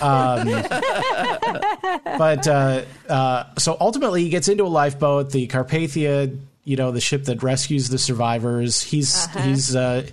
Um, 0.00 0.48
but 2.04 2.46
uh, 2.48 2.82
uh, 3.08 3.44
so 3.58 3.76
ultimately, 3.80 4.22
he 4.22 4.30
gets 4.30 4.48
into 4.48 4.64
a 4.64 4.68
lifeboat, 4.68 5.30
the 5.30 5.46
Carpathia. 5.48 6.38
You 6.64 6.76
know, 6.76 6.92
the 6.92 7.00
ship 7.00 7.24
that 7.24 7.42
rescues 7.42 7.88
the 7.88 7.98
survivors. 7.98 8.82
He's 8.82 9.26
he's 9.34 9.74
uh, 9.74 10.06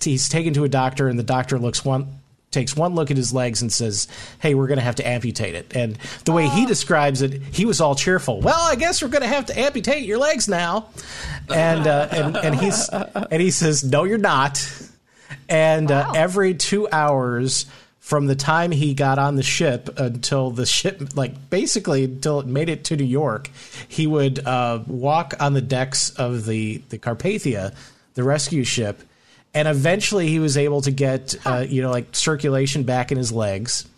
he's 0.00 0.28
taken 0.28 0.54
to 0.54 0.64
a 0.64 0.68
doctor, 0.68 1.08
and 1.08 1.18
the 1.18 1.24
doctor 1.24 1.58
looks 1.58 1.84
one 1.84 2.20
takes 2.56 2.74
one 2.74 2.94
look 2.94 3.10
at 3.10 3.16
his 3.16 3.32
legs 3.32 3.60
and 3.60 3.72
says, 3.72 4.08
"Hey, 4.38 4.54
we're 4.54 4.66
going 4.66 4.78
to 4.78 4.84
have 4.84 4.94
to 4.96 5.06
amputate 5.06 5.54
it." 5.54 5.76
And 5.76 5.98
the 6.24 6.32
way 6.32 6.48
he 6.48 6.64
describes 6.64 7.22
it, 7.22 7.42
he 7.52 7.64
was 7.64 7.80
all 7.80 7.94
cheerful. 7.94 8.40
Well, 8.40 8.60
I 8.60 8.76
guess 8.76 9.02
we're 9.02 9.08
going 9.08 9.22
to 9.22 9.28
have 9.28 9.46
to 9.46 9.58
amputate 9.58 10.04
your 10.04 10.18
legs 10.18 10.48
now. 10.48 10.88
And 11.52 11.86
uh, 11.86 12.08
and 12.10 12.36
and 12.36 12.54
he's 12.54 12.88
and 12.88 13.42
he 13.42 13.50
says, 13.50 13.84
"No, 13.84 14.04
you're 14.04 14.18
not." 14.18 14.66
And 15.48 15.90
uh, 15.90 16.12
every 16.14 16.54
two 16.54 16.88
hours 16.90 17.66
from 18.06 18.26
the 18.26 18.36
time 18.36 18.70
he 18.70 18.94
got 18.94 19.18
on 19.18 19.34
the 19.34 19.42
ship 19.42 19.98
until 19.98 20.52
the 20.52 20.64
ship, 20.64 21.16
like 21.16 21.50
basically 21.50 22.04
until 22.04 22.38
it 22.38 22.46
made 22.46 22.68
it 22.68 22.84
to 22.84 22.96
New 22.96 23.02
York, 23.02 23.50
he 23.88 24.06
would 24.06 24.38
uh, 24.46 24.78
walk 24.86 25.34
on 25.40 25.54
the 25.54 25.60
decks 25.60 26.10
of 26.10 26.46
the, 26.46 26.76
the 26.90 26.98
Carpathia, 26.98 27.74
the 28.14 28.22
rescue 28.22 28.62
ship. 28.62 29.02
And 29.54 29.66
eventually 29.66 30.28
he 30.28 30.38
was 30.38 30.56
able 30.56 30.82
to 30.82 30.92
get, 30.92 31.34
uh, 31.44 31.66
you 31.68 31.82
know, 31.82 31.90
like 31.90 32.14
circulation 32.14 32.84
back 32.84 33.10
in 33.10 33.18
his 33.18 33.32
legs. 33.32 33.88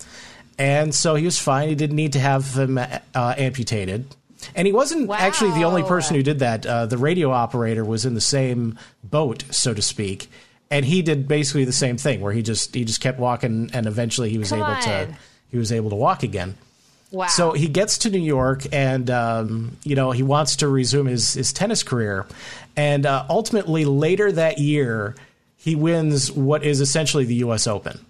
And 0.56 0.94
so 0.94 1.14
he 1.14 1.26
was 1.26 1.38
fine. 1.38 1.68
He 1.68 1.74
didn't 1.74 1.96
need 1.96 2.14
to 2.14 2.20
have 2.20 2.54
them 2.54 2.78
uh, 2.78 3.34
amputated. 3.36 4.06
And 4.54 4.66
he 4.66 4.72
wasn't 4.72 5.10
actually 5.10 5.50
the 5.50 5.64
only 5.64 5.82
person 5.82 6.16
who 6.16 6.22
did 6.22 6.38
that. 6.38 6.64
Uh, 6.64 6.86
the 6.86 6.96
radio 6.96 7.30
operator 7.30 7.84
was 7.84 8.06
in 8.06 8.14
the 8.14 8.22
same 8.22 8.78
boat, 9.04 9.44
so 9.50 9.74
to 9.74 9.82
speak, 9.82 10.30
and 10.70 10.84
he 10.84 11.02
did 11.02 11.26
basically 11.28 11.64
the 11.64 11.72
same 11.72 11.96
thing, 11.96 12.20
where 12.20 12.32
he 12.32 12.42
just 12.42 12.74
he 12.74 12.84
just 12.84 13.00
kept 13.00 13.18
walking, 13.18 13.70
and 13.72 13.86
eventually 13.86 14.30
he 14.30 14.38
was 14.38 14.50
Come 14.50 14.60
able 14.62 14.80
to 14.82 15.16
he 15.50 15.58
was 15.58 15.72
able 15.72 15.90
to 15.90 15.96
walk 15.96 16.22
again. 16.22 16.56
Wow. 17.10 17.28
So 17.28 17.52
he 17.52 17.68
gets 17.68 17.98
to 17.98 18.10
New 18.10 18.20
York, 18.20 18.66
and 18.72 19.08
um, 19.10 19.76
you 19.82 19.96
know 19.96 20.10
he 20.10 20.22
wants 20.22 20.56
to 20.56 20.68
resume 20.68 21.06
his 21.06 21.34
his 21.34 21.52
tennis 21.52 21.82
career, 21.82 22.26
and 22.76 23.06
uh, 23.06 23.24
ultimately 23.30 23.84
later 23.86 24.30
that 24.32 24.58
year 24.58 25.14
he 25.56 25.74
wins 25.74 26.30
what 26.30 26.64
is 26.64 26.80
essentially 26.80 27.24
the 27.24 27.36
U.S. 27.36 27.66
Open. 27.66 28.04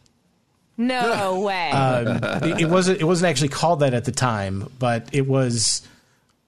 no 0.77 1.41
way. 1.45 1.71
it, 1.75 2.63
it 2.63 2.69
wasn't 2.69 3.01
it 3.01 3.05
wasn't 3.05 3.31
actually 3.31 3.49
called 3.49 3.81
that 3.81 3.95
at 3.95 4.05
the 4.05 4.13
time, 4.13 4.71
but 4.81 5.09
it 5.13 5.29
was 5.29 5.87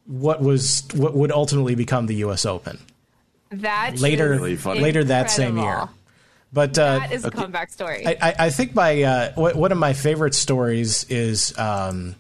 what 0.07 0.43
was 0.43 0.83
what 0.95 1.15
would 1.15 1.31
ultimately 1.31 1.77
become 1.77 2.07
the 2.07 2.17
U.S. 2.17 2.45
Open 2.45 2.81
That's 3.53 4.01
later 4.03 4.31
Really 4.31 4.57
funny. 4.57 4.81
later 4.81 5.05
that 5.05 5.31
same 5.31 5.57
year. 5.57 5.89
But 6.53 6.79
uh, 6.79 6.99
That 7.01 7.13
is 7.13 7.25
a 7.25 7.31
comeback 7.31 7.71
story. 7.71 8.07
I, 8.07 8.17
I- 8.21 8.35
I 8.47 8.51
think 8.51 8.75
my 8.75 9.03
uh, 9.03 9.33
wh- 9.35 9.57
one 9.57 9.71
of 9.73 9.79
my 9.79 9.93
favorite 9.93 10.35
stories 10.35 11.05
is 11.05 11.57
um, 11.59 12.17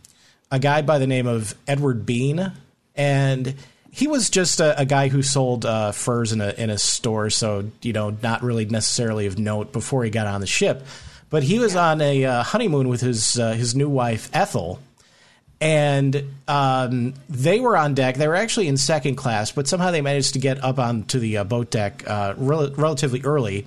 a 0.50 0.58
guy 0.58 0.82
by 0.82 0.98
the 0.98 1.06
name 1.06 1.26
of 1.26 1.54
Edward 1.66 2.06
Beane, 2.06 2.52
and 2.94 3.54
he 3.90 4.06
was 4.06 4.30
just 4.30 4.60
a, 4.60 4.78
a 4.78 4.84
guy 4.84 5.08
who 5.08 5.22
sold 5.22 5.66
uh, 5.66 5.90
furs 5.90 6.30
in 6.32 6.40
a 6.40 6.50
in 6.56 6.70
a 6.70 6.78
store, 6.78 7.28
so 7.30 7.70
you 7.82 7.92
know, 7.92 8.16
not 8.22 8.42
really 8.44 8.66
necessarily 8.66 9.26
of 9.26 9.36
note 9.38 9.72
before 9.72 10.04
he 10.04 10.10
got 10.10 10.28
on 10.28 10.40
the 10.40 10.46
ship. 10.46 10.86
But 11.28 11.42
he 11.42 11.58
was 11.58 11.74
on 11.74 12.00
a 12.00 12.24
uh, 12.24 12.42
honeymoon 12.44 12.88
with 12.88 13.00
his 13.00 13.36
uh, 13.38 13.52
his 13.54 13.74
new 13.74 13.88
wife 13.88 14.30
Ethel, 14.32 14.78
and 15.60 16.24
um, 16.48 17.14
they 17.28 17.60
were 17.60 17.76
on 17.76 17.94
deck. 17.94 18.16
They 18.16 18.28
were 18.28 18.36
actually 18.36 18.68
in 18.68 18.76
second 18.76 19.16
class, 19.16 19.52
but 19.52 19.66
somehow 19.68 19.90
they 19.90 20.00
managed 20.00 20.32
to 20.34 20.38
get 20.38 20.62
up 20.62 20.78
onto 20.78 21.18
the 21.18 21.38
uh, 21.38 21.44
boat 21.44 21.70
deck 21.70 22.04
uh, 22.06 22.34
rel- 22.36 22.70
relatively 22.72 23.22
early. 23.22 23.66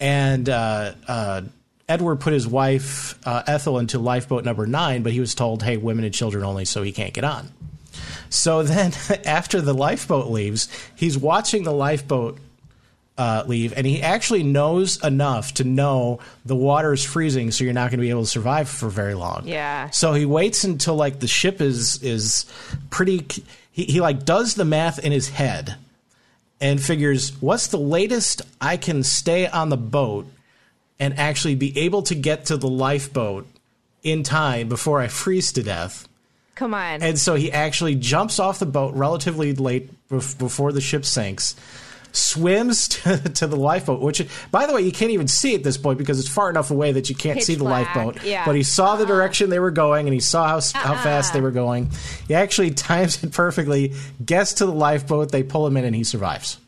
And 0.00 0.48
uh, 0.48 0.94
uh, 1.06 1.42
Edward 1.88 2.16
put 2.16 2.32
his 2.32 2.46
wife 2.46 3.18
uh, 3.26 3.42
Ethel 3.46 3.78
into 3.78 3.98
lifeboat 3.98 4.44
number 4.44 4.66
nine, 4.66 5.02
but 5.02 5.12
he 5.12 5.20
was 5.20 5.34
told, 5.34 5.62
"Hey, 5.62 5.76
women 5.76 6.04
and 6.04 6.14
children 6.14 6.44
only," 6.44 6.64
so 6.64 6.82
he 6.82 6.92
can't 6.92 7.12
get 7.12 7.24
on. 7.24 7.50
So 8.30 8.62
then, 8.64 8.92
after 9.24 9.60
the 9.60 9.74
lifeboat 9.74 10.30
leaves, 10.30 10.68
he's 10.96 11.16
watching 11.16 11.64
the 11.64 11.72
lifeboat 11.72 12.38
uh, 13.16 13.44
leave, 13.46 13.72
and 13.76 13.86
he 13.86 14.02
actually 14.02 14.42
knows 14.42 15.02
enough 15.04 15.54
to 15.54 15.64
know 15.64 16.18
the 16.44 16.56
water 16.56 16.92
is 16.92 17.04
freezing, 17.04 17.50
so 17.50 17.64
you're 17.64 17.72
not 17.72 17.90
going 17.90 17.98
to 17.98 18.02
be 18.02 18.10
able 18.10 18.24
to 18.24 18.28
survive 18.28 18.68
for 18.68 18.88
very 18.88 19.14
long. 19.14 19.42
Yeah. 19.46 19.90
So 19.90 20.14
he 20.14 20.26
waits 20.26 20.64
until 20.64 20.96
like 20.96 21.20
the 21.20 21.28
ship 21.28 21.60
is 21.60 22.02
is 22.02 22.46
pretty. 22.90 23.26
He, 23.70 23.84
he 23.84 24.00
like 24.00 24.24
does 24.24 24.54
the 24.54 24.64
math 24.64 24.98
in 24.98 25.12
his 25.12 25.28
head, 25.28 25.76
and 26.60 26.82
figures 26.82 27.40
what's 27.40 27.66
the 27.68 27.78
latest 27.78 28.42
I 28.60 28.76
can 28.76 29.02
stay 29.02 29.46
on 29.46 29.68
the 29.68 29.76
boat 29.76 30.26
and 30.98 31.18
actually 31.18 31.54
be 31.54 31.76
able 31.78 32.02
to 32.02 32.14
get 32.14 32.46
to 32.46 32.56
the 32.56 32.68
lifeboat 32.68 33.46
in 34.02 34.22
time 34.22 34.68
before 34.68 35.00
I 35.00 35.08
freeze 35.08 35.52
to 35.52 35.62
death. 35.62 36.08
Come 36.54 36.74
on. 36.74 37.02
And 37.02 37.18
so 37.18 37.34
he 37.34 37.50
actually 37.50 37.96
jumps 37.96 38.38
off 38.38 38.60
the 38.60 38.66
boat 38.66 38.94
relatively 38.94 39.54
late 39.54 39.90
before 40.08 40.72
the 40.72 40.80
ship 40.80 41.04
sinks, 41.04 41.56
swims 42.14 42.88
to, 42.88 43.18
to 43.18 43.46
the 43.46 43.56
lifeboat, 43.56 44.00
which, 44.00 44.26
by 44.50 44.66
the 44.66 44.72
way, 44.72 44.80
you 44.82 44.92
can't 44.92 45.10
even 45.10 45.28
see 45.28 45.54
at 45.54 45.62
this 45.62 45.76
point 45.76 45.98
because 45.98 46.18
it's 46.18 46.28
far 46.28 46.48
enough 46.48 46.70
away 46.70 46.92
that 46.92 47.10
you 47.10 47.14
can't 47.14 47.36
Pitch 47.38 47.44
see 47.46 47.54
the 47.56 47.64
black, 47.64 47.94
lifeboat. 47.94 48.24
yeah. 48.24 48.44
But 48.46 48.56
he 48.56 48.62
saw 48.62 48.96
the 48.96 49.04
uh-huh. 49.04 49.12
direction 49.12 49.50
they 49.50 49.58
were 49.58 49.70
going 49.70 50.06
and 50.06 50.14
he 50.14 50.20
saw 50.20 50.48
how, 50.48 50.56
s 50.58 50.72
how 50.72 50.92
uh-huh. 50.92 51.02
fast 51.02 51.32
they 51.32 51.40
were 51.40 51.50
going. 51.50 51.90
He 52.28 52.34
actually 52.34 52.70
times 52.90 53.22
it 53.22 53.32
perfectly, 53.32 53.92
gets 54.24 54.54
to 54.54 54.66
the 54.66 54.72
lifeboat, 54.72 55.32
they 55.32 55.42
pull 55.42 55.66
him 55.66 55.76
in, 55.76 55.84
and 55.84 55.94
he 55.94 56.04
survives. 56.04 56.58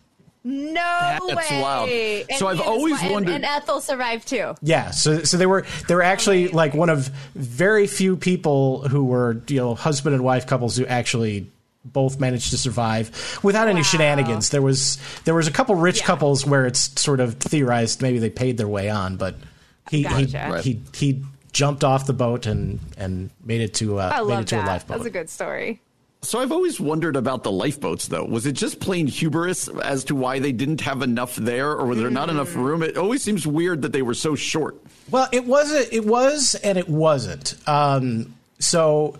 no 0.44 1.18
That's 1.28 1.50
way. 1.50 1.60
wild. 1.62 1.88
And 1.90 2.38
So 2.38 2.46
I've 2.48 2.56
he 2.56 2.60
was- 2.60 2.68
always 2.68 3.02
and- 3.02 3.12
wondered- 3.12 3.34
And 3.36 3.44
Ethel 3.44 3.80
survived 3.80 4.28
too. 4.28 4.54
Yeah, 4.62 4.90
so 4.90 5.22
so 5.24 5.36
they 5.36 5.46
were 5.46 5.64
they 5.88 5.94
were 5.94 6.02
actually 6.02 6.48
like 6.48 6.74
one 6.74 6.88
of 6.90 7.08
very 7.34 7.86
few 7.86 8.16
people 8.16 8.86
who 8.88 9.04
were 9.04 9.42
you 9.48 9.56
know 9.56 9.74
husband 9.74 10.14
and 10.14 10.22
wife 10.24 10.46
couples 10.46 10.76
who 10.76 10.86
actually 10.86 11.50
both 11.92 12.18
managed 12.20 12.50
to 12.50 12.58
survive 12.58 13.38
without 13.42 13.68
any 13.68 13.80
Wow. 13.80 13.82
shenanigans. 13.84 14.50
There 14.50 14.62
was 14.62 14.98
there 15.24 15.34
was 15.34 15.46
a 15.46 15.50
couple 15.52 15.74
rich 15.74 16.00
Yeah. 16.00 16.06
couples 16.06 16.44
where 16.46 16.66
it's 16.66 16.90
sort 17.00 17.20
of 17.20 17.34
theorized 17.34 18.02
maybe 18.02 18.18
they 18.18 18.30
paid 18.30 18.56
their 18.58 18.68
way 18.68 18.90
on, 18.90 19.16
but 19.16 19.36
he 19.90 19.98
he, 19.98 20.26
Gotcha. 20.26 20.48
Right. 20.52 20.64
he 20.64 20.80
he 20.94 21.22
jumped 21.52 21.84
off 21.84 22.06
the 22.06 22.12
boat 22.12 22.46
and 22.46 22.78
and 22.98 23.30
made 23.44 23.60
it 23.60 23.74
to 23.74 23.98
uh, 24.00 24.10
I 24.14 24.18
made 24.18 24.22
love 24.26 24.40
it 24.42 24.46
to 24.48 24.56
a 24.56 24.58
that. 24.58 24.66
lifeboat. 24.66 24.96
That's 24.98 25.06
a 25.06 25.10
good 25.10 25.30
story. 25.30 25.80
So 26.22 26.40
I've 26.40 26.50
always 26.50 26.80
wondered 26.80 27.14
about 27.14 27.44
the 27.44 27.52
lifeboats, 27.52 28.08
though. 28.08 28.24
Was 28.24 28.46
it 28.46 28.52
just 28.52 28.80
plain 28.80 29.06
hubris 29.06 29.68
as 29.68 30.02
to 30.04 30.16
why 30.16 30.40
they 30.40 30.50
didn't 30.50 30.80
have 30.80 31.02
enough 31.02 31.36
there, 31.36 31.70
or 31.72 31.84
was 31.86 31.98
there 31.98 32.10
not 32.10 32.30
enough 32.30 32.52
Hmm. 32.52 32.60
room? 32.62 32.82
It 32.82 32.96
always 32.96 33.22
seems 33.22 33.46
weird 33.46 33.82
that 33.82 33.92
they 33.92 34.02
were 34.02 34.14
so 34.14 34.34
short. 34.34 34.76
Well, 35.08 35.28
it 35.30 35.44
wasn't. 35.46 35.88
It 35.92 36.04
was, 36.04 36.56
and 36.64 36.78
it 36.78 36.88
wasn't. 36.88 37.54
Um, 37.68 38.34
so, 38.58 39.14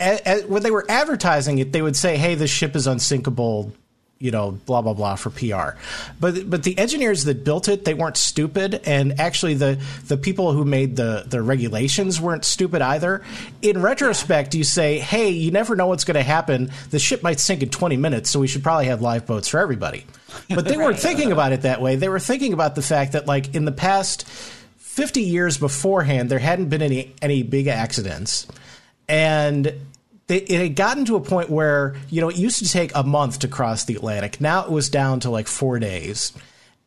a, 0.00 0.20
a, 0.24 0.40
when 0.42 0.62
they 0.62 0.70
were 0.70 0.84
advertising 0.88 1.58
it, 1.58 1.72
they 1.72 1.82
would 1.82 1.96
say, 1.96 2.16
"Hey, 2.16 2.34
this 2.34 2.50
ship 2.50 2.76
is 2.76 2.86
unsinkable." 2.86 3.72
You 4.20 4.32
know, 4.32 4.50
blah 4.50 4.82
blah 4.82 4.94
blah 4.94 5.14
for 5.14 5.30
PR, 5.30 5.78
but 6.18 6.50
but 6.50 6.64
the 6.64 6.76
engineers 6.76 7.22
that 7.24 7.44
built 7.44 7.68
it, 7.68 7.84
they 7.84 7.94
weren't 7.94 8.16
stupid, 8.16 8.80
and 8.84 9.20
actually 9.20 9.54
the 9.54 9.80
the 10.08 10.16
people 10.16 10.52
who 10.52 10.64
made 10.64 10.96
the 10.96 11.24
the 11.24 11.40
regulations 11.40 12.20
weren't 12.20 12.44
stupid 12.44 12.82
either. 12.82 13.22
In 13.62 13.80
retrospect, 13.80 14.56
you 14.56 14.64
say, 14.64 14.98
"Hey, 14.98 15.30
you 15.30 15.52
never 15.52 15.76
know 15.76 15.86
what's 15.86 16.02
going 16.02 16.16
to 16.16 16.24
happen. 16.24 16.72
The 16.90 16.98
ship 16.98 17.22
might 17.22 17.38
sink 17.38 17.62
in 17.62 17.68
twenty 17.68 17.96
minutes, 17.96 18.28
so 18.28 18.40
we 18.40 18.48
should 18.48 18.64
probably 18.64 18.86
have 18.86 19.00
lifeboats 19.00 19.46
for 19.46 19.60
everybody." 19.60 20.04
But 20.52 20.64
they 20.64 20.76
weren't 20.76 20.98
thinking 21.08 21.30
about 21.30 21.52
it 21.52 21.62
that 21.62 21.80
way. 21.80 21.94
They 21.94 22.08
were 22.08 22.18
thinking 22.18 22.52
about 22.52 22.74
the 22.74 22.82
fact 22.82 23.12
that, 23.12 23.26
like 23.26 23.54
in 23.54 23.66
the 23.66 23.72
past 23.72 24.28
50 24.98 25.22
years 25.22 25.58
beforehand, 25.58 26.28
there 26.28 26.40
hadn't 26.40 26.70
been 26.70 26.82
any 26.82 27.14
any 27.22 27.44
big 27.44 27.68
accidents, 27.68 28.48
and 29.08 29.72
they, 30.28 30.38
it 30.38 30.60
had 30.60 30.76
gotten 30.76 31.04
to 31.06 31.16
a 31.16 31.20
point 31.20 31.50
where 31.50 31.96
you 32.08 32.20
know 32.20 32.28
it 32.28 32.36
used 32.36 32.58
to 32.60 32.68
take 32.70 32.92
a 32.94 33.02
month 33.02 33.40
to 33.40 33.48
cross 33.48 33.84
the 33.84 33.96
Atlantic. 33.96 34.40
Now 34.40 34.64
it 34.64 34.70
was 34.70 34.88
down 34.88 35.20
to 35.20 35.30
like 35.30 35.48
four 35.48 35.78
days, 35.78 36.32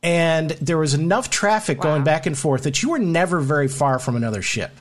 and 0.02 0.52
there 0.52 0.78
was 0.78 0.94
enough 0.94 1.30
traffic 1.30 1.80
going 1.80 2.04
back 2.04 2.26
and 2.26 2.38
forth 2.38 2.64
that 2.64 2.82
you 2.82 2.92
were 2.92 3.00
never 3.00 3.39
very 3.39 3.68
far 3.68 4.00
from 4.00 4.16
another 4.16 4.42
ship. 4.42 4.72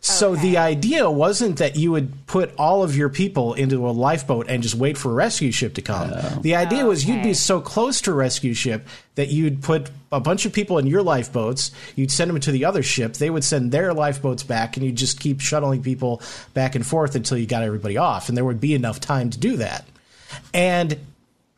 So 0.00 0.36
the 0.36 0.58
idea 0.58 1.10
wasn't 1.10 1.58
that 1.58 1.76
you 1.76 1.90
would 1.90 2.26
put 2.26 2.54
all 2.56 2.84
of 2.84 2.96
your 2.96 3.08
people 3.08 3.54
into 3.54 3.88
a 3.88 3.90
lifeboat 3.90 4.46
and 4.48 4.62
just 4.62 4.76
wait 4.76 4.96
for 4.96 5.10
a 5.10 5.14
rescue 5.14 5.50
ship 5.50 5.74
to 5.74 5.82
come. 5.82 6.12
Oh. 6.14 6.38
The 6.40 6.54
idea 6.54 6.86
was 6.86 7.04
you'd 7.04 7.22
be 7.22 7.34
so 7.34 7.60
close 7.60 8.00
to 8.02 8.12
a 8.12 8.14
rescue 8.14 8.54
ship 8.54 8.86
that 9.16 9.28
you'd 9.28 9.60
put 9.60 9.90
a 10.12 10.20
bunch 10.20 10.46
of 10.46 10.52
people 10.52 10.78
in 10.78 10.86
your 10.86 11.02
lifeboats, 11.02 11.72
you'd 11.96 12.12
send 12.12 12.30
them 12.30 12.40
to 12.40 12.52
the 12.52 12.64
other 12.64 12.82
ship, 12.82 13.14
they 13.14 13.28
would 13.28 13.42
send 13.42 13.72
their 13.72 13.92
lifeboats 13.92 14.44
back, 14.44 14.76
and 14.76 14.86
you'd 14.86 14.96
just 14.96 15.18
keep 15.18 15.40
shuttling 15.40 15.82
people 15.82 16.22
back 16.54 16.76
and 16.76 16.86
forth 16.86 17.16
until 17.16 17.36
you 17.36 17.46
got 17.46 17.64
everybody 17.64 17.96
off. 17.96 18.28
And 18.28 18.36
there 18.36 18.44
would 18.44 18.60
be 18.60 18.74
enough 18.74 19.00
time 19.00 19.30
to 19.30 19.38
do 19.38 19.56
that. 19.56 19.84
And 20.54 20.96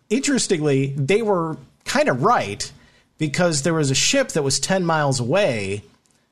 interestingly, 0.09 0.95
they 0.97 1.21
were 1.21 1.59
kind 1.85 2.09
of 2.09 2.23
right 2.23 2.73
because 3.19 3.63
there 3.63 3.75
was 3.75 3.91
a 3.91 3.95
ship 3.95 4.31
that 4.31 4.43
was 4.43 4.59
10 4.59 4.85
miles 4.85 5.21
away 5.21 5.83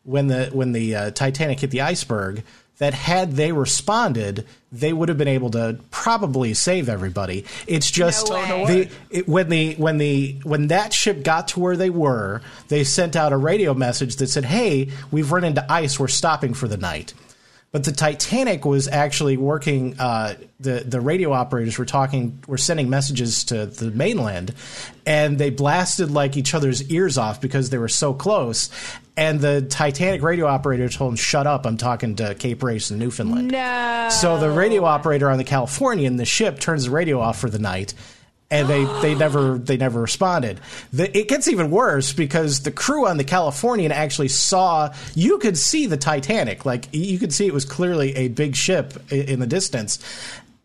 when 0.08 0.28
the 0.28 0.46
when 0.52 0.72
the 0.72 0.96
uh, 0.96 1.10
Titanic 1.10 1.60
hit 1.60 1.70
the 1.70 1.82
iceberg 1.82 2.42
that 2.78 2.94
had 2.94 3.32
they 3.32 3.52
responded, 3.52 4.46
they 4.72 4.92
would 4.92 5.08
have 5.08 5.18
been 5.18 5.28
able 5.28 5.50
to 5.50 5.78
probably 5.90 6.54
save 6.54 6.88
everybody. 6.88 7.44
It's 7.66 7.90
just 7.90 8.30
No 8.30 8.66
the 8.66 8.88
it, 9.10 9.28
when 9.28 9.50
the 9.50 9.74
when 9.74 9.98
the 9.98 10.38
when 10.44 10.68
that 10.68 10.94
ship 10.94 11.22
got 11.22 11.48
to 11.48 11.60
where 11.60 11.76
they 11.76 11.90
were, 11.90 12.40
they 12.68 12.84
sent 12.84 13.16
out 13.16 13.32
a 13.32 13.36
radio 13.36 13.74
message 13.74 14.16
that 14.16 14.28
said, 14.28 14.46
"Hey, 14.46 14.88
we've 15.10 15.30
run 15.30 15.44
into 15.44 15.70
ice. 15.70 16.00
We're 16.00 16.08
stopping 16.08 16.54
for 16.54 16.68
the 16.68 16.78
night." 16.78 17.12
But 17.70 17.84
the 17.84 17.92
Titanic 17.92 18.64
was 18.64 18.88
actually 18.88 19.36
working. 19.36 19.98
Uh, 19.98 20.36
the 20.58 20.84
the 20.86 21.02
radio 21.02 21.32
operators 21.32 21.76
were 21.76 21.84
talking, 21.84 22.42
were 22.46 22.56
sending 22.56 22.88
messages 22.88 23.44
to 23.44 23.66
the 23.66 23.90
mainland, 23.90 24.54
and 25.04 25.36
they 25.38 25.50
blasted 25.50 26.10
like 26.10 26.38
each 26.38 26.54
other's 26.54 26.82
ears 26.90 27.18
off 27.18 27.42
because 27.42 27.68
they 27.68 27.76
were 27.76 27.88
so 27.88 28.14
close. 28.14 28.70
And 29.18 29.40
the 29.40 29.62
Titanic 29.62 30.22
radio 30.22 30.46
operator 30.46 30.88
told 30.88 31.10
them, 31.10 31.16
"Shut 31.16 31.46
up! 31.46 31.66
I'm 31.66 31.76
talking 31.76 32.16
to 32.16 32.34
Cape 32.36 32.62
Race 32.62 32.90
in 32.90 32.98
Newfoundland." 32.98 33.50
No. 33.50 34.08
So 34.12 34.38
the 34.38 34.50
radio 34.50 34.84
operator 34.84 35.28
on 35.28 35.36
the 35.36 35.44
Californian, 35.44 36.16
the 36.16 36.24
ship, 36.24 36.60
turns 36.60 36.84
the 36.86 36.90
radio 36.90 37.20
off 37.20 37.38
for 37.38 37.50
the 37.50 37.58
night, 37.58 37.92
and 38.50 38.68
they, 38.68 38.84
they 39.02 39.14
never 39.14 39.58
they 39.58 39.76
never 39.76 40.00
responded. 40.00 40.60
The, 40.92 41.16
it 41.16 41.28
gets 41.28 41.48
even 41.48 41.70
worse 41.70 42.12
because 42.12 42.60
the 42.60 42.70
crew 42.70 43.06
on 43.06 43.18
the 43.18 43.24
Californian 43.24 43.92
actually 43.92 44.28
saw 44.28 44.94
you 45.14 45.38
could 45.38 45.58
see 45.58 45.86
the 45.86 45.98
Titanic, 45.98 46.64
like 46.64 46.88
you 46.92 47.18
could 47.18 47.32
see 47.32 47.46
it 47.46 47.52
was 47.52 47.64
clearly 47.64 48.16
a 48.16 48.28
big 48.28 48.56
ship 48.56 48.94
in 49.12 49.40
the 49.40 49.46
distance. 49.46 49.98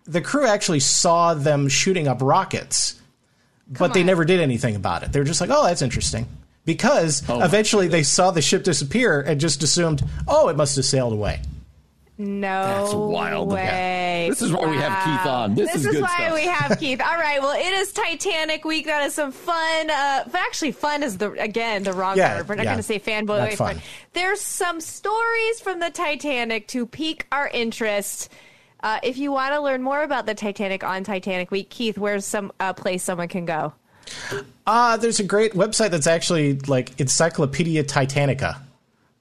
The 0.06 0.22
crew 0.22 0.46
actually 0.46 0.80
saw 0.80 1.34
them 1.34 1.68
shooting 1.68 2.08
up 2.08 2.22
rockets, 2.22 3.00
but 3.68 3.94
they 3.94 4.04
never 4.04 4.24
did 4.26 4.40
anything 4.40 4.76
about 4.76 5.04
it. 5.04 5.12
They 5.12 5.20
were 5.20 5.26
just 5.26 5.42
like, 5.42 5.50
"Oh, 5.52 5.66
that's 5.66 5.82
interesting." 5.82 6.26
Because 6.66 7.24
oh. 7.28 7.44
eventually 7.44 7.90
they 7.90 8.04
saw 8.04 8.32
the 8.32 8.42
ship 8.42 8.64
disappear 8.64 9.20
and 9.20 9.42
just 9.42 9.64
assumed, 9.64 10.02
oh, 10.30 10.48
it 10.48 10.56
must 10.56 10.78
have 10.78 10.86
sailed 10.86 11.12
away. 11.12 11.42
No 12.24 12.64
That's 12.64 12.94
wild. 12.94 13.50
way. 13.52 14.28
This 14.30 14.42
is 14.42 14.52
why 14.54 14.66
we 14.70 14.78
have 14.78 15.04
Keith 15.04 15.30
on. 15.30 15.56
This 15.56 15.76
is 15.76 15.86
good 15.86 16.02
why 16.02 16.08
stuff. 16.16 16.34
we 16.34 16.46
have 16.46 16.80
Keith. 16.80 17.02
All 17.02 17.18
right. 17.18 17.42
Well, 17.42 17.56
it 17.56 17.74
is 17.74 17.92
Titanic 17.92 18.64
week. 18.66 18.86
That 18.86 19.06
is 19.06 19.14
some 19.14 19.32
fun. 19.32 19.90
Uh, 19.90 20.24
but 20.32 20.40
actually, 20.42 20.72
fun 20.72 21.04
is 21.04 21.18
the 21.18 21.32
again 21.34 21.84
the 21.84 21.94
wrong 21.94 22.18
Yeah, 22.18 22.38
word. 22.38 22.50
We're 22.50 22.56
not 22.56 22.64
yeah. 22.64 22.72
going 22.72 22.78
to 22.78 22.84
say 22.84 23.00
fanboy. 23.00 23.38
Not 23.40 23.50
way 23.50 23.56
fun. 23.56 23.82
There's 24.14 24.42
some 24.42 24.80
stories 24.80 25.60
from 25.60 25.80
the 25.80 25.90
Titanic 25.90 26.68
to 26.70 26.86
pique 26.86 27.26
our 27.32 27.48
interest. 27.50 28.30
Uh, 28.82 29.00
if 29.04 29.18
you 29.18 29.32
want 29.32 29.54
to 29.54 29.62
learn 29.62 29.82
more 29.82 30.04
about 30.04 30.26
the 30.26 30.36
Titanic 30.36 30.84
on 30.84 31.04
Titanic 31.04 31.52
Week, 31.52 31.70
Keith, 31.70 31.98
where's 31.98 32.26
some 32.26 32.52
uh, 32.60 32.74
place 32.74 33.04
someone 33.04 33.28
can 33.30 33.46
go? 33.46 33.74
Uh, 34.68 34.98
there's 34.98 35.20
a 35.20 35.24
great 35.24 35.54
website 35.54 35.92
that's 35.92 36.08
actually 36.08 36.56
like 36.68 37.00
Encyclopedia 37.00 37.84
Titanica. 37.86 38.60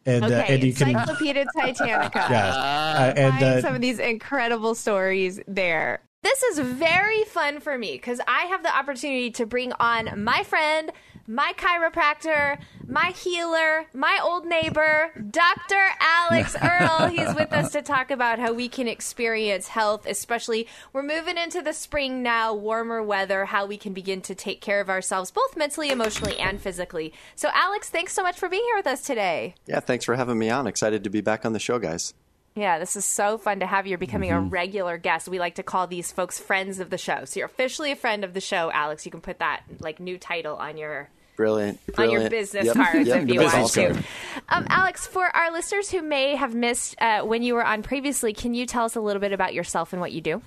And, 0.05 0.24
Okay, 0.24 0.34
uh, 0.34 0.42
and 0.42 0.62
you 0.62 0.74
can, 0.74 0.88
Encyclopedia 0.90 1.46
Titanica. 1.57 2.14
yeah, 2.30 2.55
uh, 2.55 3.12
and 3.16 3.32
find 3.34 3.44
uh, 3.44 3.61
some 3.61 3.74
of 3.74 3.80
these 3.80 3.98
incredible 3.98 4.74
stories 4.74 5.40
there. 5.46 6.03
This 6.22 6.42
is 6.44 6.59
very 6.61 7.24
fun 7.24 7.61
for 7.61 7.76
me 7.76 7.92
because 7.92 8.20
I 8.26 8.42
have 8.46 8.62
the 8.62 8.76
opportunity 8.76 9.30
to 9.32 9.46
bring 9.46 9.72
on 9.74 10.22
my 10.22 10.44
friend, 10.44 10.92
my 11.33 11.55
chiropractor, 11.57 12.59
my 12.87 13.07
healer, 13.11 13.87
my 13.95 14.20
old 14.22 14.45
neighbor, 14.45 15.11
Dr. 15.30 15.83
Alex 15.99 16.55
Earl. 16.62 17.09
He's 17.09 17.35
with 17.35 17.53
us 17.55 17.72
to 17.72 17.80
talk 17.80 18.11
about 18.11 18.39
how 18.39 18.53
we 18.53 18.68
can 18.68 18.87
experience 18.87 19.68
health, 19.68 20.07
especially 20.07 20.68
we're 20.93 21.03
moving 21.03 21.39
into 21.39 21.62
the 21.62 21.72
spring 21.72 22.22
now, 22.22 22.53
warmer 22.53 23.03
weather, 23.03 23.47
how 23.47 23.64
we 23.64 23.78
can 23.78 23.95
begin 23.95 24.20
to 24.22 24.35
take 24.35 24.61
care 24.61 24.80
of 24.80 24.91
ourselves, 24.91 25.30
both 25.30 25.57
mentally, 25.57 25.91
emotionally, 25.91 26.39
and 26.39 26.61
physically. 26.61 27.14
So, 27.35 27.49
Alex, 27.55 27.89
thanks 27.89 28.12
so 28.12 28.22
much 28.22 28.39
for 28.39 28.51
being 28.51 28.64
here 28.64 28.76
with 28.76 28.87
us 28.87 29.01
today. 29.01 29.55
Yeah, 29.66 29.80
thanks 29.80 30.05
for 30.05 30.16
having 30.16 30.39
me 30.39 30.51
on. 30.51 30.66
Excited 30.66 31.03
to 31.05 31.11
be 31.11 31.22
back 31.22 31.47
on 31.47 31.55
the 31.55 31.59
show, 31.59 31.78
guys. 31.78 32.12
Yeah, 32.55 32.78
this 32.78 32.97
is 32.97 33.07
so 33.07 33.39
fun 33.39 33.61
to 33.61 33.66
have 33.66 33.87
you. 33.87 33.91
You're 33.91 33.99
becoming 33.99 34.30
a 34.30 34.35
mm-hmm. 34.35 34.51
regular 34.51 34.99
guest. 34.99 35.28
We 35.28 35.39
like 35.39 35.55
to 35.55 35.62
call 35.62 35.87
these 35.87 36.12
folks 36.12 36.39
friends 36.39 36.80
of 36.80 36.91
the 36.91 36.99
show. 36.99 37.24
So 37.24 37.41
you're 37.41 37.47
officially 37.47 37.91
a 37.91 37.97
friend 37.97 38.22
of 38.24 38.35
the 38.35 38.43
show, 38.43 38.70
Alex. 38.70 39.07
You 39.07 39.11
can 39.11 39.22
put 39.22 39.39
that 39.39 39.62
like 39.80 39.99
new 39.99 40.18
title 40.18 40.57
on 40.57 40.76
your 40.76 41.09
Brilliant. 41.37 41.80
on 41.97 42.11
your 42.11 42.28
business 42.28 42.66
Yep, 42.66 42.76
cards 42.76 43.09
yep, 43.09 43.22
if 43.22 43.28
you 43.28 43.41
want 43.41 43.72
to. 43.72 44.05
Um, 44.49 44.66
Alex, 44.68 45.07
for 45.07 45.24
our 45.24 45.51
listeners 45.51 45.91
who 45.91 46.03
may 46.03 46.37
have 46.37 46.55
missed 46.55 46.95
uh, 47.01 47.22
when 47.22 47.43
you 47.43 47.55
were 47.55 47.64
on 47.64 47.83
previously, 47.83 48.33
can 48.33 48.55
you 48.55 48.66
tell 48.66 48.85
us 48.85 48.97
a 48.97 49.01
little 49.01 49.20
bit 49.20 49.33
about 49.33 49.55
yourself 49.55 49.93
and 49.93 50.01
what 50.01 50.12
you 50.12 50.20
do? 50.20 50.43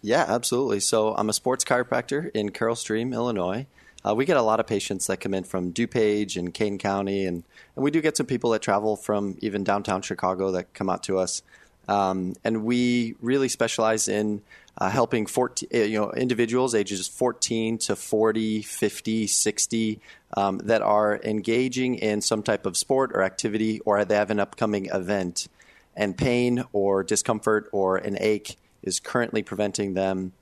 Yeah, 0.00 0.24
absolutely. 0.26 0.80
So 0.80 1.14
I'm 1.14 1.28
a 1.28 1.32
sports 1.32 1.64
chiropractor 1.64 2.30
in 2.34 2.50
Carol 2.50 2.76
Stream, 2.76 3.12
Illinois. 3.12 3.66
Uh, 4.04 4.14
we 4.14 4.24
get 4.24 4.36
a 4.36 4.42
lot 4.42 4.58
of 4.58 4.66
patients 4.66 5.06
that 5.06 5.18
come 5.20 5.32
in 5.32 5.44
from 5.44 5.72
DuPage 5.72 6.36
and 6.36 6.52
Kane 6.52 6.76
County, 6.76 7.24
and, 7.24 7.44
and 7.76 7.84
we 7.84 7.92
do 7.92 8.00
get 8.00 8.16
some 8.16 8.26
people 8.26 8.50
that 8.50 8.62
travel 8.62 8.96
from 8.96 9.36
even 9.40 9.62
downtown 9.62 10.02
Chicago 10.02 10.50
that 10.52 10.74
come 10.74 10.90
out 10.90 11.04
to 11.04 11.18
us. 11.18 11.42
Um, 11.88 12.34
and 12.42 12.64
we 12.64 13.14
really 13.20 13.48
specialize 13.48 14.08
in 14.08 14.42
uh, 14.78 14.88
helping 14.88 15.26
14, 15.26 15.68
uh, 15.72 15.78
you 15.78 15.98
know, 15.98 16.12
individuals 16.12 16.74
ages 16.74 17.06
14 17.06 17.78
to 17.78 17.96
40, 17.96 18.62
50, 18.62 19.26
60 19.26 20.00
um, 20.36 20.58
that 20.64 20.82
are 20.82 21.20
engaging 21.22 21.96
in 21.96 22.20
some 22.20 22.42
type 22.42 22.66
of 22.66 22.76
sport 22.76 23.12
or 23.14 23.22
activity, 23.22 23.80
or 23.80 24.04
they 24.04 24.14
have 24.16 24.30
an 24.30 24.40
upcoming 24.40 24.86
event, 24.86 25.48
and 25.94 26.16
pain 26.16 26.64
or 26.72 27.02
discomfort 27.04 27.68
or 27.72 27.96
an 27.98 28.16
ache 28.20 28.56
is 28.82 28.98
currently 29.00 29.42
preventing 29.42 29.94
them 29.94 30.32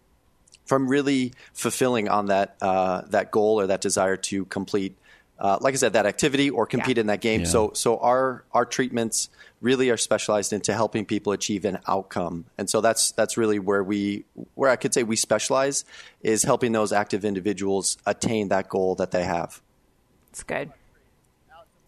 from 0.65 0.89
really 0.89 1.33
fulfilling 1.53 2.09
on 2.09 2.27
that 2.27 2.57
uh, 2.63 3.03
that 3.09 3.31
goal 3.33 3.59
or 3.61 3.67
that 3.67 3.81
desire 3.81 4.17
to 4.17 4.45
complete, 4.45 4.97
uh, 5.41 5.59
like 5.61 5.75
I 5.75 5.77
said, 5.77 5.95
that 5.95 6.07
activity 6.07 6.49
or 6.51 6.67
compete 6.67 6.97
Yeah. 6.97 7.01
in 7.01 7.07
that 7.09 7.21
game. 7.21 7.45
So 7.45 7.73
so 7.75 7.99
our 7.99 8.45
our 8.53 8.65
treatments 8.65 9.29
really 9.61 9.91
are 9.91 9.97
specialized 9.97 10.53
into 10.53 10.73
helping 10.73 11.05
people 11.05 11.33
achieve 11.33 11.65
an 11.65 11.81
outcome, 11.89 12.45
and 12.57 12.71
so 12.71 12.81
that's 12.81 13.11
that's 13.13 13.37
really 13.37 13.59
where 13.59 13.83
we 13.83 14.25
where 14.55 14.71
I 14.71 14.77
could 14.77 14.95
say 14.95 15.03
we 15.03 15.17
specialize 15.17 15.85
is 16.23 16.45
helping 16.45 16.71
those 16.73 16.93
active 16.93 17.25
individuals 17.25 17.99
attain 18.07 18.49
that 18.49 18.69
goal 18.69 18.95
that 18.95 19.11
they 19.11 19.25
have. 19.25 19.61
It's 20.31 20.43
good. 20.43 20.73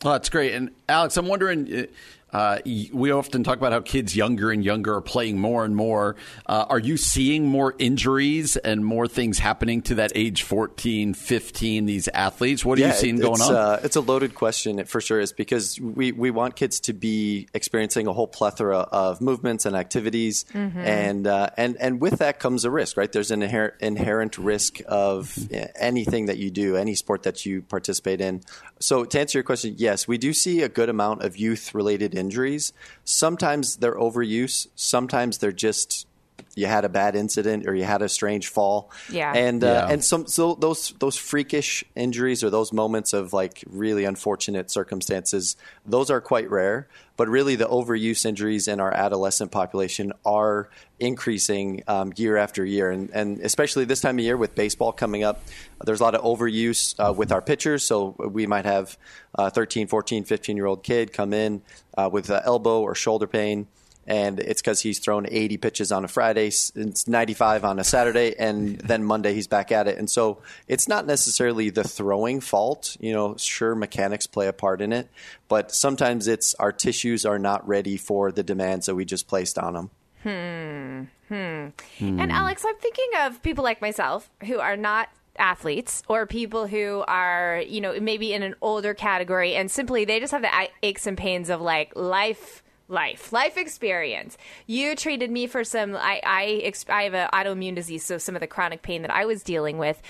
Oh, 0.05 0.13
that's 0.13 0.29
great. 0.29 0.55
And 0.55 0.71
Alex, 0.89 1.17
I'm 1.17 1.27
wondering, 1.27 1.73
uh, 1.73 1.87
Uh, 2.33 2.59
we 2.93 3.11
often 3.11 3.45
talk 3.45 3.59
about 3.59 3.73
how 3.73 3.81
kids 3.81 4.17
younger 4.17 4.51
and 4.51 4.65
younger 4.65 4.95
are 4.95 5.03
playing 5.03 5.39
more 5.39 5.65
and 5.65 5.77
more. 5.77 6.17
Uh, 6.47 6.65
are 6.69 6.79
you 6.79 6.97
seeing 6.97 7.47
more 7.47 7.75
injuries 7.79 8.57
and 8.57 8.85
more 8.85 9.07
things 9.07 9.39
happening 9.39 9.83
to 9.83 9.97
that 9.97 10.13
age 10.15 10.43
14, 10.43 11.15
15, 11.15 11.87
these 11.87 12.09
athletes? 12.09 12.65
What 12.65 12.79
are 12.79 12.83
yeah, 12.83 12.89
you 12.89 12.95
seeing 12.95 13.19
going 13.19 13.41
on? 13.41 13.55
Uh, 13.55 13.81
it's 13.83 13.97
a 13.97 14.01
loaded 14.01 14.35
question 14.35 14.85
for 14.85 15.01
sure, 15.01 15.21
is 15.21 15.33
because 15.33 15.79
we, 15.81 16.13
we 16.13 16.31
want 16.31 16.57
kids 16.57 16.81
to 16.81 16.93
be 16.93 17.49
experiencing 17.53 18.07
a 18.07 18.13
whole 18.13 18.27
plethora 18.27 18.79
of 18.79 19.21
movements 19.21 19.67
and 19.67 19.77
activities. 19.77 20.45
Mm-hmm. 20.53 20.79
And, 20.79 21.27
uh, 21.27 21.51
and, 21.57 21.77
and 21.79 22.01
with 22.01 22.21
that 22.21 22.41
comes 22.41 22.65
a 22.65 22.71
risk, 22.71 22.97
right? 22.97 23.13
There's 23.13 23.31
an 23.31 23.43
inherent, 23.43 23.75
inherent 23.81 24.39
risk 24.39 24.81
of 24.87 25.37
anything 25.77 26.27
that 26.27 26.39
you 26.39 26.51
do, 26.51 26.77
any 26.77 26.95
sport 26.95 27.25
that 27.25 27.45
you 27.45 27.63
participate 27.63 28.21
in. 28.21 28.43
So 28.79 29.05
to 29.05 29.21
answer 29.21 29.39
your 29.39 29.45
question, 29.45 29.75
yes, 29.77 30.09
we 30.09 30.19
do 30.19 30.33
see 30.33 30.63
a 30.63 30.69
good 30.69 30.89
amount 30.89 31.23
of 31.23 31.37
youth 31.37 31.75
related 31.75 32.15
injuries. 32.23 32.73
Sometimes 33.05 33.77
they're 33.77 33.99
overuse, 34.09 34.69
sometimes 34.75 35.39
they're 35.39 35.61
just 35.69 36.07
you 36.55 36.67
had 36.67 36.85
a 36.85 36.89
bad 36.89 37.17
incident 37.17 37.67
or 37.67 37.75
you 37.75 37.85
had 37.85 38.03
a 38.03 38.09
strange 38.09 38.49
fall. 38.49 38.91
Yeah. 39.11 39.33
And 39.35 39.65
uh, 39.65 39.67
yeah. 39.67 39.93
and 39.93 40.05
some 40.05 40.27
so 40.27 40.55
those 40.55 40.95
those 40.99 41.17
freakish 41.17 41.85
injuries 41.95 42.45
or 42.45 42.51
those 42.51 42.73
moments 42.73 43.13
of 43.13 43.33
like 43.33 43.65
really 43.67 44.05
unfortunate 44.05 44.71
circumstances, 44.71 45.57
those 45.87 46.11
are 46.11 46.21
quite 46.21 46.51
rare. 46.51 46.89
But 47.23 47.29
really, 47.29 47.55
the 47.55 47.67
overuse 47.67 48.27
injuries 48.27 48.67
in 48.67 48.81
our 48.81 48.93
adolescent 48.93 49.53
population 49.53 50.13
are 50.27 50.69
increasing 50.99 51.85
um, 51.87 52.13
year 52.17 52.37
after 52.37 52.65
year, 52.65 52.91
and, 52.91 53.11
and 53.11 53.39
especially 53.43 53.85
this 53.85 54.01
time 54.01 54.19
of 54.19 54.25
year 54.25 54.37
with 54.37 54.57
baseball 54.57 54.91
coming 54.91 55.23
up, 55.23 55.41
there's 55.85 56.01
a 56.01 56.03
lot 56.03 56.17
of 56.17 56.23
overuse 56.23 56.97
uh, 56.99 57.13
with 57.13 57.31
our 57.31 57.41
pitchers. 57.41 57.85
So 57.85 58.17
we 58.19 58.49
might 58.49 58.65
have 58.65 58.99
a 59.37 59.53
13, 59.53 59.87
14, 59.87 60.25
15 60.25 60.57
year 60.57 60.67
old 60.67 60.83
kid 60.83 61.13
come 61.13 61.33
in 61.33 61.63
uh, 61.97 62.11
with 62.13 62.29
elbow 62.29 62.81
or 62.81 62.97
shoulder 62.97 63.29
pain 63.29 63.69
and 64.07 64.41
it's 64.41 64.61
because 64.61 64.81
he's 64.81 64.99
thrown 64.99 65.27
80 65.29 65.57
pitches 65.59 65.93
on 65.93 66.05
a 66.05 66.09
Friday, 66.09 66.47
it's 66.47 67.07
95 67.07 67.65
on 67.65 67.79
a 67.79 67.85
Saturday, 67.85 68.35
and 68.37 68.79
then 68.79 69.05
Monday 69.05 69.35
he's 69.35 69.47
back 69.47 69.71
at 69.71 69.87
it. 69.87 69.99
And 69.99 70.11
so 70.11 70.39
it's 70.67 70.89
not 70.89 71.07
necessarily 71.07 71.71
the 71.71 71.85
throwing 71.85 72.41
fault. 72.41 72.97
You 73.01 73.13
know, 73.13 73.37
sure, 73.37 73.75
mechanics 73.75 74.27
play 74.27 74.49
a 74.49 74.53
part 74.53 74.81
in 74.81 74.93
it, 74.93 75.09
but 75.49 75.73
sometimes 75.73 76.27
it's 76.27 76.55
our 76.55 76.73
tissues 76.73 77.25
are 77.25 77.39
not 77.39 77.67
ready 77.67 77.97
for 77.97 78.33
the 78.33 78.43
demands 78.43 78.87
that 78.87 78.95
we 78.95 79.05
just 79.05 79.29
placed 79.29 79.59
on 79.59 79.75
them. 79.75 79.91
Hmm. 80.23 81.03
Hmm. 81.29 81.69
hmm. 81.99 82.21
And 82.21 82.33
Alex, 82.33 82.65
I'm 82.67 82.77
thinking 82.77 83.11
of 83.21 83.43
people 83.43 83.65
like 83.65 83.81
myself 83.81 84.31
who 84.47 84.59
are 84.59 84.77
not 84.77 85.09
athletes 85.39 86.03
or 86.09 86.27
people 86.27 86.67
who 86.67 87.05
are, 87.09 87.63
you 87.67 87.81
know, 87.81 87.99
maybe 88.01 88.33
in 88.33 88.43
an 88.43 88.55
older 88.61 88.95
category 88.95 89.55
and 89.55 89.71
simply 89.71 90.05
they 90.05 90.21
just 90.21 90.33
have 90.33 90.43
the 90.43 90.69
aches 90.83 91.07
and 91.07 91.17
pains 91.17 91.49
of 91.49 91.61
like 91.61 91.93
life 91.97 92.63
life 92.89 93.33
life 93.33 93.57
experience. 93.57 94.37
You 94.67 94.95
treated 94.95 95.31
me 95.31 95.47
for 95.47 95.65
some 95.65 95.97
i 95.97 96.21
i, 96.25 96.73
I 96.89 97.03
have 97.05 97.15
an 97.15 97.29
autoimmune 97.33 97.75
disease 97.75 98.05
so 98.05 98.19
some 98.19 98.35
of 98.35 98.41
the 98.41 98.47
chronic 98.47 98.83
pain 98.83 99.03
that 99.03 99.11
i 99.11 99.25
was 99.25 99.43
dealing 99.43 99.79
with. 99.79 100.01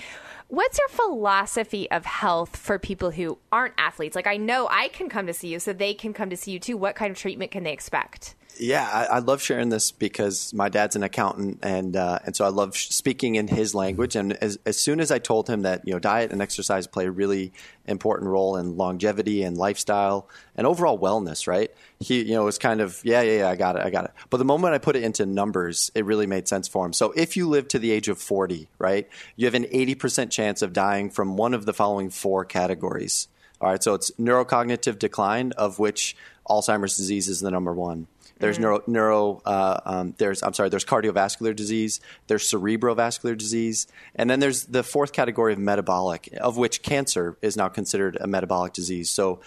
What's 0.49 0.77
your 0.77 0.89
philosophy 0.89 1.89
of 1.89 2.05
health 2.05 2.57
for 2.57 2.77
people 2.77 3.11
who 3.11 3.39
aren't 3.51 3.73
athletes? 3.77 4.15
Like 4.15 4.27
i 4.27 4.37
know 4.37 4.67
i 4.69 4.87
can 4.89 5.09
come 5.09 5.27
to 5.27 5.33
see 5.33 5.47
you 5.47 5.59
so 5.59 5.73
they 5.73 5.93
can 5.93 6.13
come 6.13 6.29
to 6.29 6.37
see 6.37 6.51
you 6.51 6.59
too. 6.59 6.77
What 6.77 6.95
kind 6.95 7.11
of 7.11 7.17
treatment 7.17 7.51
can 7.51 7.63
they 7.63 7.73
expect 7.73 8.35
yeah, 8.57 8.87
I, 8.91 9.15
I, 9.15 9.19
love 9.19 9.41
sharing 9.41 9.69
this 9.69 9.91
because 9.91 10.53
my 10.53 10.69
dad's 10.69 10.95
an 10.95 11.03
accountant, 11.03 11.59
and 11.63 11.95
uh, 11.95 12.19
and 12.25 12.35
so 12.35 12.45
I 12.45 12.49
love 12.49 12.75
speaking 12.77 13.35
in 13.35 13.47
his 13.47 13.73
language. 13.73 14.15
And 14.15 14.33
as, 14.33 14.59
as 14.65 14.77
soon 14.77 14.99
as 14.99 15.11
I 15.11 15.19
told 15.19 15.49
him 15.49 15.61
that 15.61 15.87
you 15.87 15.93
know 15.93 15.99
diet 15.99 16.31
and 16.31 16.41
exercise 16.41 16.87
play 16.87 17.05
a 17.05 17.11
really 17.11 17.53
important 17.85 18.29
role 18.29 18.55
in 18.57 18.77
longevity 18.77 19.43
and 19.43 19.57
lifestyle 19.57 20.29
and 20.55 20.67
overall 20.67 20.99
wellness, 20.99 21.47
right? 21.47 21.71
He 21.99 22.23
you 22.23 22.33
know 22.33 22.45
was 22.45 22.57
kind 22.57 22.81
of 22.81 22.99
yeah 23.03 23.21
yeah 23.21 23.39
yeah 23.39 23.49
I 23.49 23.55
got 23.55 23.75
it 23.75 23.83
I 23.85 23.89
got 23.89 24.05
it. 24.05 24.11
But 24.29 24.37
the 24.37 24.45
moment 24.45 24.73
I 24.73 24.77
put 24.77 24.95
it 24.95 25.03
into 25.03 25.25
numbers, 25.25 25.91
it 25.95 26.05
really 26.05 26.27
made 26.27 26.47
sense 26.47 26.67
for 26.67 26.85
him. 26.85 26.93
So 26.93 27.11
if 27.11 27.35
you 27.35 27.49
live 27.49 27.67
to 27.69 27.79
the 27.79 27.91
age 27.91 28.07
of 28.07 28.19
forty, 28.19 28.69
right, 28.77 29.07
you 29.35 29.45
have 29.45 29.55
an 29.55 29.67
eighty 29.71 29.95
percent 29.95 30.31
chance 30.31 30.61
of 30.61 30.73
dying 30.73 31.09
from 31.09 31.37
one 31.37 31.53
of 31.53 31.65
the 31.65 31.73
following 31.73 32.09
four 32.09 32.45
categories. 32.45 33.27
All 33.61 33.69
right, 33.69 33.81
so 33.81 33.93
it's 33.93 34.11
neurocognitive 34.11 34.99
decline, 34.99 35.53
of 35.53 35.79
which 35.79 36.17
Alzheimer's 36.49 36.97
disease 36.97 37.29
is 37.29 37.39
the 37.39 37.49
number 37.49 37.73
one. 37.73 38.07
There's 38.39 38.57
mm-hmm. 38.57 38.63
neuro, 38.63 38.83
neuro 38.87 39.41
uh, 39.45 39.79
um, 39.85 40.15
there's 40.17 40.43
I'm 40.43 40.53
sorry, 40.53 40.69
there's 40.69 40.85
cardiovascular 40.85 41.55
disease, 41.55 42.01
there's 42.27 42.49
cerebrovascular 42.49 43.37
disease, 43.37 43.87
and 44.15 44.29
then 44.29 44.39
there's 44.39 44.65
the 44.65 44.83
fourth 44.83 45.13
category 45.13 45.53
of 45.53 45.59
metabolic, 45.59 46.29
of 46.41 46.57
which 46.57 46.81
cancer 46.81 47.37
is 47.41 47.55
now 47.55 47.69
considered 47.69 48.17
a 48.19 48.27
metabolic 48.27 48.73
disease. 48.73 49.09
So 49.09 49.39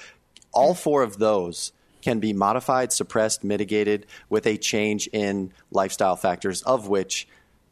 all 0.52 0.74
four 0.74 1.02
of 1.02 1.18
those 1.18 1.72
can 2.00 2.20
be 2.20 2.32
modified, 2.32 2.92
suppressed, 2.92 3.42
mitigated 3.42 4.06
with 4.28 4.46
a 4.46 4.56
change 4.56 5.08
in 5.12 5.52
lifestyle 5.72 6.16
factors, 6.16 6.62
of 6.62 6.88
which 6.88 7.26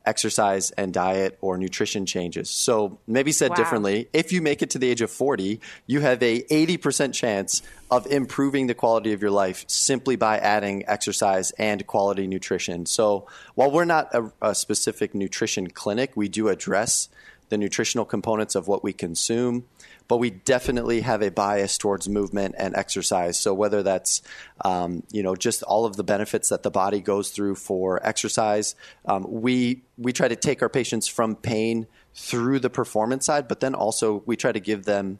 exercise 0.07 0.71
and 0.73 0.93
diet 0.93 1.39
or 1.41 1.57
nutrition 1.57 2.07
changes. 2.07 2.51
So 2.51 2.99
maybe 3.07 3.33
said 3.33 3.51
wow. 3.51 3.57
differently, 3.57 4.09
if 4.13 4.33
you 4.33 4.43
make 4.43 4.63
it 4.63 4.71
to 4.71 4.79
the 4.79 4.91
age 4.91 5.01
of 5.01 5.11
40, 5.11 5.61
you 5.87 6.01
have 6.01 6.23
a 6.23 6.43
80% 6.43 7.15
chance 7.15 7.63
of 7.91 8.07
improving 8.07 8.67
the 8.67 8.75
quality 8.75 9.13
of 9.13 9.23
your 9.23 9.31
life 9.31 9.65
simply 9.69 10.17
by 10.17 10.39
adding 10.39 10.85
exercise 10.87 11.53
and 11.53 11.87
quality 11.87 12.27
nutrition. 12.27 12.87
So 12.87 13.27
while 13.55 13.71
we're 13.71 13.85
not 13.85 14.15
a, 14.15 14.33
a 14.43 14.55
specific 14.55 15.15
nutrition 15.15 15.71
clinic, 15.71 16.13
we 16.17 16.29
do 16.29 16.49
address 16.49 17.09
the 17.49 17.59
nutritional 17.59 18.05
components 18.05 18.55
of 18.55 18.69
what 18.69 18.83
we 18.83 18.93
consume 18.93 19.65
but 20.07 20.19
we 20.19 20.31
definitely 20.31 21.01
have 21.01 21.23
a 21.23 21.31
bias 21.31 21.79
towards 21.79 22.09
movement 22.09 22.55
and 22.59 22.75
exercise. 22.75 23.39
So 23.39 23.55
whether 23.55 23.83
that's 23.83 24.23
um, 24.65 25.03
you 25.11 25.23
know 25.23 25.35
just 25.35 25.63
all 25.63 25.85
of 25.85 25.97
the 25.97 26.05
benefits 26.05 26.49
that 26.51 26.63
the 26.63 26.71
body 26.71 27.01
goes 27.01 27.31
through 27.31 27.57
for 27.57 28.05
exercise, 28.07 28.75
um, 29.07 29.27
we 29.29 29.83
we 29.97 30.13
try 30.13 30.29
to 30.29 30.37
take 30.37 30.63
our 30.63 30.69
patients 30.69 31.09
from 31.09 31.37
pain 31.37 31.87
through 32.15 32.61
the 32.61 32.71
performance 32.71 33.27
side, 33.27 33.49
but 33.49 33.61
then 33.61 33.75
also 33.75 34.23
we 34.27 34.37
try 34.37 34.53
to 34.53 34.61
give 34.61 34.85
them 34.85 35.19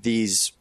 these 0.00 0.52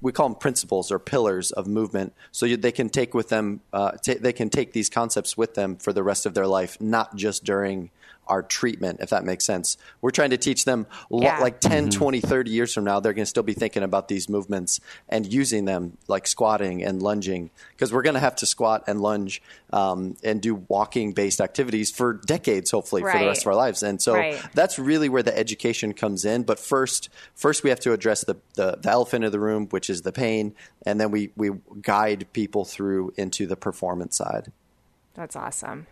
we 0.00 0.12
call 0.12 0.28
them 0.28 0.38
principles 0.38 0.92
or 0.92 0.98
pillars 0.98 1.50
of 1.50 1.66
movement 1.66 2.12
so 2.30 2.46
they 2.46 2.72
can 2.72 2.88
take 2.88 3.14
with 3.14 3.28
them 3.28 3.60
uh, 3.72 3.92
t- 4.02 4.14
they 4.14 4.32
can 4.32 4.50
take 4.50 4.72
these 4.72 4.88
concepts 4.88 5.36
with 5.36 5.54
them 5.54 5.76
for 5.76 5.92
the 5.92 6.02
rest 6.02 6.26
of 6.26 6.34
their 6.34 6.46
life 6.46 6.80
not 6.80 7.16
just 7.16 7.44
during 7.44 7.90
our 8.28 8.42
treatment, 8.42 9.00
if 9.00 9.10
that 9.10 9.24
makes 9.24 9.44
sense. 9.44 9.76
We're 10.00 10.10
trying 10.10 10.30
to 10.30 10.36
teach 10.36 10.64
them 10.64 10.86
yeah. 11.10 11.38
like 11.38 11.60
10, 11.60 11.88
mm-hmm. 11.88 11.98
20, 11.98 12.20
30 12.20 12.50
years 12.50 12.74
from 12.74 12.84
now, 12.84 13.00
they're 13.00 13.12
going 13.12 13.24
to 13.24 13.28
still 13.28 13.42
be 13.42 13.54
thinking 13.54 13.82
about 13.82 14.08
these 14.08 14.28
movements 14.28 14.80
and 15.08 15.30
using 15.30 15.64
them 15.64 15.96
like 16.08 16.26
squatting 16.26 16.82
and 16.82 17.02
lunging 17.02 17.50
because 17.70 17.92
we're 17.92 18.02
going 18.02 18.14
to 18.14 18.20
have 18.20 18.36
to 18.36 18.46
squat 18.46 18.84
and 18.86 19.00
lunge 19.00 19.42
um, 19.72 20.16
and 20.22 20.40
do 20.40 20.56
walking 20.68 21.12
based 21.12 21.40
activities 21.40 21.90
for 21.90 22.14
decades, 22.14 22.70
hopefully, 22.70 23.02
right. 23.02 23.12
for 23.12 23.18
the 23.18 23.26
rest 23.26 23.42
of 23.42 23.46
our 23.48 23.54
lives. 23.54 23.82
And 23.82 24.00
so 24.00 24.14
right. 24.14 24.40
that's 24.54 24.78
really 24.78 25.08
where 25.08 25.22
the 25.22 25.36
education 25.36 25.92
comes 25.92 26.24
in. 26.24 26.42
But 26.42 26.58
first, 26.58 27.08
first 27.34 27.62
we 27.62 27.70
have 27.70 27.80
to 27.80 27.92
address 27.92 28.24
the, 28.24 28.36
the, 28.54 28.78
the 28.80 28.90
elephant 28.90 29.24
in 29.24 29.32
the 29.32 29.40
room, 29.40 29.66
which 29.68 29.90
is 29.90 30.02
the 30.02 30.12
pain. 30.12 30.54
And 30.84 31.00
then 31.00 31.10
we, 31.10 31.30
we 31.36 31.50
guide 31.80 32.26
people 32.32 32.64
through 32.64 33.12
into 33.16 33.46
the 33.46 33.56
performance 33.56 34.16
side. 34.16 34.52
That's 35.14 35.34
awesome. 35.34 35.86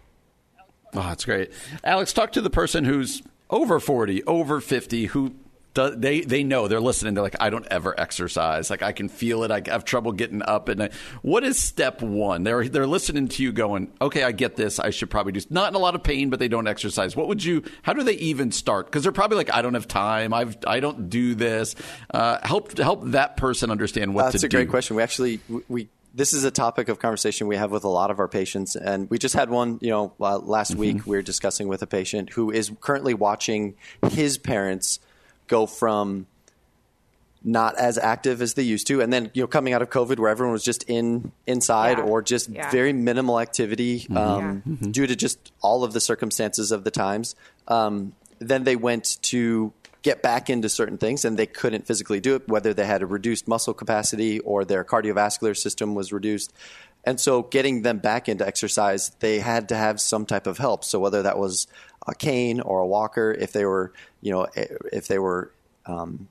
Oh, 0.94 1.02
that's 1.02 1.24
great. 1.24 1.50
Alex, 1.82 2.12
talk 2.12 2.32
to 2.32 2.40
the 2.40 2.50
person 2.50 2.84
who's 2.84 3.22
over 3.50 3.80
40, 3.80 4.24
over 4.24 4.60
50, 4.60 5.06
who 5.06 5.34
do, 5.74 5.90
they 5.90 6.20
they 6.20 6.44
know 6.44 6.68
they're 6.68 6.80
listening. 6.80 7.14
They're 7.14 7.22
like, 7.22 7.36
I 7.40 7.50
don't 7.50 7.66
ever 7.68 7.98
exercise. 7.98 8.70
Like 8.70 8.82
I 8.82 8.92
can 8.92 9.08
feel 9.08 9.42
it. 9.42 9.50
I 9.50 9.60
have 9.66 9.84
trouble 9.84 10.12
getting 10.12 10.40
up 10.42 10.68
at 10.68 10.78
night. 10.78 10.92
What 11.22 11.42
is 11.44 11.58
step 11.58 12.00
one? 12.00 12.44
They're 12.44 12.68
they're 12.68 12.86
listening 12.86 13.28
to 13.28 13.42
you, 13.42 13.52
going, 13.52 13.92
okay, 14.00 14.22
I 14.22 14.32
get 14.32 14.56
this. 14.56 14.78
I 14.78 14.90
should 14.90 15.10
probably 15.10 15.32
do. 15.32 15.40
Not 15.50 15.68
in 15.68 15.74
a 15.74 15.78
lot 15.80 15.96
of 15.96 16.02
pain, 16.02 16.30
but 16.30 16.38
they 16.38 16.48
don't 16.48 16.68
exercise. 16.68 17.16
What 17.16 17.28
would 17.28 17.44
you? 17.44 17.64
How 17.82 17.92
do 17.92 18.04
they 18.04 18.14
even 18.14 18.52
start? 18.52 18.86
Because 18.86 19.02
they're 19.02 19.12
probably 19.12 19.36
like, 19.36 19.52
I 19.52 19.62
don't 19.62 19.74
have 19.74 19.88
time. 19.88 20.32
I've 20.32 20.56
I 20.66 20.80
don't 20.80 21.10
do 21.10 21.34
this. 21.34 21.74
Uh, 22.12 22.38
help 22.42 22.78
help 22.78 23.02
that 23.06 23.36
person 23.36 23.70
understand 23.70 24.14
what 24.14 24.26
uh, 24.26 24.30
to 24.30 24.32
do. 24.32 24.38
That's 24.38 24.44
a 24.44 24.56
great 24.56 24.68
question. 24.68 24.96
We 24.96 25.02
actually 25.02 25.40
we 25.68 25.88
this 26.14 26.32
is 26.32 26.44
a 26.44 26.50
topic 26.50 26.88
of 26.88 26.98
conversation 27.00 27.48
we 27.48 27.56
have 27.56 27.72
with 27.72 27.84
a 27.84 27.88
lot 27.88 28.10
of 28.10 28.20
our 28.20 28.28
patients, 28.28 28.76
and 28.76 29.10
we 29.10 29.18
just 29.18 29.34
had 29.34 29.50
one. 29.50 29.78
You 29.82 29.90
know, 29.90 30.12
uh, 30.20 30.38
last 30.38 30.72
mm-hmm. 30.72 30.80
week 30.80 31.06
we 31.06 31.16
were 31.16 31.22
discussing 31.22 31.66
with 31.66 31.82
a 31.82 31.86
patient 31.86 32.30
who 32.30 32.50
is 32.50 32.70
currently 32.80 33.14
watching 33.14 33.74
his 34.10 34.38
parents 34.38 35.00
go 35.48 35.66
from 35.66 36.26
not 37.42 37.76
as 37.76 37.98
active 37.98 38.40
as 38.40 38.54
they 38.54 38.62
used 38.62 38.86
to, 38.86 39.00
and 39.00 39.12
then 39.12 39.30
you 39.34 39.42
know 39.42 39.48
coming 39.48 39.72
out 39.72 39.82
of 39.82 39.90
COVID, 39.90 40.18
where 40.18 40.30
everyone 40.30 40.52
was 40.52 40.64
just 40.64 40.84
in 40.84 41.32
inside 41.46 41.98
yeah. 41.98 42.04
or 42.04 42.22
just 42.22 42.48
yeah. 42.48 42.70
very 42.70 42.92
minimal 42.92 43.40
activity 43.40 44.00
mm-hmm. 44.00 44.16
Um, 44.16 44.62
yeah. 44.64 44.72
mm-hmm. 44.72 44.90
due 44.92 45.06
to 45.06 45.16
just 45.16 45.52
all 45.60 45.82
of 45.82 45.92
the 45.92 46.00
circumstances 46.00 46.70
of 46.70 46.84
the 46.84 46.90
times. 46.92 47.34
Um, 47.66 48.14
then 48.38 48.64
they 48.64 48.76
went 48.76 49.18
to 49.22 49.72
get 50.04 50.22
back 50.22 50.50
into 50.50 50.68
certain 50.68 50.98
things 50.98 51.24
and 51.24 51.36
they 51.36 51.46
couldn't 51.46 51.86
physically 51.86 52.20
do 52.20 52.36
it, 52.36 52.46
whether 52.46 52.72
they 52.72 52.86
had 52.86 53.02
a 53.02 53.06
reduced 53.06 53.48
muscle 53.48 53.74
capacity 53.74 54.38
or 54.40 54.64
their 54.64 54.84
cardiovascular 54.84 55.56
system 55.56 55.94
was 55.94 56.12
reduced. 56.12 56.52
And 57.04 57.18
so 57.18 57.42
getting 57.42 57.82
them 57.82 57.98
back 57.98 58.28
into 58.28 58.46
exercise, 58.46 59.10
they 59.20 59.40
had 59.40 59.68
to 59.70 59.76
have 59.76 60.00
some 60.00 60.26
type 60.26 60.46
of 60.46 60.58
help. 60.58 60.84
So 60.84 61.00
whether 61.00 61.22
that 61.22 61.38
was 61.38 61.66
a 62.06 62.14
cane 62.14 62.60
or 62.60 62.80
a 62.80 62.86
walker, 62.86 63.32
if 63.32 63.52
they 63.52 63.64
were, 63.64 63.92
you 64.20 64.30
know, 64.30 64.46
if 64.54 65.08
they 65.08 65.18
were, 65.18 65.50
um, 65.86 66.28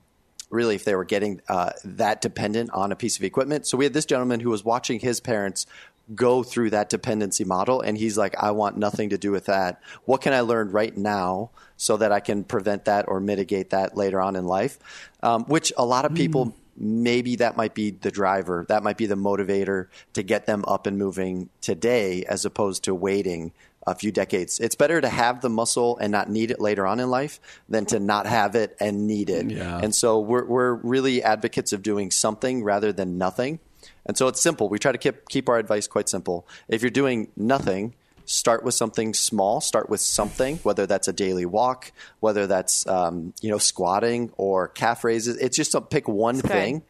really 0.50 0.76
if 0.76 0.84
they 0.84 0.94
were 0.94 1.04
getting 1.04 1.40
uh, 1.48 1.70
that 1.84 2.20
dependent 2.20 2.70
on 2.70 2.92
a 2.92 2.96
piece 2.96 3.16
of 3.16 3.24
equipment. 3.24 3.66
So 3.66 3.76
we 3.76 3.84
had 3.84 3.92
this 3.92 4.04
gentleman 4.04 4.38
who 4.38 4.50
was 4.50 4.64
watching 4.64 5.00
his 5.00 5.18
parents 5.18 5.66
go 6.14 6.42
through 6.42 6.70
that 6.70 6.90
dependency 6.90 7.44
model 7.44 7.80
and 7.80 7.96
he's 7.96 8.18
like 8.18 8.34
i 8.38 8.50
want 8.50 8.76
nothing 8.76 9.08
to 9.08 9.16
do 9.16 9.30
with 9.30 9.46
that 9.46 9.80
what 10.04 10.20
can 10.20 10.34
i 10.34 10.40
learn 10.40 10.70
right 10.70 10.96
now 10.96 11.50
so 11.84 11.96
that 11.96 12.10
i 12.12 12.20
can 12.20 12.44
prevent 12.44 12.84
that 12.86 13.04
or 13.08 13.20
mitigate 13.20 13.70
that 13.70 13.96
later 13.96 14.20
on 14.20 14.36
in 14.36 14.44
life 14.46 14.78
um, 15.22 15.44
which 15.44 15.72
a 15.76 15.84
lot 15.84 16.04
of 16.04 16.14
people 16.14 16.54
maybe 16.76 17.36
that 17.36 17.56
might 17.56 17.74
be 17.74 17.90
the 17.90 18.10
driver 18.10 18.64
that 18.68 18.82
might 18.82 18.96
be 18.96 19.06
the 19.06 19.14
motivator 19.30 19.86
to 20.12 20.22
get 20.22 20.46
them 20.46 20.64
up 20.66 20.86
and 20.88 20.98
moving 20.98 21.48
today 21.60 22.24
as 22.24 22.44
opposed 22.44 22.84
to 22.84 22.94
waiting 22.94 23.52
a 23.86 23.94
few 23.94 24.10
decades 24.10 24.58
it's 24.60 24.74
better 24.74 24.98
to 25.00 25.08
have 25.08 25.40
the 25.42 25.48
muscle 25.50 25.98
and 25.98 26.10
not 26.10 26.28
need 26.28 26.50
it 26.50 26.60
later 26.60 26.86
on 26.86 26.98
in 27.00 27.08
life 27.10 27.38
than 27.68 27.84
to 27.86 28.00
not 28.00 28.26
have 28.26 28.54
it 28.56 28.76
and 28.80 29.06
need 29.06 29.28
it 29.30 29.50
Yeah. 29.50 29.78
and 29.84 29.94
so 29.94 30.18
we're, 30.20 30.46
we're 30.46 30.72
really 30.74 31.22
advocates 31.22 31.72
of 31.74 31.82
doing 31.82 32.10
something 32.10 32.64
rather 32.64 32.92
than 32.92 33.18
nothing 33.18 33.60
and 34.06 34.18
so 34.18 34.28
it's 34.28 34.40
simple. 34.42 34.68
We 34.68 34.78
try 34.78 34.92
to 34.92 34.98
keep, 34.98 35.28
keep 35.30 35.48
our 35.48 35.58
advice 35.58 35.86
quite 35.86 36.10
simple. 36.10 36.46
If 36.68 36.82
you're 36.82 36.90
doing 36.90 37.28
nothing, 37.36 37.94
start 38.24 38.64
with 38.64 38.74
something 38.74 39.14
small. 39.14 39.60
Start 39.60 39.88
with 39.88 40.00
something, 40.00 40.58
whether 40.58 40.86
that's 40.86 41.08
a 41.08 41.12
daily 41.12 41.46
walk, 41.46 41.92
whether 42.20 42.46
that's 42.46 42.86
um, 42.86 43.34
you 43.40 43.50
know 43.50 43.58
squatting 43.58 44.32
or 44.36 44.68
calf 44.68 45.04
raises. 45.04 45.36
It's 45.36 45.56
just 45.56 45.72
to 45.72 45.80
pick 45.80 46.08
one 46.08 46.36
good. 46.40 46.50
thing, 46.50 46.82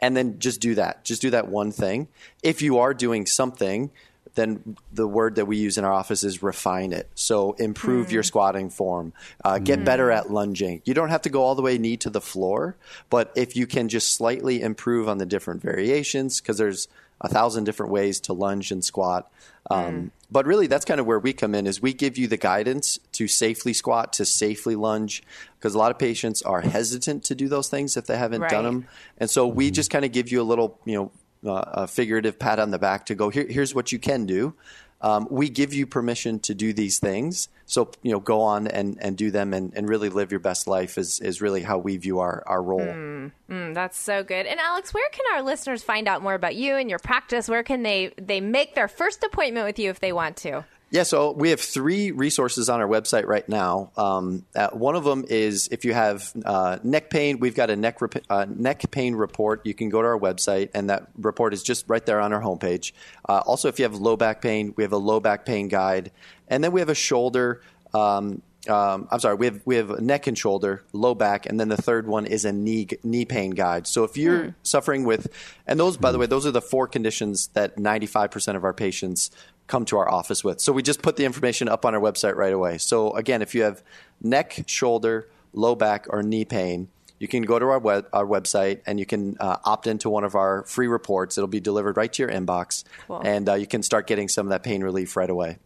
and 0.00 0.16
then 0.16 0.38
just 0.38 0.60
do 0.60 0.74
that. 0.76 1.04
Just 1.04 1.22
do 1.22 1.30
that 1.30 1.48
one 1.48 1.72
thing. 1.72 2.08
If 2.42 2.62
you 2.62 2.78
are 2.78 2.94
doing 2.94 3.26
something, 3.26 3.90
then 4.34 4.76
the 4.92 5.08
word 5.08 5.36
that 5.36 5.46
we 5.46 5.56
use 5.56 5.78
in 5.78 5.84
our 5.84 5.92
office 5.92 6.22
is 6.24 6.42
refine 6.42 6.92
it. 6.92 7.08
So 7.14 7.52
improve 7.52 8.12
your 8.12 8.22
squatting 8.22 8.70
form, 8.70 9.12
uh, 9.44 9.58
get 9.58 9.84
better 9.84 10.10
at 10.10 10.30
lunging. 10.30 10.82
You 10.84 10.94
don't 10.94 11.08
have 11.08 11.22
to 11.22 11.30
go 11.30 11.42
all 11.42 11.54
the 11.54 11.62
way 11.62 11.78
knee 11.78 11.96
to 11.98 12.10
the 12.10 12.20
floor, 12.20 12.76
but 13.08 13.32
if 13.34 13.56
you 13.56 13.66
can 13.66 13.88
just 13.88 14.12
slightly 14.12 14.62
improve 14.62 15.08
on 15.08 15.18
the 15.18 15.26
different 15.26 15.62
variations, 15.62 16.40
because 16.40 16.58
there's 16.58 16.88
a 17.20 17.28
thousand 17.28 17.64
different 17.64 17.92
ways 17.92 18.20
to 18.20 18.32
lunge 18.32 18.70
and 18.70 18.84
squat. 18.84 19.30
Um, 19.68 20.12
But 20.32 20.46
really, 20.46 20.68
that's 20.68 20.84
kind 20.84 21.00
of 21.00 21.06
where 21.06 21.18
we 21.18 21.32
come 21.32 21.56
in. 21.56 21.66
Is 21.66 21.82
we 21.82 21.92
give 21.92 22.16
you 22.16 22.28
the 22.28 22.36
guidance 22.36 23.00
to 23.12 23.26
safely 23.26 23.72
squat, 23.72 24.12
to 24.14 24.24
safely 24.24 24.76
lunge, 24.76 25.24
because 25.58 25.74
a 25.74 25.78
lot 25.78 25.90
of 25.90 25.98
patients 25.98 26.40
are 26.42 26.60
hesitant 26.60 27.24
to 27.24 27.34
do 27.34 27.48
those 27.48 27.68
things 27.68 27.96
if 27.96 28.06
they 28.06 28.16
haven't 28.16 28.42
done 28.48 28.64
them, 28.64 28.86
and 29.18 29.28
so 29.28 29.46
we 29.46 29.72
just 29.72 29.90
kind 29.90 30.04
of 30.04 30.12
give 30.12 30.30
you 30.30 30.40
a 30.40 30.44
little, 30.44 30.78
you 30.84 30.94
know, 30.94 31.52
uh, 31.52 31.82
a 31.82 31.86
figurative 31.88 32.38
pat 32.38 32.60
on 32.60 32.70
the 32.70 32.78
back 32.78 33.06
to 33.06 33.14
go. 33.16 33.28
Here, 33.28 33.46
here's 33.48 33.74
what 33.74 33.90
you 33.90 33.98
can 33.98 34.24
do. 34.24 34.54
Um, 35.02 35.26
we 35.30 35.48
give 35.48 35.72
you 35.72 35.86
permission 35.86 36.40
to 36.40 36.54
do 36.54 36.72
these 36.72 36.98
things, 36.98 37.48
so 37.64 37.90
you 38.02 38.12
know, 38.12 38.20
go 38.20 38.42
on 38.42 38.66
and, 38.68 38.98
and 39.00 39.16
do 39.16 39.30
them, 39.30 39.54
and, 39.54 39.72
and 39.74 39.88
really 39.88 40.10
live 40.10 40.30
your 40.30 40.40
best 40.40 40.66
life. 40.66 40.98
Is 40.98 41.20
is 41.20 41.40
really 41.40 41.62
how 41.62 41.78
we 41.78 41.96
view 41.96 42.18
our 42.18 42.42
our 42.46 42.62
role. 42.62 42.80
Mm, 42.80 43.74
that's 43.74 43.98
so 43.98 44.22
good. 44.22 44.46
And 44.46 44.60
Alex, 44.60 44.92
where 44.92 45.08
can 45.10 45.24
our 45.34 45.42
listeners 45.42 45.82
find 45.82 46.06
out 46.06 46.22
more 46.22 46.34
about 46.34 46.54
you 46.54 46.76
and 46.76 46.90
your 46.90 46.98
practice? 46.98 47.48
Where 47.48 47.62
can 47.62 47.82
they 47.82 48.12
they 48.20 48.40
make 48.40 48.74
their 48.74 48.88
first 48.88 49.24
appointment 49.24 49.66
with 49.66 49.78
you 49.78 49.88
if 49.88 50.00
they 50.00 50.12
want 50.12 50.36
to? 50.38 50.64
Yeah, 50.92 51.04
so 51.04 51.30
we 51.30 51.50
have 51.50 51.60
three 51.60 52.10
resources 52.10 52.68
on 52.68 52.80
our 52.80 52.88
website 52.88 53.24
right 53.26 53.48
now. 53.48 53.92
Um, 53.96 54.44
uh, 54.56 54.70
one 54.70 54.96
of 54.96 55.04
them 55.04 55.24
is 55.28 55.68
if 55.70 55.84
you 55.84 55.94
have 55.94 56.32
uh, 56.44 56.78
neck 56.82 57.10
pain, 57.10 57.38
we've 57.38 57.54
got 57.54 57.70
a 57.70 57.76
neck 57.76 58.02
rep- 58.02 58.24
uh, 58.28 58.46
neck 58.48 58.90
pain 58.90 59.14
report. 59.14 59.64
You 59.64 59.72
can 59.72 59.88
go 59.88 60.02
to 60.02 60.08
our 60.08 60.18
website, 60.18 60.70
and 60.74 60.90
that 60.90 61.06
report 61.16 61.54
is 61.54 61.62
just 61.62 61.84
right 61.88 62.04
there 62.04 62.20
on 62.20 62.32
our 62.32 62.42
homepage. 62.42 62.90
Uh, 63.28 63.40
also, 63.46 63.68
if 63.68 63.78
you 63.78 63.84
have 63.84 63.94
low 63.94 64.16
back 64.16 64.42
pain, 64.42 64.74
we 64.76 64.82
have 64.82 64.92
a 64.92 64.96
low 64.98 65.20
back 65.20 65.46
pain 65.46 65.68
guide, 65.68 66.10
and 66.48 66.64
then 66.64 66.72
we 66.72 66.80
have 66.80 66.88
a 66.88 66.94
shoulder. 66.94 67.62
Um, 67.94 68.42
um, 68.68 69.08
I'm 69.10 69.20
sorry, 69.20 69.36
we 69.36 69.46
have 69.46 69.62
we 69.64 69.76
have 69.76 70.00
neck 70.00 70.26
and 70.26 70.36
shoulder, 70.36 70.84
low 70.92 71.14
back, 71.14 71.46
and 71.46 71.58
then 71.58 71.68
the 71.68 71.76
third 71.76 72.06
one 72.06 72.26
is 72.26 72.44
a 72.44 72.52
knee 72.52 72.88
knee 73.02 73.24
pain 73.24 73.50
guide. 73.52 73.86
So 73.86 74.04
if 74.04 74.16
you're 74.16 74.54
suffering 74.62 75.04
with, 75.04 75.28
and 75.66 75.80
those 75.80 75.96
by 75.96 76.12
the 76.12 76.18
way, 76.18 76.26
those 76.26 76.44
are 76.46 76.50
the 76.50 76.60
four 76.60 76.86
conditions 76.86 77.48
that 77.54 77.76
95% 77.76 78.56
of 78.56 78.64
our 78.64 78.74
patients 78.74 79.30
come 79.66 79.84
to 79.86 79.96
our 79.96 80.10
office 80.10 80.44
with. 80.44 80.60
So 80.60 80.72
we 80.72 80.82
just 80.82 81.00
put 81.00 81.16
the 81.16 81.24
information 81.24 81.68
up 81.68 81.86
on 81.86 81.94
our 81.94 82.00
website 82.00 82.34
right 82.34 82.52
away. 82.52 82.76
So 82.78 83.12
again, 83.12 83.40
if 83.40 83.54
you 83.54 83.62
have 83.62 83.82
neck, 84.20 84.64
shoulder, 84.66 85.28
low 85.52 85.74
back, 85.74 86.06
or 86.10 86.22
knee 86.22 86.44
pain, 86.44 86.88
you 87.20 87.28
can 87.28 87.42
go 87.42 87.58
to 87.58 87.66
our 87.66 87.78
web, 87.78 88.08
our 88.12 88.26
website 88.26 88.80
and 88.86 88.98
you 88.98 89.06
can 89.06 89.36
uh, 89.38 89.58
opt 89.64 89.86
into 89.86 90.10
one 90.10 90.24
of 90.24 90.34
our 90.34 90.64
free 90.64 90.88
reports. 90.88 91.38
It'll 91.38 91.48
be 91.48 91.60
delivered 91.60 91.96
right 91.96 92.12
to 92.12 92.22
your 92.22 92.30
inbox, 92.32 92.82
Cool. 93.06 93.20
and 93.24 93.48
uh, 93.48 93.54
you 93.54 93.66
can 93.66 93.82
start 93.82 94.06
getting 94.06 94.26
some 94.28 94.46
of 94.46 94.50
that 94.50 94.62
pain 94.64 94.82
relief 94.82 95.16
right 95.16 95.30
away. 95.30 95.58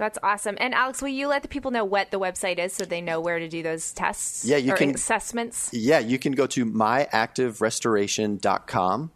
That's 0.00 0.18
awesome. 0.22 0.56
And 0.58 0.74
Alex, 0.74 1.02
will 1.02 1.10
you 1.10 1.28
let 1.28 1.42
the 1.42 1.48
people 1.48 1.72
know 1.72 1.84
what 1.84 2.10
the 2.10 2.18
website 2.18 2.58
is 2.58 2.72
so 2.72 2.86
they 2.86 3.02
know 3.02 3.20
where 3.20 3.38
to 3.38 3.50
do 3.50 3.62
those 3.62 3.92
tests? 3.92 4.46
Yeah, 4.46 4.56
you 4.56 4.72
or 4.72 4.76
can- 4.76 4.94
assessments. 4.94 5.68
Yeah, 5.74 5.98
you 5.98 6.18
can 6.18 6.32
go 6.32 6.46
to 6.46 6.64
myactiverestoration.com. 6.64 9.10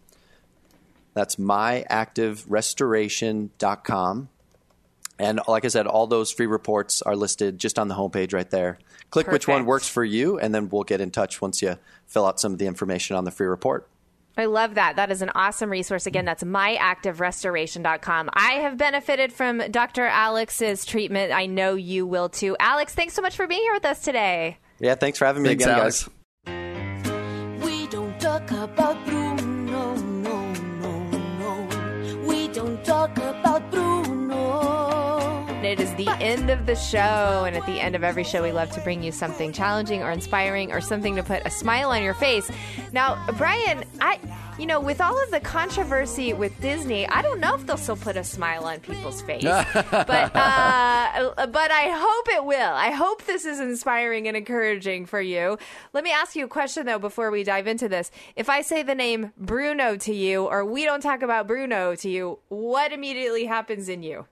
That's 1.15 1.37
myactiverestoration.com. 1.37 4.29
And 5.19 5.41
like 5.49 5.65
I 5.65 5.69
said, 5.69 5.87
all 5.87 6.07
those 6.07 6.31
free 6.31 6.45
reports 6.45 7.01
are 7.01 7.17
listed 7.17 7.59
just 7.59 7.79
on 7.79 7.89
the 7.89 7.95
homepage 7.95 8.35
right 8.35 8.51
there. 8.51 8.79
Click 9.09 9.29
which 9.29 9.49
one 9.49 9.65
works 9.65 9.89
for 9.89 10.05
you, 10.05 10.39
and 10.39 10.55
then 10.55 10.69
we'll 10.69 10.83
get 10.83 11.01
in 11.01 11.11
touch 11.11 11.41
once 11.41 11.63
you 11.63 11.79
fill 12.07 12.27
out 12.27 12.39
some 12.39 12.53
of 12.53 12.59
the 12.59 12.67
information 12.67 13.17
on 13.17 13.25
the 13.25 13.31
free 13.31 13.47
report. 13.47 13.89
I 14.37 14.47
love 14.47 14.75
that. 14.75 14.97
That 14.97 15.11
is 15.13 15.23
an 15.23 15.31
awesome 15.35 15.71
resource. 15.71 16.07
Again, 16.07 16.25
that's 16.25 16.43
myactiverestoration.com. 16.43 18.31
I 18.33 18.53
have 18.55 18.77
benefited 18.77 19.33
from 19.33 19.59
Dr. 19.71 20.07
Alex's 20.07 20.85
treatment. 20.85 21.33
I 21.33 21.47
know 21.47 21.75
you 21.75 22.07
will 22.07 22.29
too. 22.29 22.57
Alex, 22.59 22.95
thanks 22.95 23.15
so 23.15 23.23
much 23.23 23.37
for 23.37 23.47
being 23.47 23.63
here 23.63 23.75
with 23.75 23.85
us 23.85 24.01
today. 24.01 24.59
Yeah, 24.81 24.97
thanks 24.97 25.19
for 25.19 25.25
having 25.25 25.43
me 25.43 25.51
Thanks, 25.51 25.65
again, 25.65 25.79
Alex. 25.79 26.05
guys. 26.05 26.15
It 35.75 35.81
is 35.81 35.93
the 35.97 36.09
end 36.21 36.51
of 36.51 36.67
the 36.67 36.77
show, 36.77 36.99
and 37.45 37.57
at 37.57 37.67
the 37.67 37.81
end 37.81 37.97
of 37.97 38.05
every 38.05 38.23
show, 38.23 38.45
we 38.45 38.53
love 38.53 38.71
to 38.75 38.81
bring 38.83 39.03
you 39.03 39.11
something 39.11 39.53
challenging 39.53 40.05
or 40.05 40.13
inspiring 40.13 40.71
or 40.71 40.81
something 40.81 41.17
to 41.17 41.25
put 41.25 41.45
a 41.45 41.51
smile 41.51 41.91
on 41.91 42.01
your 42.01 42.15
face. 42.15 42.49
Now, 42.93 43.27
Brian, 43.37 43.83
I, 44.01 44.21
you 44.57 44.67
know, 44.67 44.79
with 44.79 45.01
all 45.01 45.21
of 45.21 45.33
the 45.33 45.41
controversy 45.41 46.33
with 46.33 46.61
Disney, 46.61 47.09
I 47.09 47.23
don't 47.23 47.41
know 47.41 47.57
if 47.57 47.67
they'll 47.67 47.77
still 47.77 47.97
put 47.97 48.17
a 48.17 48.23
smile 48.23 48.67
on 48.67 48.79
people's 48.79 49.21
face, 49.23 49.43
but 49.73 50.37
uh, 50.37 51.47
but 51.49 51.71
I 51.73 51.91
hope 51.91 52.29
it 52.37 52.45
will. 52.45 52.73
I 52.73 52.93
hope 52.93 53.25
this 53.25 53.45
is 53.45 53.59
inspiring 53.59 54.29
and 54.29 54.37
encouraging 54.37 55.07
for 55.07 55.21
you. 55.21 55.59
Let 55.93 56.05
me 56.05 56.13
ask 56.13 56.37
you 56.37 56.45
a 56.45 56.49
question 56.49 56.87
though 56.87 57.01
before 57.01 57.33
we 57.33 57.43
dive 57.43 57.67
into 57.67 57.89
this. 57.89 58.13
If 58.37 58.49
I 58.49 58.63
say 58.63 58.85
the 58.85 58.95
name 58.95 59.33
Bruno 59.37 59.97
to 59.97 60.15
you, 60.15 60.45
or 60.45 60.65
we 60.65 60.85
don't 60.85 61.01
talk 61.01 61.23
about 61.23 61.49
Bruno 61.49 61.97
to 61.97 62.09
you, 62.09 62.39
what 62.47 62.93
immediately 62.93 63.47
happens 63.47 63.89
in 63.89 64.05
you? 64.05 64.27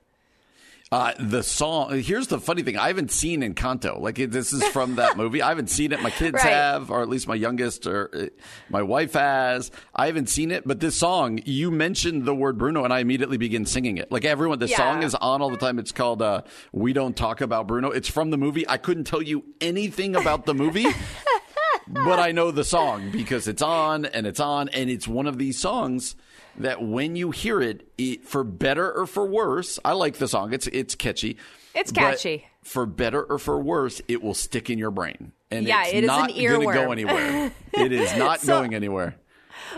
Uh, 0.93 1.11
the 1.17 1.41
song. 1.41 1.99
Here's 2.01 2.27
the 2.27 2.39
funny 2.39 2.61
thing: 2.61 2.77
I 2.77 2.85
haven't 2.87 3.09
seen 3.09 3.41
Encanto. 3.41 3.99
Like 3.99 4.17
this 4.29 4.53
is 4.53 4.63
from 4.67 4.97
that 4.97 5.17
movie. 5.21 5.41
I 5.41 5.49
haven't 5.49 5.71
seen 5.71 5.91
it. 5.91 6.01
My 6.03 6.11
kids 6.11 6.35
Right. 6.35 6.53
have, 6.53 6.91
or 6.91 7.01
at 7.01 7.09
least 7.09 7.27
my 7.27 7.33
youngest, 7.33 7.87
or 7.87 8.11
uh, 8.13 8.25
my 8.69 8.83
wife 8.83 9.13
has. 9.13 9.71
I 9.95 10.05
haven't 10.05 10.29
seen 10.29 10.51
it, 10.51 10.67
but 10.67 10.79
this 10.81 10.95
song. 10.95 11.39
You 11.45 11.71
mentioned 11.71 12.25
the 12.25 12.35
word 12.35 12.59
Bruno, 12.59 12.83
and 12.83 12.93
I 12.93 12.99
immediately 12.99 13.37
begin 13.37 13.65
singing 13.65 13.97
it. 13.97 14.11
Like 14.11 14.23
everyone, 14.23 14.59
the 14.59 14.67
Yeah. 14.67 14.77
song 14.77 15.01
is 15.01 15.15
on 15.15 15.41
all 15.41 15.49
the 15.49 15.57
time. 15.57 15.79
It's 15.79 15.91
called 15.91 16.21
uh, 16.21 16.43
"We 16.73 16.93
Don't 16.93 17.17
Talk 17.17 17.41
About 17.41 17.65
Bruno." 17.67 17.89
It's 17.89 18.07
from 18.07 18.29
the 18.29 18.37
movie. 18.37 18.69
I 18.69 18.77
couldn't 18.77 19.05
tell 19.05 19.21
you 19.23 19.43
anything 19.61 20.15
about 20.15 20.45
the 20.45 20.53
movie. 20.53 20.85
but 21.87 22.19
I 22.19 22.31
know 22.33 22.51
the 22.51 22.63
song 22.63 23.09
because 23.11 23.47
it's 23.47 23.63
on 23.63 24.05
and 24.05 24.27
it's 24.27 24.39
on, 24.39 24.69
and 24.69 24.91
it's 24.91 25.07
one 25.07 25.25
of 25.25 25.39
these 25.39 25.57
songs 25.57 26.15
that 26.57 26.81
when 26.83 27.15
you 27.15 27.31
hear 27.31 27.61
it, 27.61 27.87
it 27.97 28.25
for 28.25 28.43
better 28.43 28.91
or 28.91 29.05
for 29.07 29.25
worse, 29.25 29.79
I 29.83 29.93
like 29.93 30.15
the 30.17 30.27
song. 30.27 30.53
It's 30.53 30.67
it's 30.67 30.95
catchy. 30.95 31.37
It's 31.75 31.91
catchy. 31.91 32.45
For 32.63 32.85
better 32.85 33.23
or 33.23 33.39
for 33.39 33.59
worse, 33.59 34.01
it 34.07 34.21
will 34.23 34.33
stick 34.35 34.69
in 34.69 34.77
your 34.77 34.91
brain, 34.91 35.31
and 35.51 35.65
Yeah, 35.67 35.83
it's 35.83 35.93
it 35.93 36.03
is 36.03 36.07
not 36.07 36.29
going 36.29 36.61
to 36.61 36.73
go 36.73 36.91
anywhere. 36.91 37.51
it 37.73 37.91
is 37.91 38.15
not 38.15 38.39
So- 38.41 38.59
going 38.59 38.73
anywhere. 38.75 39.15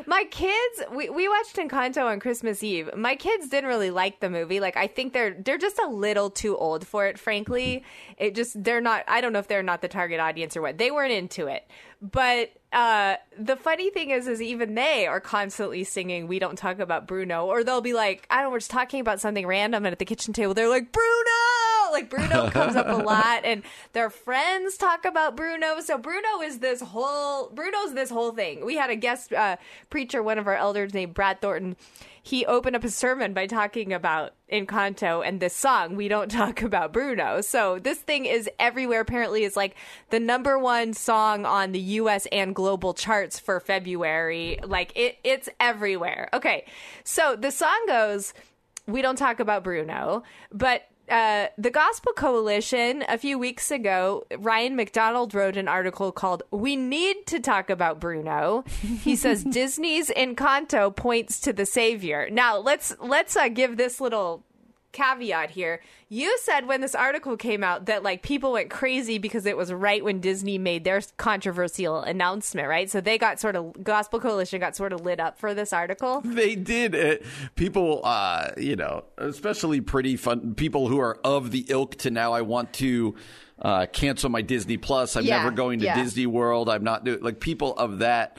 My 0.05 0.25
kids, 0.25 0.83
we, 0.91 1.09
we 1.09 1.27
watched 1.27 1.55
Encanto 1.55 2.05
on 2.05 2.19
Christmas 2.19 2.63
Eve. 2.63 2.89
My 2.95 3.15
kids 3.15 3.49
didn't 3.49 3.69
really 3.69 3.91
like 3.91 4.19
the 4.19 4.29
movie. 4.29 4.59
Like 4.59 4.77
I 4.77 4.87
think 4.87 5.13
they're 5.13 5.33
they're 5.33 5.57
just 5.57 5.79
a 5.79 5.87
little 5.87 6.29
too 6.29 6.57
old 6.57 6.85
for 6.85 7.07
it. 7.07 7.17
Frankly, 7.17 7.83
it 8.17 8.35
just 8.35 8.63
they're 8.63 8.81
not. 8.81 9.03
I 9.07 9.21
don't 9.21 9.33
know 9.33 9.39
if 9.39 9.47
they're 9.47 9.63
not 9.63 9.81
the 9.81 9.87
target 9.87 10.19
audience 10.19 10.55
or 10.55 10.61
what. 10.61 10.77
They 10.77 10.91
weren't 10.91 11.13
into 11.13 11.47
it. 11.47 11.67
But 12.01 12.51
uh, 12.71 13.15
the 13.39 13.55
funny 13.55 13.89
thing 13.89 14.11
is, 14.11 14.27
is 14.27 14.41
even 14.41 14.75
they 14.75 15.07
are 15.07 15.19
constantly 15.19 15.83
singing. 15.83 16.27
We 16.27 16.39
don't 16.39 16.57
talk 16.57 16.79
about 16.79 17.07
Bruno, 17.07 17.45
or 17.45 17.63
they'll 17.63 17.81
be 17.81 17.93
like, 17.93 18.27
I 18.29 18.37
don't. 18.37 18.45
know, 18.45 18.49
We're 18.51 18.59
just 18.59 18.71
talking 18.71 18.99
about 18.99 19.19
something 19.21 19.47
random, 19.47 19.85
and 19.85 19.93
at 19.93 19.99
the 19.99 20.05
kitchen 20.05 20.33
table, 20.33 20.53
they're 20.53 20.69
like 20.69 20.91
Bruno. 20.91 21.64
Like 21.95 22.09
Bruno 22.09 22.49
comes 22.49 22.75
up 22.75 22.87
a 22.89 23.01
lot, 23.01 23.45
and 23.45 23.63
their 23.93 24.09
friends 24.09 24.75
talk 24.75 25.05
about 25.05 25.37
Bruno. 25.37 25.79
So 25.79 25.97
Bruno 25.97 26.41
is 26.43 26.59
this 26.59 26.81
whole 26.81 27.49
Bruno's 27.51 27.93
this 27.93 28.09
whole 28.09 28.33
thing. 28.33 28.65
We 28.65 28.75
had 28.75 28.89
a 28.89 28.97
guest 28.97 29.31
uh, 29.31 29.55
preacher, 29.89 30.21
one 30.21 30.37
of 30.37 30.45
our 30.45 30.55
elders 30.55 30.93
named 30.93 31.13
Brad 31.13 31.39
Thornton. 31.39 31.77
He 32.21 32.45
opened 32.45 32.75
up 32.75 32.83
his 32.83 32.95
sermon 32.95 33.33
by 33.33 33.47
talking 33.47 33.93
about 33.93 34.33
Encanto 34.51 35.25
and 35.25 35.39
this 35.39 35.55
song. 35.55 35.95
We 35.95 36.07
don't 36.09 36.29
talk 36.31 36.61
about 36.61 36.91
Bruno. 36.91 37.39
So 37.39 37.79
this 37.79 37.99
thing 37.99 38.25
is 38.25 38.49
everywhere. 38.59 38.99
Apparently, 38.99 39.43
is 39.43 39.55
like 39.55 39.75
the 40.09 40.19
number 40.19 40.59
one 40.59 40.93
song 40.93 41.45
on 41.45 41.71
the 41.71 41.79
U.S. 41.79 42.27
and 42.31 42.53
global 42.53 42.93
charts 42.93 43.39
for 43.39 43.61
February. 43.61 44.59
Like 44.65 44.91
it, 44.97 45.17
it's 45.23 45.47
everywhere. 45.61 46.27
Okay, 46.33 46.65
so 47.05 47.37
the 47.39 47.51
song 47.51 47.85
goes. 47.87 48.33
we 48.87 49.01
don't 49.01 49.17
talk 49.17 49.39
about 49.39 49.63
Bruno, 49.63 50.23
but 50.51 50.89
uh, 51.09 51.47
the 51.57 51.69
Gospel 51.69 52.13
Coalition 52.13 53.03
a 53.07 53.17
few 53.17 53.37
weeks 53.37 53.71
ago, 53.71 54.25
Ryan 54.37 54.75
McDonald 54.75 55.33
wrote 55.33 55.57
an 55.57 55.67
article 55.67 56.11
called 56.11 56.43
"We 56.51 56.75
Need 56.75 57.27
to 57.27 57.39
Talk 57.39 57.69
About 57.69 57.99
Bruno." 57.99 58.63
He 59.03 59.15
says 59.15 59.43
Disney's 59.43 60.09
Encanto 60.09 60.95
points 60.95 61.39
to 61.41 61.53
the 61.53 61.65
Savior. 61.65 62.29
Now 62.31 62.57
let's 62.57 62.95
let's 62.99 63.35
uh, 63.35 63.49
give 63.49 63.77
this 63.77 64.01
little 64.01 64.43
caveat 64.95 65.51
here. 65.51 65.81
You 66.09 66.37
said 66.41 66.67
when 66.67 66.81
this 66.81 66.95
article 66.95 67.35
came 67.37 67.63
out 67.63 67.85
that 67.85 68.01
like 68.01 68.23
people 68.23 68.53
went 68.53 68.69
crazy 68.69 69.17
because 69.17 69.45
it 69.45 69.57
was 69.57 69.71
right 69.71 70.03
when 70.03 70.21
Disney 70.21 70.57
made 70.57 70.83
their 70.83 71.01
controversial 71.17 71.99
announcement, 72.01 72.67
right? 72.67 72.89
So 72.89 73.01
they 73.01 73.17
got 73.17 73.39
sort 73.39 73.55
of 73.55 73.83
Gospel 73.83 74.19
Coalition 74.19 74.59
got 74.59 74.75
sort 74.75 74.93
of 74.93 75.01
lit 75.01 75.19
up 75.19 75.37
for 75.37 75.53
this 75.53 75.73
article. 75.73 76.21
They 76.23 76.55
did. 76.55 76.95
It, 76.95 77.25
people, 77.55 78.01
uh, 78.03 78.51
you 78.57 78.75
know, 78.75 79.03
especially 79.17 79.81
pretty 79.81 80.15
fun 80.15 80.55
people 80.55 80.87
who 80.87 80.99
are 80.99 81.19
of 81.23 81.51
the 81.51 81.65
ilk 81.69 81.95
to 81.97 82.09
now. 82.09 82.33
I 82.33 82.41
want 82.41 82.71
to 82.73 83.15
uh, 83.59 83.85
cancel 83.87 84.29
my 84.29 84.41
Disney 84.41 84.77
Plus. 84.77 85.15
I'm 85.15 85.25
Yeah, 85.25 85.37
never 85.37 85.51
going 85.51 85.79
to 85.79 85.85
yeah. 85.85 86.01
Disney 86.01 86.25
World. 86.25 86.69
I'm 86.69 86.83
not 86.83 87.03
doing 87.03 87.21
like 87.21 87.39
people 87.39 87.75
of 87.77 87.99
that 87.99 88.37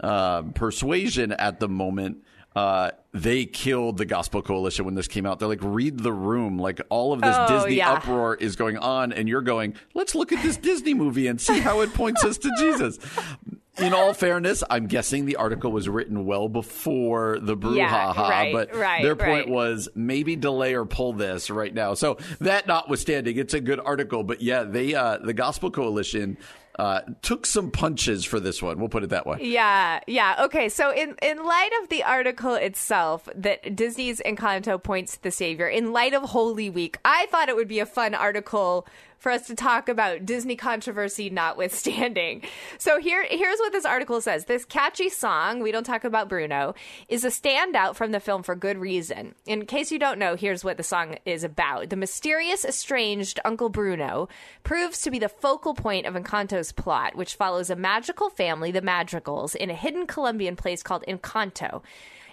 uh, 0.00 0.42
persuasion 0.54 1.32
at 1.32 1.58
the 1.60 1.68
moment. 1.68 2.24
Uh, 2.58 2.90
they 3.12 3.44
killed 3.46 3.98
the 3.98 4.04
Gospel 4.04 4.42
Coalition 4.42 4.84
when 4.84 4.96
this 4.96 5.06
came 5.06 5.24
out. 5.26 5.38
They're 5.38 5.48
like, 5.48 5.62
read 5.62 6.00
the 6.00 6.12
room. 6.12 6.58
Like 6.58 6.80
all 6.88 7.12
of 7.12 7.20
this 7.20 7.36
Oh, 7.38 7.46
Disney 7.48 7.76
yeah. 7.76 7.92
uproar 7.92 8.34
is 8.34 8.56
going 8.56 8.76
on, 8.78 9.12
and 9.12 9.28
you're 9.28 9.42
going, 9.42 9.74
let's 9.94 10.16
look 10.16 10.32
at 10.32 10.42
this 10.42 10.56
Disney 10.56 10.92
movie 10.92 11.28
and 11.28 11.40
see 11.40 11.60
how 11.60 11.80
it 11.82 11.94
points 11.94 12.24
us 12.24 12.36
to 12.38 12.50
Jesus. 12.58 12.98
In 13.78 13.94
all 13.94 14.12
fairness, 14.12 14.64
I'm 14.68 14.88
guessing 14.88 15.24
the 15.24 15.36
article 15.36 15.70
was 15.70 15.88
written 15.88 16.26
well 16.26 16.48
before 16.48 17.38
the 17.40 17.56
brouhaha, 17.56 17.76
Yeah, 17.76 18.22
right, 18.28 18.52
but 18.52 18.74
right, 18.74 19.04
their 19.04 19.14
point 19.14 19.46
right. 19.46 19.48
was 19.48 19.88
maybe 19.94 20.34
delay 20.34 20.74
or 20.74 20.84
pull 20.84 21.12
this 21.12 21.48
right 21.48 21.72
now. 21.72 21.94
So 21.94 22.18
that 22.40 22.66
notwithstanding, 22.66 23.36
it's 23.36 23.54
a 23.54 23.60
good 23.60 23.78
article. 23.78 24.24
But 24.24 24.42
yeah, 24.42 24.64
they 24.64 24.96
uh, 24.96 25.18
the 25.18 25.32
Gospel 25.32 25.70
Coalition 25.70 26.38
uh, 26.78 27.00
took 27.22 27.44
some 27.44 27.70
punches 27.70 28.24
for 28.24 28.38
this 28.38 28.62
one. 28.62 28.78
We'll 28.78 28.88
put 28.88 29.02
it 29.02 29.10
that 29.10 29.26
way. 29.26 29.38
Yeah, 29.40 30.00
yeah. 30.06 30.44
Okay, 30.44 30.68
so 30.68 30.92
in 30.92 31.16
in 31.22 31.44
light 31.44 31.70
of 31.82 31.88
the 31.88 32.04
article 32.04 32.54
itself 32.54 33.28
that 33.34 33.74
Disney's 33.74 34.20
Encanto 34.24 34.80
points 34.82 35.16
to 35.16 35.22
the 35.22 35.30
savior, 35.32 35.68
in 35.68 35.92
light 35.92 36.14
of 36.14 36.22
Holy 36.22 36.70
Week, 36.70 36.98
I 37.04 37.26
thought 37.26 37.48
it 37.48 37.56
would 37.56 37.68
be 37.68 37.80
a 37.80 37.86
fun 37.86 38.14
article 38.14 38.86
for 39.18 39.30
us 39.32 39.46
to 39.48 39.54
talk 39.54 39.88
about 39.88 40.24
Disney 40.24 40.56
controversy 40.56 41.28
notwithstanding. 41.28 42.42
So 42.78 42.98
here 42.98 43.26
here's 43.28 43.58
what 43.58 43.72
this 43.72 43.84
article 43.84 44.20
says. 44.20 44.44
This 44.44 44.64
catchy 44.64 45.08
song, 45.08 45.60
We 45.60 45.72
Don't 45.72 45.84
Talk 45.84 46.04
About 46.04 46.28
Bruno, 46.28 46.74
is 47.08 47.24
a 47.24 47.28
standout 47.28 47.96
from 47.96 48.12
the 48.12 48.20
film 48.20 48.42
for 48.42 48.54
good 48.54 48.78
reason. 48.78 49.34
In 49.46 49.66
case 49.66 49.90
you 49.90 49.98
don't 49.98 50.18
know, 50.18 50.36
here's 50.36 50.64
what 50.64 50.76
the 50.76 50.82
song 50.82 51.16
is 51.24 51.44
about. 51.44 51.90
The 51.90 51.96
mysterious 51.96 52.64
estranged 52.64 53.40
Uncle 53.44 53.68
Bruno 53.68 54.28
proves 54.62 55.02
to 55.02 55.10
be 55.10 55.18
the 55.18 55.28
focal 55.28 55.74
point 55.74 56.06
of 56.06 56.14
Encanto's 56.14 56.72
plot, 56.72 57.16
which 57.16 57.34
follows 57.34 57.70
a 57.70 57.76
magical 57.76 58.30
family, 58.30 58.70
the 58.70 58.82
Madrigals, 58.82 59.54
in 59.54 59.70
a 59.70 59.74
hidden 59.74 60.06
Colombian 60.06 60.56
place 60.56 60.82
called 60.82 61.04
Encanto. 61.08 61.82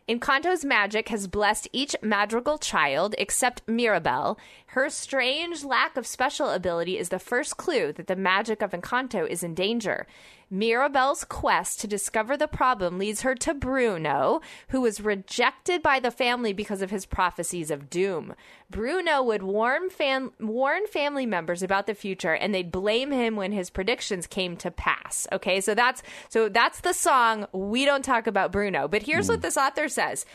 Encanto's 0.07 0.63
magic 0.63 1.09
has 1.09 1.25
blessed 1.25 1.67
each 1.73 1.95
madrigal 1.99 2.59
child 2.59 3.15
except 3.17 3.67
Mirabel. 3.67 4.37
Her 4.75 4.89
strange 4.89 5.63
lack 5.63 5.95
of 5.95 6.05
special 6.05 6.49
ability 6.49 6.97
is 6.97 7.07
the 7.07 7.17
first 7.17 7.55
clue 7.55 7.93
that 7.93 8.07
the 8.07 8.15
magic 8.17 8.61
of 8.61 8.71
Encanto 8.71 9.25
is 9.25 9.41
in 9.41 9.55
danger. 9.55 10.05
Mirabel's 10.49 11.23
quest 11.23 11.79
to 11.79 11.87
discover 11.87 12.35
the 12.35 12.49
problem 12.49 12.97
leads 12.97 13.21
her 13.21 13.35
to 13.35 13.53
Bruno, 13.53 14.41
who 14.67 14.81
was 14.81 14.99
rejected 14.99 15.81
by 15.81 16.01
the 16.01 16.11
family 16.11 16.51
because 16.51 16.81
of 16.81 16.91
his 16.91 17.05
prophecies 17.05 17.71
of 17.71 17.89
doom. 17.89 18.35
Bruno 18.69 19.23
would 19.23 19.43
warn, 19.43 19.89
fam- 19.89 20.33
warn 20.41 20.85
family 20.87 21.25
members 21.25 21.63
about 21.63 21.87
the 21.87 21.95
future, 21.95 22.33
and 22.33 22.53
they'd 22.53 22.69
blame 22.69 23.11
him 23.11 23.37
when 23.37 23.53
his 23.53 23.69
predictions 23.69 24.27
came 24.27 24.57
to 24.57 24.69
pass. 24.69 25.25
Okay, 25.31 25.61
so 25.61 25.73
that's 25.73 26.03
so 26.27 26.49
that's 26.49 26.81
the 26.81 26.93
song. 26.93 27.47
We 27.53 27.85
don't 27.85 28.03
talk 28.03 28.27
about 28.27 28.51
Bruno, 28.51 28.89
but 28.89 29.03
here's 29.03 29.29
what 29.29 29.37
hmm. 29.37 29.43
this 29.43 29.55
author 29.55 29.87
says. 29.87 30.25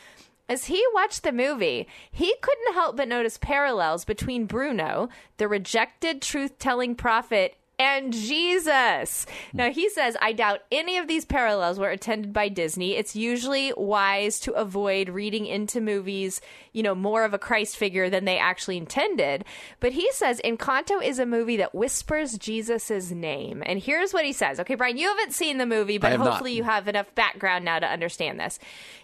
As 0.50 0.64
he 0.64 0.84
watched 0.92 1.22
the 1.22 1.30
movie, 1.30 1.86
he 2.10 2.34
couldn't 2.42 2.74
help 2.74 2.96
but 2.96 3.06
notice 3.06 3.38
parallels 3.38 4.04
between 4.04 4.46
Bruno, 4.46 5.08
the 5.36 5.46
rejected 5.46 6.20
truth 6.20 6.58
telling 6.58 6.96
prophet, 6.96 7.54
and 7.80 8.12
Jesus. 8.12 9.24
Hmm. 9.52 9.56
Now, 9.56 9.70
he 9.72 9.88
says, 9.88 10.14
I 10.20 10.32
doubt 10.34 10.60
any 10.70 10.98
of 10.98 11.08
these 11.08 11.24
parallels 11.24 11.78
were 11.78 11.90
intended 11.90 12.30
by 12.30 12.48
Disney. 12.48 12.94
It's 12.94 13.16
usually 13.16 13.72
wise 13.74 14.38
to 14.40 14.52
avoid 14.52 15.08
reading 15.08 15.46
into 15.46 15.80
movies, 15.80 16.42
you 16.74 16.82
know, 16.82 16.94
more 16.94 17.24
of 17.24 17.32
a 17.32 17.38
Christ 17.38 17.78
figure 17.78 18.10
than 18.10 18.26
they 18.26 18.36
actually 18.36 18.76
intended. 18.76 19.46
But 19.80 19.92
he 19.92 20.12
says 20.12 20.42
Encanto 20.44 21.02
is 21.02 21.18
a 21.18 21.24
movie 21.24 21.56
that 21.56 21.74
whispers 21.74 22.36
Jesus' 22.36 23.10
name. 23.10 23.62
And 23.64 23.80
here's 23.80 24.12
what 24.12 24.26
he 24.26 24.34
says. 24.34 24.60
Okay, 24.60 24.74
Brian, 24.74 24.98
you 24.98 25.08
haven't 25.08 25.32
seen 25.32 25.56
the 25.56 25.64
movie, 25.64 25.96
but 25.96 26.10
have 26.10 26.20
not. 26.20 26.32
hopefully 26.32 26.52
you 26.52 26.64
have 26.64 26.86
enough 26.86 27.14
background 27.14 27.64
now 27.64 27.78
to 27.78 27.86
understand 27.86 28.38
this. 28.38 28.58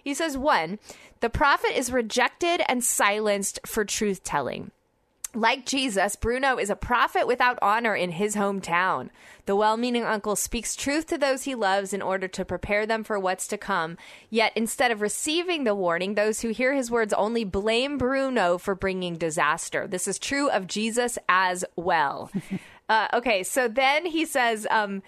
He 0.05 0.13
says, 0.13 0.37
one, 0.37 0.79
the 1.21 1.31
prophet 1.31 1.77
is 1.77 1.91
rejected 1.91 2.61
and 2.69 2.85
silenced 2.85 3.59
for 3.65 3.87
truth 3.87 4.23
telling. 4.23 4.71
Like 5.37 5.67
Jesus, 5.67 6.17
Bruno 6.17 6.57
is 6.57 6.71
a 6.71 6.75
prophet 6.75 7.27
without 7.27 7.59
honor 7.61 7.95
in 7.95 8.13
his 8.13 8.37
hometown. 8.37 9.11
The 9.45 9.55
well 9.55 9.77
meaning 9.77 10.03
uncle 10.03 10.35
speaks 10.35 10.75
truth 10.75 11.09
to 11.09 11.19
those 11.19 11.43
he 11.43 11.55
loves 11.55 11.93
in 11.93 12.01
order 12.01 12.27
to 12.27 12.43
prepare 12.43 12.87
them 12.87 13.05
for 13.05 13.21
what's 13.21 13.47
to 13.49 13.59
come. 13.59 13.99
Yet, 14.31 14.53
instead 14.57 14.91
of 14.91 15.03
receiving 15.03 15.65
the 15.65 15.75
warning, 15.75 16.15
those 16.15 16.41
who 16.41 16.49
hear 16.49 16.73
his 16.73 16.91
words 16.91 17.13
only 17.13 17.45
blame 17.45 17.99
Bruno 17.99 18.57
for 18.57 18.75
bringing 18.75 19.19
disaster. 19.19 19.87
This 19.87 20.09
is 20.09 20.19
true 20.19 20.49
of 20.49 20.67
Jesus 20.67 21.19
as 21.29 21.67
well. 21.77 22.31
Uh, 22.89 23.09
okay, 23.13 23.43
so 23.43 23.67
then 23.67 24.07
he 24.07 24.25
says, 24.25 24.65
um, 24.71 25.03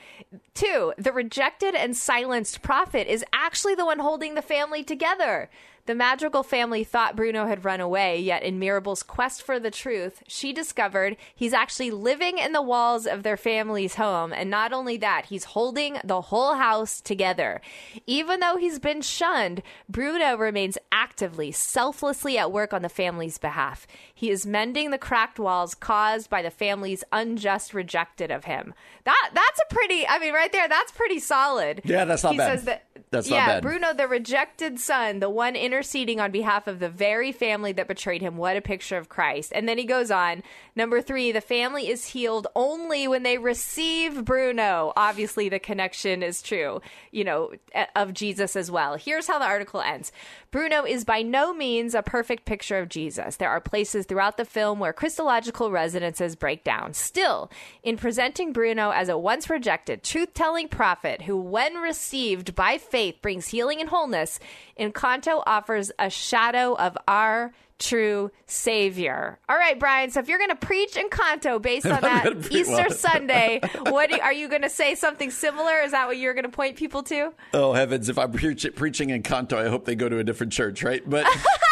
two, 0.53 0.93
the 0.99 1.13
rejected 1.13 1.77
and 1.77 1.97
silenced 1.97 2.61
prophet 2.61 3.07
is 3.07 3.25
actually 3.33 3.77
the 3.77 3.85
one 3.85 4.01
holding 4.01 4.35
the 4.35 4.43
family 4.43 4.83
together. 4.83 5.49
The 5.89 5.95
Madrigal 5.95 6.43
family 6.43 6.85
thought 6.85 7.17
Bruno 7.17 7.47
had 7.47 7.65
run 7.65 7.81
away, 7.81 8.21
yet 8.21 8.43
in 8.43 8.59
Mirabel's 8.59 9.03
quest 9.03 9.43
for 9.43 9.59
the 9.59 9.71
truth, 9.71 10.23
she 10.27 10.53
discovered 10.53 11.17
he's 11.35 11.55
actually 11.55 11.91
living 11.91 12.37
in 12.37 12.53
the 12.53 12.61
walls 12.61 13.07
of 13.07 13.23
their 13.23 13.39
family's 13.39 13.95
home. 13.95 14.31
And 14.35 14.51
not 14.51 14.75
only 14.75 14.99
that, 14.99 15.25
he's 15.31 15.45
holding 15.45 15.97
the 16.05 16.21
whole 16.21 16.57
house 16.57 17.01
together. 17.01 17.63
Even 18.07 18.41
though 18.41 18.59
he's 18.59 18.79
been 18.79 19.01
shunned, 19.01 19.63
Bruno 19.89 20.37
remains 20.37 20.77
actively, 20.93 21.53
selflessly 21.53 22.37
at 22.37 22.53
work 22.53 22.75
on 22.75 22.83
the 22.83 22.91
family's 22.91 23.39
behalf. 23.39 23.87
He 24.19 24.31
is 24.31 24.45
mending 24.45 24.91
the 24.91 24.99
cracked 24.99 25.39
walls 25.39 25.77
caused 25.77 26.29
by 26.29 26.43
the 26.43 26.51
family's 26.51 27.05
unjust 27.13 27.73
rejection 27.73 28.33
of 28.33 28.47
him. 28.47 28.75
That 29.05 29.31
that's 29.33 29.61
a 29.61 29.73
pretty 29.73 30.09
I 30.09 30.19
mean 30.19 30.35
right 30.35 30.51
there 30.51 30.67
that's 30.67 30.91
pretty 30.91 31.21
solid. 31.21 31.83
Yeah, 31.85 32.05
that's 32.05 32.25
not 32.25 32.31
bad. 32.31 32.33
he 32.33 32.39
bad. 32.39 32.59
Says 32.59 32.65
that, 32.65 32.85
That's 33.11 33.31
not 33.31 33.37
yeah, 33.37 33.47
bad. 33.47 33.63
Bruno, 33.63 33.95
the 33.95 34.09
rejected 34.09 34.81
son, 34.81 35.21
the 35.21 35.31
one 35.31 35.55
interceding 35.55 36.19
on 36.19 36.33
behalf 36.33 36.67
of 36.67 36.81
the 36.81 36.89
very 36.89 37.31
family 37.31 37.71
that 37.73 37.87
betrayed 37.87 38.21
him. 38.21 38.37
What 38.37 38.57
a 38.57 38.61
picture 38.61 38.97
of 38.97 39.09
Christ. 39.09 39.53
And 39.55 39.69
then 39.69 39.79
he 39.79 39.85
goes 39.85 40.11
on. 40.11 40.43
Number 40.75 41.01
three, 41.01 41.31
the 41.31 41.41
family 41.41 41.89
is 41.89 42.07
healed 42.07 42.49
only 42.57 43.07
when 43.07 43.23
they 43.23 43.39
receive 43.39 44.25
Bruno. 44.25 44.93
Obviously, 44.97 45.49
the 45.49 45.61
connection 45.61 46.25
is 46.25 46.43
true, 46.43 46.81
you 47.13 47.23
know, 47.23 47.53
of 47.95 48.15
Jesus 48.15 48.57
as 48.57 48.69
well. 48.69 48.97
Here's 48.97 49.29
how 49.29 49.39
the 49.39 49.45
article 49.45 49.81
ends 49.81 50.11
Bruno 50.51 50.85
is 50.85 51.05
by 51.05 51.23
no 51.23 51.55
means 51.55 51.95
a 51.95 52.03
perfect 52.03 52.47
picture 52.47 52.79
of 52.79 52.89
Jesus. 52.89 53.37
There 53.37 53.51
are 53.51 53.61
places 53.61 54.07
throughout 54.09 54.37
the 54.37 54.45
film 54.45 54.79
where 54.79 54.93
Christological 54.93 55.71
resonances 55.71 56.35
break 56.35 56.65
down. 56.65 56.95
Still, 56.95 57.51
in 57.83 57.97
presenting 57.97 58.53
Bruno 58.53 58.91
as 58.91 59.09
a 59.09 59.19
once 59.19 59.49
rejected, 59.49 60.03
truth 60.03 60.35
telling 60.35 60.69
prophet 60.69 61.23
who, 61.23 61.37
when 61.37 61.75
received 61.77 62.55
by 62.55 62.79
faith, 62.79 63.17
brings 63.23 63.49
healing 63.49 63.81
and 63.81 63.91
wholeness, 63.91 64.41
Encanto 64.79 65.43
offers 65.47 65.93
a 65.99 66.11
shadow 66.11 66.75
of 66.75 66.97
our 67.07 67.53
true 67.79 68.29
savior. 68.47 69.39
All 69.49 69.57
right, 69.57 69.79
Brian. 69.79 70.11
So 70.11 70.19
if 70.19 70.29
you're 70.29 70.39
going 70.39 70.51
to 70.51 70.57
preach 70.57 70.95
Encanto 70.95 71.63
based 71.63 71.87
on 71.97 72.01
that 72.01 72.41
pre- 72.43 72.61
Easter 72.61 72.91
Sunday, 72.95 73.61
what 73.87 74.11
do- 74.11 74.19
are 74.19 74.33
you 74.33 74.49
going 74.49 74.63
to 74.63 74.69
say 74.69 74.97
something 74.97 75.31
similar? 75.31 75.81
Is 75.83 75.93
that 75.93 76.09
what 76.09 76.17
you're 76.17 76.35
going 76.35 76.45
to 76.45 76.51
point 76.51 76.75
people 76.77 77.05
to? 77.05 77.33
Oh 77.55 77.73
heavens! 77.75 78.09
If 78.09 78.19
I'm 78.19 78.33
preach- 78.33 78.67
preaching 78.75 79.11
Encanto, 79.11 79.57
I 79.57 79.69
hope 79.69 79.85
they 79.85 79.95
go 79.95 80.09
to 80.09 80.19
a 80.19 80.25
different 80.25 80.53
church, 80.53 80.83
right? 80.83 81.09
But 81.09 81.25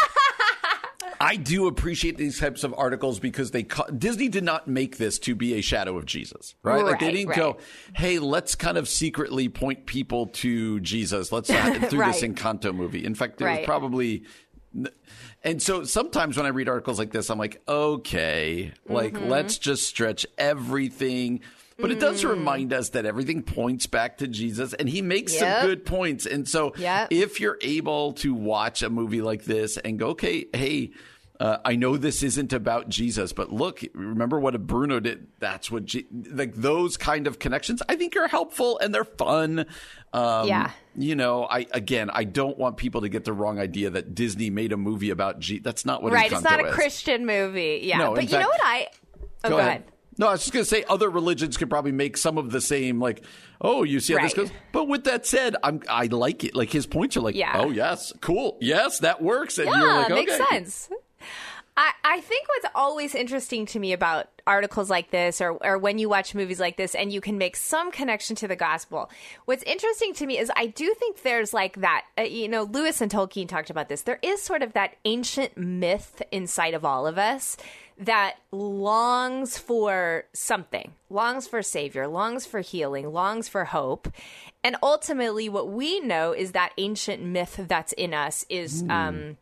I 1.19 1.35
do 1.35 1.67
appreciate 1.67 2.17
these 2.17 2.39
types 2.39 2.63
of 2.63 2.73
articles 2.77 3.19
because 3.19 3.51
they 3.51 3.63
ca- 3.63 3.87
Disney 3.87 4.29
did 4.29 4.43
not 4.43 4.67
make 4.67 4.97
this 4.97 5.17
to 5.19 5.35
be 5.35 5.55
a 5.55 5.61
shadow 5.61 5.97
of 5.97 6.05
Jesus, 6.05 6.55
right? 6.63 6.83
like 6.83 6.99
they 6.99 7.11
didn't 7.11 7.29
right. 7.29 7.37
go, 7.37 7.57
"Hey, 7.95 8.19
let's 8.19 8.55
kind 8.55 8.77
of 8.77 8.87
secretly 8.87 9.49
point 9.49 9.85
people 9.85 10.27
to 10.27 10.79
Jesus. 10.81 11.31
Let's 11.31 11.49
uh, 11.51 11.73
through 11.73 12.05
this 12.05 12.21
Right. 12.21 12.35
Encanto 12.35 12.73
movie." 12.75 13.03
In 13.05 13.15
fact, 13.15 13.41
it 13.41 13.45
was 13.45 13.57
Right. 13.57 13.65
probably. 13.65 14.23
And 15.43 15.61
so 15.61 15.83
sometimes 15.85 16.37
when 16.37 16.45
I 16.45 16.49
read 16.49 16.67
articles 16.69 16.99
like 16.99 17.11
this, 17.11 17.29
I'm 17.29 17.39
like, 17.39 17.61
okay, 17.67 18.73
like 18.87 19.13
Mm-hmm. 19.13 19.29
let's 19.29 19.57
just 19.57 19.87
stretch 19.87 20.25
everything. 20.37 21.39
But 21.79 21.91
it 21.91 21.99
does 21.99 22.23
Mm. 22.23 22.29
remind 22.29 22.73
us 22.73 22.89
that 22.89 23.05
everything 23.05 23.43
points 23.43 23.85
back 23.85 24.17
to 24.17 24.27
Jesus, 24.27 24.73
and 24.73 24.89
he 24.89 25.01
makes 25.01 25.33
Yep. 25.35 25.59
some 25.61 25.67
good 25.69 25.85
points. 25.85 26.25
And 26.25 26.47
so 26.47 26.73
Yep. 26.77 27.09
if 27.11 27.39
you're 27.39 27.59
able 27.61 28.13
to 28.13 28.33
watch 28.33 28.81
a 28.81 28.89
movie 28.89 29.21
like 29.21 29.43
this 29.45 29.77
and 29.77 29.99
go, 29.99 30.07
okay, 30.09 30.45
hey, 30.53 30.91
Uh, 31.39 31.59
I 31.63 31.75
know 31.75 31.97
this 31.97 32.23
isn't 32.23 32.51
about 32.51 32.89
Jesus, 32.89 33.31
but 33.31 33.53
look, 33.53 33.83
remember 33.93 34.39
what 34.39 34.55
a 34.55 34.57
Bruno 34.57 34.99
did? 34.99 35.27
That's 35.37 35.69
what, 35.69 35.85
Je- 35.85 36.07
like 36.33 36.55
those 36.55 36.97
kind 36.97 37.27
of 37.27 37.37
connections 37.37 37.79
I 37.87 37.95
think 37.95 38.17
are 38.17 38.27
helpful 38.27 38.79
and 38.79 38.91
they're 38.91 39.03
fun. 39.03 39.67
Um, 40.13 40.47
Yeah. 40.47 40.71
You 40.95 41.13
know, 41.13 41.43
I, 41.43 41.67
again, 41.73 42.09
I 42.11 42.23
don't 42.23 42.57
want 42.57 42.77
people 42.77 43.01
to 43.01 43.07
get 43.09 43.23
the 43.23 43.33
wrong 43.33 43.59
idea 43.59 43.91
that 43.91 44.15
Disney 44.15 44.49
made 44.49 44.71
a 44.71 44.77
movie 44.77 45.11
about 45.11 45.37
Jesus. 45.39 45.61
That's 45.63 45.85
not 45.85 46.01
what 46.01 46.11
right. 46.11 46.31
It's 46.31 46.41
not 46.41 46.59
a 46.59 46.69
is. 46.69 46.73
Christian 46.73 47.27
movie. 47.27 47.81
Yeah. 47.83 47.99
No, 47.99 48.15
but 48.15 48.23
you 48.31 48.39
know 48.39 48.47
what 48.47 48.61
I. 48.63 48.87
Oh, 49.43 49.49
go, 49.49 49.57
ahead. 49.59 49.83
No, 50.17 50.27
I 50.27 50.31
was 50.31 50.41
just 50.41 50.53
going 50.53 50.63
to 50.63 50.69
say 50.69 50.83
other 50.89 51.09
religions 51.09 51.57
could 51.57 51.69
probably 51.69 51.91
make 51.91 52.17
some 52.17 52.37
of 52.37 52.51
the 52.51 52.61
same, 52.61 52.99
like, 52.99 53.23
oh, 53.61 53.83
you 53.83 53.99
see 53.99 54.13
how 54.13 54.23
this 54.23 54.33
goes. 54.33 54.51
But 54.71 54.87
with 54.87 55.03
that 55.03 55.25
said, 55.25 55.55
I'm 55.63 55.81
I 55.89 56.05
like 56.07 56.43
it. 56.43 56.55
Like 56.55 56.71
his 56.71 56.85
points 56.87 57.15
are 57.17 57.21
like, 57.21 57.35
Yeah. 57.35 57.53
oh 57.55 57.69
yes, 57.69 58.13
cool, 58.21 58.57
yes, 58.59 58.99
that 58.99 59.21
works. 59.21 59.57
And 59.57 59.67
Yeah, 59.69 59.79
you're 59.79 59.93
like, 59.93 60.09
makes 60.09 60.37
sense. 60.49 60.89
I, 61.77 61.91
I 62.03 62.21
think 62.21 62.47
what's 62.49 62.73
always 62.73 63.13
interesting 63.13 63.67
to 63.67 63.79
me 63.79 63.93
about 63.93 64.29
articles 64.47 64.89
like 64.89 65.11
this 65.11 65.39
or, 65.39 65.51
or 65.63 65.77
when 65.77 65.99
you 65.99 66.09
watch 66.09 66.33
movies 66.33 66.59
like 66.59 66.75
this 66.75 66.95
and 66.95 67.13
you 67.13 67.21
can 67.21 67.37
make 67.37 67.55
some 67.55 67.91
connection 67.91 68.35
to 68.37 68.47
the 68.47 68.55
gospel, 68.55 69.11
what's 69.45 69.61
interesting 69.63 70.15
to 70.15 70.25
me 70.25 70.39
is 70.39 70.51
I 70.55 70.67
do 70.67 70.91
think 70.97 71.21
there's 71.21 71.53
like 71.53 71.81
that, 71.81 72.05
uh, 72.17 72.23
you 72.23 72.47
know, 72.47 72.63
Lewis 72.63 72.99
and 72.99 73.11
Tolkien 73.11 73.47
talked 73.47 73.69
about 73.69 73.89
this. 73.89 74.01
There 74.01 74.17
is 74.23 74.41
sort 74.41 74.63
of 74.63 74.73
that 74.73 74.95
ancient 75.05 75.55
myth 75.55 76.23
inside 76.31 76.73
of 76.73 76.83
all 76.83 77.05
of 77.05 77.19
us 77.19 77.57
that 77.99 78.37
longs 78.51 79.59
for 79.59 80.25
something, 80.33 80.93
longs 81.11 81.47
for 81.47 81.61
savior, 81.61 82.07
longs 82.07 82.47
for 82.47 82.61
healing, 82.61 83.11
longs 83.11 83.47
for 83.47 83.65
hope. 83.65 84.11
And 84.63 84.75
ultimately, 84.81 85.47
what 85.49 85.69
we 85.69 85.99
know 85.99 86.31
is 86.31 86.51
that 86.51 86.73
ancient 86.77 87.23
myth 87.23 87.65
that's 87.67 87.93
in 87.93 88.13
us 88.13 88.45
is 88.49 88.83
um, 88.89 89.37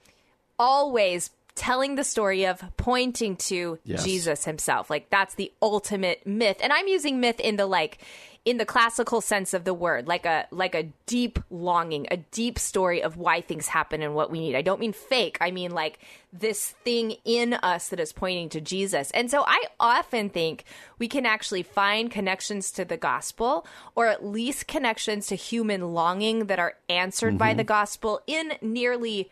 always 0.58 1.32
telling 1.56 1.96
the 1.96 2.04
story 2.04 2.46
of 2.46 2.64
pointing 2.78 3.38
to 3.38 3.80
Yes. 3.84 4.04
Jesus 4.04 4.46
himself. 4.46 4.90
Like 4.90 5.10
that's 5.10 5.36
the 5.36 5.52
ultimate 5.62 6.26
myth. 6.28 6.58
And 6.62 6.72
I'm 6.74 6.88
using 6.88 7.20
myth 7.20 7.40
in 7.40 7.56
the 7.56 7.66
like 7.66 8.00
in 8.44 8.58
the 8.58 8.66
classical 8.66 9.22
sense 9.22 9.56
of 9.56 9.64
the 9.64 9.74
word, 9.74 10.08
like 10.08 10.26
a 10.26 10.46
like 10.52 10.76
a 10.76 10.84
deep 11.08 11.40
longing, 11.50 12.06
a 12.12 12.18
deep 12.18 12.60
story 12.60 13.02
of 13.02 13.18
why 13.18 13.42
things 13.42 13.68
happen 13.68 14.04
and 14.04 14.14
what 14.14 14.30
we 14.30 14.40
need. 14.40 14.56
I 14.56 14.62
don't 14.62 14.80
mean 14.80 14.94
fake. 14.94 15.38
I 15.42 15.50
mean 15.50 15.72
like 15.72 15.98
this 16.32 16.72
thing 16.84 17.16
in 17.26 17.54
us 17.56 17.90
that 17.90 18.00
is 18.00 18.14
pointing 18.14 18.50
to 18.50 18.62
Jesus. 18.62 19.10
And 19.12 19.32
so 19.32 19.44
I 19.48 19.64
often 19.80 20.30
think 20.30 20.66
we 21.00 21.08
can 21.08 21.26
actually 21.26 21.64
find 21.64 22.12
connections 22.12 22.70
to 22.72 22.86
the 22.86 22.98
gospel 22.98 23.66
or 23.96 24.08
at 24.08 24.24
least 24.24 24.68
connections 24.68 25.28
to 25.28 25.36
human 25.36 25.94
longing 25.94 26.46
that 26.46 26.60
are 26.60 26.76
answered 26.88 27.38
by 27.38 27.50
mm-hmm. 27.50 27.58
the 27.58 27.64
gospel 27.64 28.22
in 28.28 28.54
nearly 28.62 29.32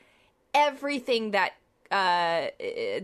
everything 0.55 1.31
that 1.31 1.53
uh, 1.93 2.49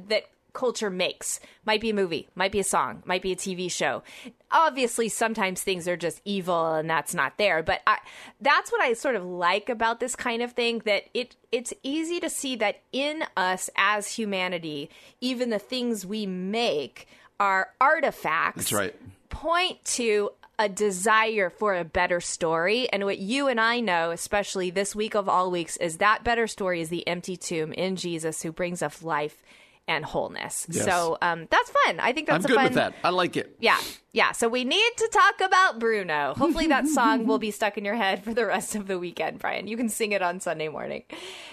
that 0.08 0.24
culture 0.54 0.90
makes. 0.90 1.40
Might 1.66 1.82
be 1.82 1.92
a 1.92 1.94
movie, 1.94 2.28
might 2.36 2.52
be 2.52 2.60
a 2.60 2.64
song, 2.64 3.04
might 3.06 3.22
be 3.22 3.32
a 3.32 3.36
TV 3.36 3.72
show. 3.72 4.04
Obviously, 4.52 5.08
sometimes 5.08 5.62
things 5.62 5.88
are 5.88 5.98
just 5.98 6.22
evil 6.26 6.74
and 6.74 6.90
that's 6.90 7.14
not 7.14 7.38
there. 7.38 7.62
But 7.64 7.82
I, 7.86 8.00
that's 8.42 8.72
what 8.72 8.82
I 8.82 8.94
sort 8.94 9.16
of 9.16 9.24
like 9.24 9.70
about 9.70 10.00
this 10.00 10.16
kind 10.16 10.42
of 10.42 10.54
thing. 10.54 10.82
That 10.86 11.04
it 11.14 11.36
it's 11.52 11.74
easy 11.84 12.20
to 12.20 12.30
see 12.30 12.56
that 12.58 12.82
in 12.92 13.24
us 13.38 13.70
as 13.78 14.14
humanity, 14.14 14.90
even 15.22 15.50
the 15.50 15.60
things 15.60 16.06
we 16.06 16.26
make 16.26 17.08
are 17.40 17.70
artifacts 17.80 18.58
That's 18.58 18.74
right. 18.74 18.96
point 19.30 19.84
to 19.86 20.32
a 20.60 20.68
desire 20.68 21.50
for 21.50 21.74
a 21.74 21.86
better 21.86 22.20
story. 22.20 22.90
And 22.90 23.06
what 23.06 23.18
you 23.18 23.48
and 23.48 23.62
I 23.62 23.80
know, 23.80 24.12
especially 24.12 24.70
this 24.70 24.94
week 24.94 25.16
of 25.16 25.30
all 25.30 25.50
weeks, 25.50 25.78
is 25.78 25.98
that 25.98 26.26
better 26.26 26.48
story 26.48 26.82
is 26.82 26.90
the 26.90 27.08
empty 27.08 27.38
tomb 27.38 27.72
in 27.72 27.96
Jesus 27.96 28.44
who 28.44 28.52
brings 28.52 28.84
us 28.84 29.02
life 29.02 29.42
and 29.88 30.04
wholeness. 30.06 30.68
Yes. 30.70 30.84
So 30.86 31.18
um, 31.22 31.48
that's 31.50 31.72
fun. 31.86 32.00
I 32.00 32.12
think 32.12 32.28
that's 32.28 32.46
I'm 32.46 32.46
a 32.46 32.48
good 32.50 32.56
fun. 32.58 32.64
with 32.66 32.74
that. 32.76 32.94
I 33.04 33.10
like 33.10 33.38
it. 33.38 33.56
Yeah, 33.60 33.80
yeah. 34.12 34.34
So 34.34 34.48
we 34.48 34.64
need 34.64 34.92
to 34.98 35.10
talk 35.12 35.42
about 35.42 35.80
Bruno. 35.80 36.36
Hopefully, 36.38 36.68
that 36.68 36.88
song 36.96 37.26
will 37.26 37.40
be 37.40 37.50
stuck 37.52 37.78
in 37.78 37.86
your 37.86 37.96
head 37.96 38.24
for 38.24 38.34
the 38.34 38.46
rest 38.46 38.76
of 38.76 38.86
the 38.86 39.00
weekend, 39.00 39.40
Brian. 39.40 39.68
You 39.68 39.78
can 39.78 39.90
sing 39.90 40.12
it 40.12 40.22
on 40.22 40.42
Sunday 40.42 40.68
morning. 40.68 41.04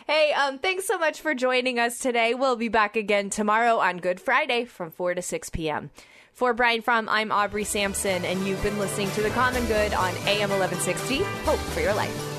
Hey, 0.07 0.33
um, 0.35 0.59
thanks 0.59 0.85
so 0.87 0.99
much 0.99 1.21
for 1.21 1.33
joining 1.33 1.79
us 1.79 1.99
today. 1.99 2.35
We'll 2.35 2.57
be 2.57 2.69
back 2.69 2.95
again 2.95 3.31
tomorrow 3.31 3.79
on 3.79 3.99
Good 3.99 4.21
Friday 4.21 4.67
from 4.67 4.91
4 4.91 5.15
to 5.15 5.23
6 5.23 5.49
p.m. 5.51 5.91
For 6.37 6.53
Brian 6.53 6.83
From, 6.83 7.09
I'm 7.09 7.33
Aubrey 7.33 7.65
Sampson, 7.65 8.27
and 8.27 8.47
you've 8.47 8.63
been 8.63 8.79
listening 8.79 9.11
to 9.13 9.23
The 9.23 9.31
Common 9.31 9.65
Good 9.65 9.95
on 9.95 10.11
AM 10.27 10.51
1160. 10.51 11.23
Hope 11.23 11.59
for 11.59 11.81
your 11.81 11.95
life. 11.95 12.36